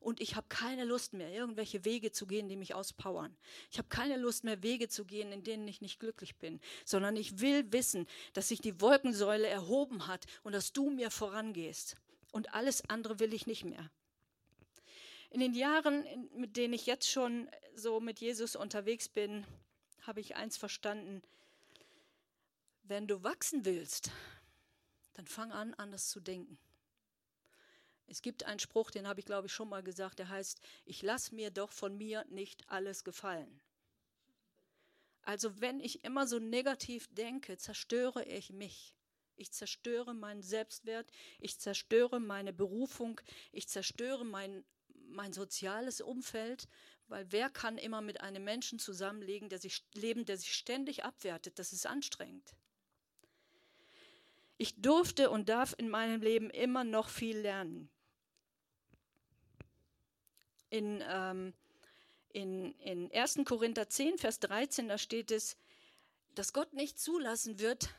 und 0.00 0.20
ich 0.20 0.36
habe 0.36 0.46
keine 0.48 0.84
Lust 0.84 1.12
mehr, 1.12 1.32
irgendwelche 1.32 1.84
Wege 1.84 2.12
zu 2.12 2.26
gehen, 2.26 2.48
die 2.48 2.56
mich 2.56 2.74
auspowern. 2.74 3.36
Ich 3.70 3.78
habe 3.78 3.88
keine 3.88 4.16
Lust 4.16 4.44
mehr, 4.44 4.62
Wege 4.62 4.88
zu 4.88 5.04
gehen, 5.04 5.32
in 5.32 5.42
denen 5.42 5.66
ich 5.66 5.80
nicht 5.80 6.00
glücklich 6.00 6.36
bin, 6.36 6.60
sondern 6.84 7.16
ich 7.16 7.40
will 7.40 7.72
wissen, 7.72 8.06
dass 8.32 8.48
sich 8.48 8.60
die 8.60 8.80
Wolkensäule 8.80 9.46
erhoben 9.46 10.06
hat 10.06 10.26
und 10.42 10.52
dass 10.52 10.72
du 10.72 10.90
mir 10.90 11.10
vorangehst. 11.10 11.96
Und 12.32 12.54
alles 12.54 12.88
andere 12.88 13.18
will 13.18 13.34
ich 13.34 13.46
nicht 13.46 13.64
mehr. 13.64 13.90
In 15.30 15.40
den 15.40 15.54
Jahren, 15.54 16.04
mit 16.34 16.56
denen 16.56 16.74
ich 16.74 16.86
jetzt 16.86 17.10
schon 17.10 17.50
so 17.74 18.00
mit 18.00 18.20
Jesus 18.20 18.56
unterwegs 18.56 19.08
bin, 19.08 19.46
habe 20.02 20.20
ich 20.20 20.36
eins 20.36 20.56
verstanden. 20.56 21.22
Wenn 22.82 23.06
du 23.06 23.22
wachsen 23.22 23.64
willst, 23.64 24.10
dann 25.14 25.26
fang 25.26 25.52
an, 25.52 25.74
anders 25.74 26.08
zu 26.08 26.20
denken. 26.20 26.58
Es 28.10 28.22
gibt 28.22 28.44
einen 28.44 28.58
Spruch, 28.58 28.90
den 28.90 29.06
habe 29.06 29.20
ich 29.20 29.26
glaube 29.26 29.46
ich 29.46 29.52
schon 29.52 29.68
mal 29.68 29.82
gesagt, 29.82 30.18
der 30.18 30.28
heißt, 30.28 30.60
ich 30.86 31.02
lasse 31.02 31.34
mir 31.34 31.50
doch 31.50 31.70
von 31.72 31.96
mir 31.96 32.24
nicht 32.30 32.68
alles 32.68 33.04
gefallen. 33.04 33.60
Also 35.22 35.60
wenn 35.60 35.78
ich 35.80 36.04
immer 36.04 36.26
so 36.26 36.38
negativ 36.38 37.06
denke, 37.14 37.58
zerstöre 37.58 38.24
ich 38.24 38.50
mich 38.50 38.94
Ich 39.36 39.52
zerstöre 39.52 40.14
meinen 40.14 40.42
Selbstwert, 40.42 41.10
ich 41.38 41.58
zerstöre 41.60 42.18
meine 42.18 42.52
Berufung, 42.52 43.20
ich 43.52 43.68
zerstöre 43.68 44.24
mein, 44.24 44.64
mein 44.88 45.32
soziales 45.32 46.00
Umfeld, 46.00 46.66
weil 47.06 47.30
wer 47.30 47.48
kann 47.48 47.78
immer 47.78 48.00
mit 48.00 48.20
einem 48.20 48.42
Menschen 48.44 48.78
zusammenlegen, 48.78 49.48
der 49.48 49.58
sich, 49.58 49.84
leben, 49.94 50.24
der 50.24 50.36
sich 50.36 50.54
ständig 50.54 51.04
abwertet? 51.04 51.58
Das 51.58 51.72
ist 51.72 51.86
anstrengend. 51.86 52.56
Ich 54.56 54.80
durfte 54.82 55.30
und 55.30 55.48
darf 55.48 55.74
in 55.78 55.88
meinem 55.88 56.20
Leben 56.20 56.50
immer 56.50 56.82
noch 56.82 57.08
viel 57.08 57.38
lernen. 57.38 57.90
In, 60.70 61.02
ähm, 61.08 61.54
in, 62.32 62.72
in 62.80 63.12
1. 63.12 63.40
Korinther 63.44 63.88
10, 63.88 64.18
Vers 64.18 64.40
13, 64.40 64.88
da 64.88 64.98
steht 64.98 65.30
es, 65.30 65.56
dass 66.34 66.52
Gott 66.52 66.72
nicht 66.72 66.98
zulassen 66.98 67.58
wird, 67.58 67.90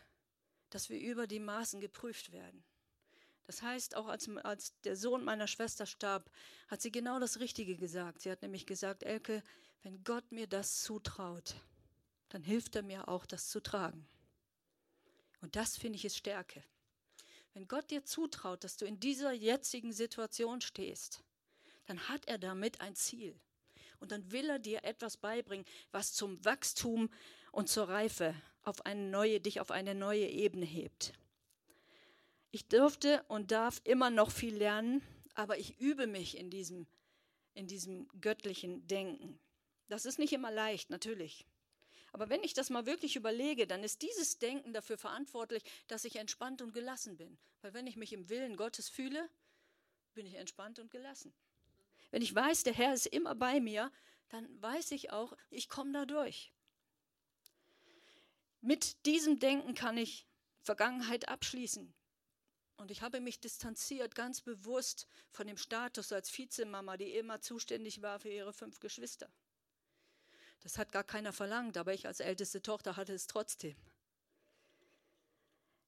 dass 0.69 0.89
wir 0.89 0.99
über 0.99 1.27
die 1.27 1.39
Maßen 1.39 1.81
geprüft 1.81 2.31
werden. 2.31 2.63
Das 3.47 3.63
heißt, 3.63 3.95
auch 3.95 4.07
als, 4.07 4.29
als 4.43 4.79
der 4.81 4.95
Sohn 4.95 5.23
meiner 5.23 5.47
Schwester 5.47 5.87
starb, 5.87 6.29
hat 6.67 6.81
sie 6.81 6.91
genau 6.91 7.19
das 7.19 7.39
Richtige 7.39 7.75
gesagt. 7.75 8.21
Sie 8.21 8.29
hat 8.29 8.43
nämlich 8.43 8.67
gesagt, 8.67 9.01
Elke, 9.01 9.41
wenn 9.81 10.03
Gott 10.03 10.31
mir 10.31 10.45
das 10.45 10.83
zutraut, 10.83 11.55
dann 12.29 12.43
hilft 12.43 12.75
er 12.75 12.83
mir 12.83 13.07
auch, 13.07 13.25
das 13.25 13.49
zu 13.49 13.59
tragen. 13.59 14.07
Und 15.41 15.55
das 15.55 15.77
finde 15.77 15.97
ich 15.97 16.05
ist 16.05 16.17
Stärke. 16.17 16.63
Wenn 17.53 17.67
Gott 17.67 17.89
dir 17.89 18.05
zutraut, 18.05 18.63
dass 18.63 18.77
du 18.77 18.85
in 18.85 18.99
dieser 18.99 19.31
jetzigen 19.31 19.93
Situation 19.93 20.61
stehst, 20.61 21.23
dann 21.89 22.07
hat 22.07 22.27
er 22.27 22.37
damit 22.37 22.81
ein 22.81 22.93
Ziel. 22.93 23.35
Und 23.99 24.11
dann 24.11 24.31
will 24.31 24.47
er 24.47 24.59
dir 24.59 24.83
etwas 24.83 25.17
beibringen, 25.17 25.65
was 25.91 26.13
zum 26.13 26.45
Wachstum 26.45 27.09
und 27.51 27.67
zur 27.67 27.89
Reife 27.89 28.35
auf 28.61 28.85
eine 28.85 29.09
neue, 29.09 29.39
dich 29.39 29.59
auf 29.59 29.71
eine 29.71 29.95
neue 29.95 30.27
Ebene 30.27 30.67
hebt. 30.67 31.13
Ich 32.51 32.67
dürfte 32.67 33.25
und 33.27 33.49
darf 33.49 33.81
immer 33.85 34.11
noch 34.11 34.29
viel 34.29 34.55
lernen, 34.55 35.01
aber 35.33 35.57
ich 35.57 35.79
übe 35.79 36.05
mich 36.05 36.37
in 36.37 36.51
diesem, 36.51 36.85
in 37.55 37.65
diesem 37.65 38.07
göttlichen 38.21 38.85
Denken. 38.85 39.39
Das 39.87 40.05
ist 40.05 40.19
nicht 40.19 40.33
immer 40.33 40.51
leicht, 40.51 40.91
natürlich. 40.91 41.47
Aber 42.11 42.29
wenn 42.29 42.43
ich 42.43 42.53
das 42.53 42.69
mal 42.69 42.85
wirklich 42.85 43.15
überlege, 43.15 43.65
dann 43.65 43.83
ist 43.83 44.03
dieses 44.03 44.37
Denken 44.37 44.73
dafür 44.73 44.99
verantwortlich, 44.99 45.63
dass 45.87 46.05
ich 46.05 46.17
entspannt 46.17 46.61
und 46.61 46.71
gelassen 46.71 47.17
bin. 47.17 47.39
Weil 47.61 47.73
wenn 47.73 47.87
ich 47.87 47.95
mich 47.95 48.13
im 48.13 48.29
Willen 48.29 48.57
Gottes 48.57 48.89
fühle, 48.89 49.27
bin 50.13 50.27
ich 50.27 50.35
entspannt 50.35 50.77
und 50.77 50.91
gelassen. 50.91 51.33
Wenn 52.11 52.21
ich 52.21 52.33
weiß, 52.33 52.63
der 52.63 52.73
Herr 52.73 52.93
ist 52.93 53.07
immer 53.07 53.35
bei 53.35 53.59
mir, 53.59 53.91
dann 54.29 54.61
weiß 54.61 54.91
ich 54.91 55.11
auch, 55.11 55.35
ich 55.49 55.69
komme 55.69 55.91
da 55.91 56.05
durch. 56.05 56.51
Mit 58.61 59.05
diesem 59.05 59.39
Denken 59.39 59.73
kann 59.73 59.97
ich 59.97 60.27
Vergangenheit 60.61 61.29
abschließen. 61.29 61.93
Und 62.77 62.91
ich 62.91 63.01
habe 63.01 63.19
mich 63.19 63.39
distanziert, 63.39 64.15
ganz 64.15 64.41
bewusst 64.41 65.07
von 65.31 65.47
dem 65.47 65.57
Status 65.57 66.11
als 66.11 66.35
Vizemama, 66.35 66.95
die 66.97 67.13
immer 67.15 67.41
zuständig 67.41 68.01
war 68.01 68.19
für 68.19 68.29
ihre 68.29 68.53
fünf 68.53 68.79
Geschwister. 68.79 69.29
Das 70.61 70.77
hat 70.77 70.91
gar 70.91 71.03
keiner 71.03 71.33
verlangt, 71.33 71.77
aber 71.77 71.93
ich 71.93 72.07
als 72.07 72.19
älteste 72.19 72.61
Tochter 72.61 72.95
hatte 72.95 73.13
es 73.13 73.27
trotzdem. 73.27 73.75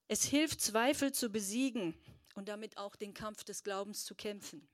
Es 0.08 0.24
hilft, 0.24 0.62
Zweifel 0.62 1.14
zu 1.14 1.30
besiegen 1.30 1.98
und 2.36 2.50
damit 2.50 2.78
auch 2.78 2.96
den 2.96 3.14
Kampf 3.14 3.44
des 3.44 3.64
Glaubens 3.64 4.04
zu 4.04 4.16
kämpfen. 4.16 4.68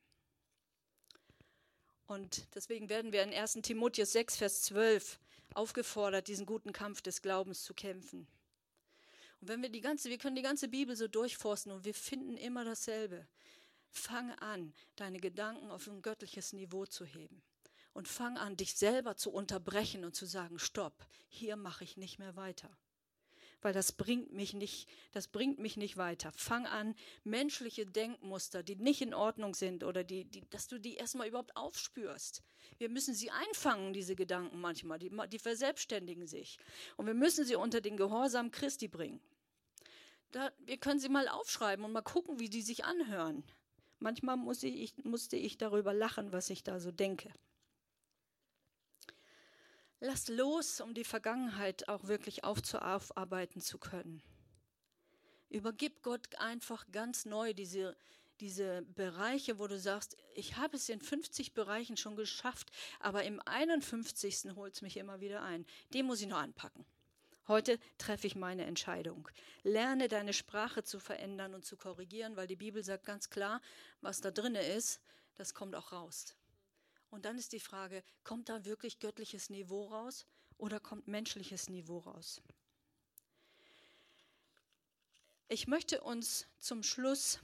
Und 2.07 2.47
deswegen 2.55 2.89
werden 2.89 3.11
wir 3.11 3.23
in 3.23 3.33
1 3.33 3.59
Timotheus 3.61 4.13
6, 4.13 4.37
Vers 4.37 4.61
12 4.63 5.19
aufgefordert, 5.53 6.27
diesen 6.27 6.45
guten 6.45 6.71
Kampf 6.71 7.01
des 7.01 7.21
Glaubens 7.21 7.63
zu 7.63 7.73
kämpfen. 7.73 8.27
Und 9.41 9.49
wenn 9.49 9.61
wir 9.61 9.69
die 9.69 9.81
ganze, 9.81 10.09
wir 10.09 10.17
können 10.17 10.35
die 10.35 10.41
ganze 10.41 10.67
Bibel 10.67 10.95
so 10.95 11.07
durchforsten 11.07 11.71
und 11.71 11.85
wir 11.85 11.93
finden 11.93 12.37
immer 12.37 12.65
dasselbe. 12.65 13.27
Fang 13.89 14.31
an, 14.39 14.73
deine 14.95 15.19
Gedanken 15.19 15.69
auf 15.69 15.87
ein 15.87 16.01
göttliches 16.01 16.53
Niveau 16.53 16.85
zu 16.85 17.05
heben. 17.05 17.41
Und 17.93 18.07
fang 18.07 18.37
an, 18.37 18.57
dich 18.57 18.75
selber 18.75 19.15
zu 19.15 19.31
unterbrechen 19.31 20.05
und 20.05 20.15
zu 20.15 20.25
sagen, 20.25 20.59
stopp, 20.59 21.05
hier 21.27 21.55
mache 21.55 21.83
ich 21.83 21.97
nicht 21.97 22.19
mehr 22.19 22.35
weiter 22.35 22.69
weil 23.61 23.73
das 23.73 23.91
bringt 23.91 24.31
mich 24.33 24.53
nicht, 24.53 24.87
das 25.11 25.27
bringt 25.27 25.59
mich 25.59 25.77
nicht 25.77 25.97
weiter. 25.97 26.31
Fang 26.33 26.65
an, 26.65 26.95
menschliche 27.23 27.85
Denkmuster, 27.85 28.63
die 28.63 28.75
nicht 28.75 29.01
in 29.01 29.13
Ordnung 29.13 29.55
sind 29.55 29.83
oder 29.83 30.03
die, 30.03 30.25
die, 30.25 30.41
dass 30.49 30.67
du 30.67 30.79
die 30.79 30.95
erstmal 30.95 31.27
überhaupt 31.27 31.55
aufspürst. 31.55 32.43
Wir 32.77 32.89
müssen 32.89 33.13
sie 33.13 33.31
einfangen, 33.31 33.93
diese 33.93 34.15
Gedanken 34.15 34.59
manchmal, 34.59 34.99
die, 34.99 35.11
die 35.31 35.39
verselbstständigen 35.39 36.27
sich. 36.27 36.59
Und 36.97 37.07
wir 37.07 37.13
müssen 37.13 37.45
sie 37.45 37.55
unter 37.55 37.81
den 37.81 37.97
Gehorsam 37.97 38.51
Christi 38.51 38.87
bringen. 38.87 39.19
Da, 40.31 40.51
wir 40.59 40.77
können 40.77 40.99
sie 40.99 41.09
mal 41.09 41.27
aufschreiben 41.27 41.85
und 41.85 41.93
mal 41.93 42.01
gucken, 42.01 42.39
wie 42.39 42.49
die 42.49 42.61
sich 42.61 42.85
anhören. 42.85 43.43
Manchmal 43.99 44.37
muss 44.37 44.61
ich, 44.61 44.93
musste 45.03 45.37
ich 45.37 45.57
darüber 45.57 45.93
lachen, 45.93 46.31
was 46.31 46.49
ich 46.49 46.63
da 46.63 46.79
so 46.79 46.91
denke. 46.91 47.31
Lass 49.99 50.27
los, 50.27 50.79
um 50.79 50.93
die 50.93 51.03
Vergangenheit 51.03 51.89
auch 51.89 52.03
wirklich 52.03 52.43
aufzuarbeiten 52.43 53.61
zu 53.61 53.79
können. 53.79 54.21
Übergib 55.49 56.03
Gott 56.03 56.35
einfach 56.35 56.85
ganz 56.91 57.25
neu 57.25 57.53
diese, 57.53 57.97
diese 58.39 58.83
Bereiche, 58.83 59.57
wo 59.57 59.65
du 59.65 59.79
sagst, 59.79 60.15
ich 60.35 60.57
habe 60.57 60.75
es 60.75 60.89
in 60.89 61.01
50 61.01 61.55
Bereichen 61.55 61.97
schon 61.97 62.15
geschafft, 62.15 62.69
aber 62.99 63.23
im 63.23 63.41
51. 63.45 64.55
holt 64.55 64.75
es 64.75 64.81
mich 64.83 64.97
immer 64.97 65.19
wieder 65.19 65.41
ein. 65.41 65.65
Den 65.93 66.05
muss 66.05 66.21
ich 66.21 66.27
noch 66.27 66.37
anpacken. 66.37 66.85
Heute 67.47 67.79
treffe 67.97 68.27
ich 68.27 68.35
meine 68.35 68.65
Entscheidung. 68.65 69.29
Lerne 69.63 70.09
deine 70.09 70.33
Sprache 70.33 70.83
zu 70.83 70.99
verändern 70.99 71.55
und 71.55 71.65
zu 71.65 71.75
korrigieren, 71.75 72.35
weil 72.35 72.45
die 72.45 72.57
Bibel 72.57 72.83
sagt 72.83 73.05
ganz 73.05 73.31
klar, 73.31 73.61
was 74.01 74.21
da 74.21 74.29
drinne 74.29 74.61
ist, 74.61 75.01
das 75.35 75.55
kommt 75.55 75.73
auch 75.73 75.91
raus. 75.91 76.35
Und 77.09 77.25
dann 77.25 77.37
ist 77.37 77.53
die 77.53 77.59
Frage, 77.59 78.03
kommt 78.23 78.49
da 78.49 78.65
wirklich 78.65 78.99
göttliches 78.99 79.49
Niveau 79.49 79.85
raus 79.85 80.25
oder 80.57 80.79
kommt 80.79 81.07
menschliches 81.07 81.69
Niveau 81.69 81.99
raus? 81.99 82.41
Ich 85.49 85.67
möchte 85.67 86.01
uns 86.01 86.47
zum 86.59 86.83
Schluss 86.83 87.39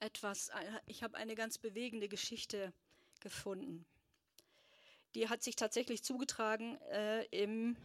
etwas, 0.00 0.50
ich 0.86 1.04
habe 1.04 1.16
eine 1.16 1.36
ganz 1.36 1.58
bewegende 1.58 2.08
Geschichte 2.08 2.72
gefunden. 3.20 3.86
Die 5.14 5.28
hat 5.28 5.42
sich 5.42 5.56
tatsächlich 5.56 6.02
zugetragen 6.02 6.80
äh, 6.90 7.24
im, 7.26 7.76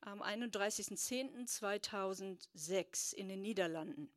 am 0.00 0.20
31.10.2006 0.22 3.14
in 3.14 3.28
den 3.28 3.42
Niederlanden. 3.42 4.12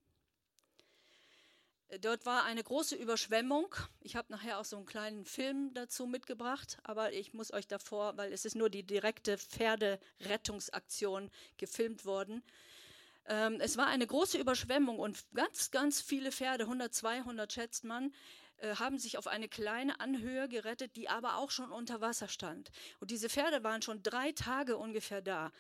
Dort 2.02 2.26
war 2.26 2.44
eine 2.44 2.64
große 2.64 2.96
Überschwemmung. 2.96 3.76
Ich 4.02 4.16
habe 4.16 4.32
nachher 4.32 4.60
auch 4.60 4.66
so 4.66 4.78
einen 4.78 4.86
kleinen 4.86 5.26
Film 5.26 5.74
dazu 5.74 6.08
mitgebracht, 6.08 6.80
aber 6.84 7.14
ich 7.14 7.34
muss 7.34 7.54
euch 7.54 7.68
davor, 7.68 8.18
weil 8.18 8.34
es 8.34 8.46
ist 8.46 8.56
nur 8.56 8.70
die 8.70 8.84
direkte 8.84 9.38
Pferderettungsaktion 9.38 11.30
gefilmt 11.58 12.06
worden. 12.06 12.42
Ähm, 13.28 13.60
es 13.62 13.78
war 13.78 13.88
eine 13.88 14.08
große 14.08 14.38
Überschwemmung 14.38 15.00
und 15.00 15.24
ganz, 15.34 15.72
ganz 15.72 16.02
viele 16.02 16.32
Pferde, 16.32 16.64
100, 16.64 16.94
200 16.94 17.54
schätzt 17.54 17.84
man, 17.84 18.14
äh, 18.58 18.76
haben 18.76 18.98
sich 18.98 19.18
auf 19.18 19.28
eine 19.28 19.48
kleine 19.48 20.00
Anhöhe 20.00 20.48
gerettet, 20.48 20.96
die 20.96 21.10
aber 21.10 21.38
auch 21.38 21.52
schon 21.52 21.72
unter 21.72 22.02
Wasser 22.02 22.28
stand. 22.28 22.72
Und 23.00 23.12
diese 23.12 23.30
Pferde 23.30 23.64
waren 23.64 23.82
schon 23.82 24.04
drei 24.04 24.32
Tage 24.32 24.78
ungefähr 24.78 25.22
da. 25.22 25.52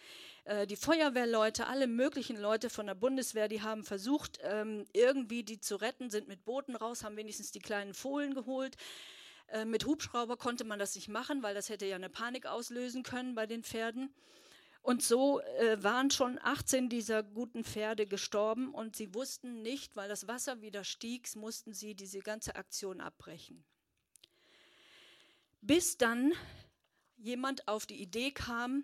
Äh, 0.46 0.68
die 0.68 0.76
Feuerwehrleute, 0.76 1.68
alle 1.68 1.88
möglichen 1.88 2.38
Leute 2.38 2.70
von 2.70 2.88
der 2.88 2.96
Bundeswehr, 2.96 3.48
die 3.48 3.62
haben 3.62 3.84
versucht, 3.84 4.40
ähm, 4.44 4.86
irgendwie 4.94 5.44
die 5.44 5.60
zu 5.60 5.76
retten, 5.76 6.10
sind 6.10 6.28
mit 6.28 6.46
Booten 6.46 6.76
raus, 6.76 7.04
haben 7.04 7.18
wenigstens 7.18 7.52
die 7.52 7.60
kleinen 7.60 7.94
Fohlen 7.94 8.34
geholt. 8.34 8.78
Äh, 9.48 9.66
mit 9.66 9.86
Hubschrauber 9.86 10.38
konnte 10.38 10.64
man 10.64 10.80
das 10.80 10.96
nicht 10.96 11.10
machen, 11.10 11.44
weil 11.44 11.54
das 11.54 11.70
hätte 11.70 11.86
ja 11.86 11.96
eine 11.96 12.10
Panik 12.10 12.46
auslösen 12.46 13.04
können 13.04 13.36
bei 13.36 13.46
den 13.46 13.64
Pferden. 13.64 14.14
Und 14.84 15.02
so 15.02 15.40
äh, 15.40 15.82
waren 15.82 16.12
schon 16.12 16.38
18 16.44 16.90
dieser 16.90 17.24
guten 17.24 17.64
Pferde 17.64 18.06
gestorben 18.06 18.74
und 18.74 18.98
sie 18.98 19.14
wussten 19.16 19.62
nicht, 19.62 19.96
weil 19.96 20.10
das 20.10 20.28
Wasser 20.28 20.62
wieder 20.62 20.84
stieg, 20.84 21.34
mussten 21.38 21.74
sie 21.74 21.96
diese 21.96 22.20
ganze 22.20 22.58
Aktion 22.58 23.00
abbrechen. 23.00 23.64
Bis 25.62 25.98
dann 25.98 26.34
jemand 27.16 27.70
auf 27.70 27.86
die 27.86 28.02
Idee 28.02 28.32
kam, 28.32 28.84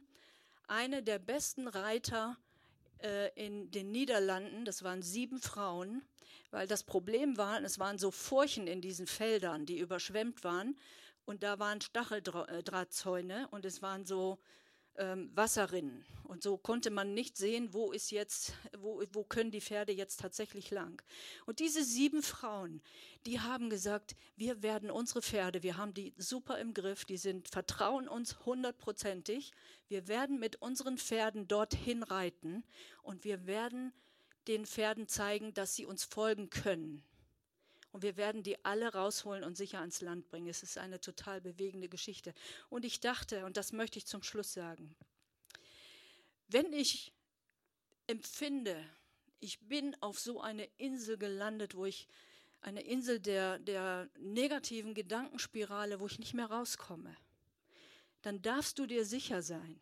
eine 0.70 1.04
der 1.04 1.20
besten 1.20 1.68
Reiter 1.68 2.38
äh, 3.00 3.30
in 3.36 3.70
den 3.72 3.92
Niederlanden, 3.92 4.64
das 4.64 4.84
waren 4.84 5.02
sieben 5.02 5.40
Frauen, 5.40 6.02
weil 6.50 6.66
das 6.66 6.84
Problem 6.84 7.36
war, 7.36 7.62
es 7.62 7.78
waren 7.78 7.98
so 7.98 8.10
Furchen 8.10 8.68
in 8.68 8.80
diesen 8.80 9.06
Feldern, 9.06 9.66
die 9.66 9.80
überschwemmt 9.80 10.46
waren 10.46 10.78
und 11.26 11.44
da 11.44 11.60
waren 11.60 11.82
Stacheldrahtzäune 11.82 13.50
und 13.50 13.66
es 13.66 13.82
waren 13.82 14.06
so 14.06 14.40
ähm, 15.00 15.32
Wasserrinnen. 15.34 16.06
Und 16.24 16.44
so 16.44 16.58
konnte 16.58 16.92
man 16.92 17.16
nicht 17.16 17.38
sehen, 17.38 17.74
wo 17.74 17.92
ist 17.92 18.12
jetzt, 18.12 18.54
wo, 18.78 19.02
wo 19.12 19.24
können 19.24 19.50
die 19.50 19.62
Pferde 19.62 19.92
jetzt 19.92 20.20
tatsächlich 20.20 20.70
lang. 20.70 21.02
Und 21.48 21.60
diese 21.60 21.84
sieben 21.84 22.22
Frauen, 22.22 22.84
die 23.26 23.40
haben 23.40 23.72
gesagt, 23.72 24.16
wir 24.36 24.62
werden 24.62 24.92
unsere 24.92 25.24
Pferde, 25.24 25.64
wir 25.64 25.78
haben 25.78 25.96
die 25.96 26.14
super 26.18 26.60
im 26.60 26.76
Griff, 26.76 27.04
die 27.06 27.18
sind, 27.18 27.48
vertrauen 27.48 28.08
uns 28.08 28.46
hundertprozentig. 28.46 29.54
Wir 29.88 30.08
werden 30.08 30.40
mit 30.40 30.62
unseren 30.62 31.00
Pferden 31.00 31.48
dorthin 31.48 32.04
reiten 32.04 32.64
und 33.02 33.24
wir 33.24 33.48
werden 33.48 33.92
den 34.48 34.68
Pferden 34.68 35.08
zeigen, 35.08 35.56
dass 35.56 35.76
sie 35.76 35.86
uns 35.86 36.04
folgen 36.04 36.52
können. 36.52 37.04
Und 37.92 38.04
wir 38.04 38.18
werden 38.18 38.44
die 38.44 38.64
alle 38.64 38.94
rausholen 38.94 39.44
und 39.44 39.58
sicher 39.58 39.80
ans 39.80 40.02
Land 40.02 40.28
bringen. 40.28 40.48
Es 40.48 40.62
ist 40.62 40.78
eine 40.78 41.02
total 41.02 41.42
bewegende 41.42 41.90
Geschichte. 41.90 42.34
Und 42.70 42.86
ich 42.86 43.00
dachte, 43.00 43.46
und 43.46 43.58
das 43.58 43.72
möchte 43.72 43.98
ich 43.98 44.06
zum 44.06 44.22
Schluss 44.22 44.54
sagen, 44.54 44.96
wenn 46.48 46.72
ich 46.74 47.14
empfinde, 48.08 48.84
ich 49.40 49.60
bin 49.60 49.96
auf 50.02 50.20
so 50.20 50.42
eine 50.42 50.66
Insel 50.78 51.18
gelandet, 51.18 51.76
wo 51.76 51.86
ich 51.86 52.08
eine 52.62 52.82
Insel 52.82 53.20
der, 53.20 53.60
der 53.60 54.10
negativen 54.18 54.94
Gedankenspirale, 54.94 56.00
wo 56.00 56.08
ich 56.08 56.20
nicht 56.20 56.34
mehr 56.34 56.48
rauskomme, 56.48 57.16
dann 58.22 58.42
darfst 58.42 58.80
du 58.80 58.86
dir 58.86 59.06
sicher 59.06 59.42
sein, 59.42 59.80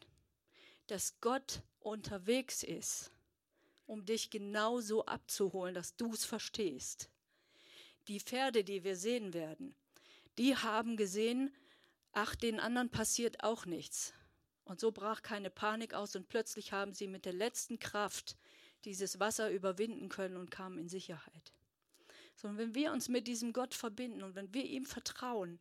dass 0.87 1.19
Gott 1.21 1.63
unterwegs 1.79 2.63
ist, 2.63 3.11
um 3.85 4.05
dich 4.05 4.29
genau 4.29 4.79
so 4.79 5.05
abzuholen, 5.05 5.73
dass 5.73 5.95
du 5.95 6.13
es 6.13 6.25
verstehst. 6.25 7.09
Die 8.07 8.19
Pferde, 8.19 8.63
die 8.63 8.83
wir 8.83 8.95
sehen 8.95 9.33
werden, 9.33 9.75
die 10.37 10.55
haben 10.55 10.97
gesehen, 10.97 11.53
ach, 12.13 12.35
den 12.35 12.59
anderen 12.59 12.89
passiert 12.89 13.43
auch 13.43 13.65
nichts. 13.65 14.13
Und 14.63 14.79
so 14.79 14.91
brach 14.91 15.21
keine 15.21 15.49
Panik 15.49 15.93
aus 15.93 16.15
und 16.15 16.29
plötzlich 16.29 16.71
haben 16.71 16.93
sie 16.93 17.07
mit 17.07 17.25
der 17.25 17.33
letzten 17.33 17.79
Kraft 17.79 18.37
dieses 18.85 19.19
Wasser 19.19 19.49
überwinden 19.51 20.09
können 20.09 20.37
und 20.37 20.51
kamen 20.51 20.77
in 20.77 20.89
Sicherheit. 20.89 21.53
Sondern 22.35 22.57
wenn 22.57 22.75
wir 22.75 22.91
uns 22.91 23.09
mit 23.09 23.27
diesem 23.27 23.53
Gott 23.53 23.73
verbinden 23.73 24.23
und 24.23 24.35
wenn 24.35 24.53
wir 24.53 24.65
ihm 24.65 24.85
vertrauen, 24.85 25.59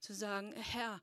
zu 0.00 0.14
sagen, 0.14 0.52
Herr, 0.54 1.02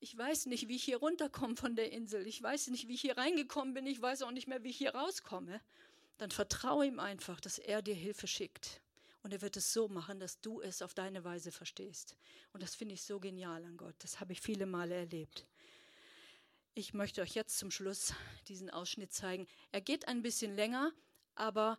ich 0.00 0.16
weiß 0.16 0.46
nicht, 0.46 0.68
wie 0.68 0.76
ich 0.76 0.84
hier 0.84 0.98
runterkomme 0.98 1.56
von 1.56 1.76
der 1.76 1.92
Insel, 1.92 2.26
ich 2.26 2.42
weiß 2.42 2.68
nicht, 2.68 2.88
wie 2.88 2.94
ich 2.94 3.00
hier 3.02 3.16
reingekommen 3.16 3.74
bin, 3.74 3.86
ich 3.86 4.00
weiß 4.00 4.22
auch 4.22 4.30
nicht 4.30 4.48
mehr, 4.48 4.62
wie 4.62 4.70
ich 4.70 4.78
hier 4.78 4.94
rauskomme, 4.94 5.60
dann 6.18 6.30
vertraue 6.30 6.86
ihm 6.86 6.98
einfach, 6.98 7.40
dass 7.40 7.58
er 7.58 7.82
dir 7.82 7.94
Hilfe 7.94 8.26
schickt. 8.26 8.80
Und 9.22 9.32
er 9.32 9.42
wird 9.42 9.56
es 9.56 9.72
so 9.72 9.88
machen, 9.88 10.18
dass 10.18 10.40
du 10.40 10.60
es 10.60 10.80
auf 10.80 10.94
deine 10.94 11.24
Weise 11.24 11.52
verstehst. 11.52 12.16
Und 12.52 12.62
das 12.62 12.74
finde 12.74 12.94
ich 12.94 13.02
so 13.02 13.20
genial 13.20 13.64
an 13.64 13.76
Gott. 13.76 13.94
Das 13.98 14.20
habe 14.20 14.32
ich 14.32 14.40
viele 14.40 14.66
Male 14.66 14.94
erlebt. 14.94 15.46
Ich 16.74 16.94
möchte 16.94 17.20
euch 17.20 17.34
jetzt 17.34 17.58
zum 17.58 17.70
Schluss 17.70 18.14
diesen 18.48 18.70
Ausschnitt 18.70 19.12
zeigen. 19.12 19.46
Er 19.72 19.80
geht 19.80 20.08
ein 20.08 20.22
bisschen 20.22 20.54
länger, 20.54 20.92
aber 21.34 21.78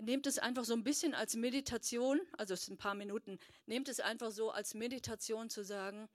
nehmt 0.00 0.26
es 0.26 0.38
einfach 0.38 0.64
so 0.64 0.72
ein 0.72 0.84
bisschen 0.84 1.14
als 1.14 1.34
Meditation, 1.34 2.20
also 2.38 2.54
es 2.54 2.64
sind 2.64 2.74
ein 2.74 2.78
paar 2.78 2.94
Minuten, 2.94 3.38
nehmt 3.66 3.88
es 3.88 4.00
einfach 4.00 4.30
so 4.30 4.50
als 4.50 4.74
Meditation 4.74 5.50
zu 5.50 5.64
sagen, 5.64 6.08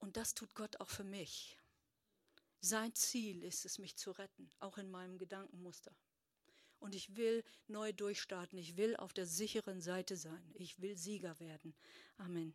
und 0.00 0.16
das 0.16 0.34
tut 0.34 0.54
Gott 0.54 0.80
auch 0.80 0.88
für 0.88 1.04
mich. 1.04 1.56
Sein 2.60 2.94
Ziel 2.94 3.44
ist 3.44 3.64
es, 3.64 3.78
mich 3.78 3.96
zu 3.96 4.10
retten, 4.12 4.50
auch 4.58 4.78
in 4.78 4.90
meinem 4.90 5.18
Gedankenmuster. 5.18 5.94
Und 6.80 6.94
ich 6.94 7.16
will 7.16 7.44
neu 7.68 7.92
durchstarten. 7.92 8.58
Ich 8.58 8.76
will 8.76 8.96
auf 8.96 9.12
der 9.12 9.26
sicheren 9.26 9.80
Seite 9.80 10.16
sein. 10.16 10.42
Ich 10.54 10.80
will 10.80 10.96
Sieger 10.96 11.38
werden. 11.38 11.74
Amen. 12.18 12.54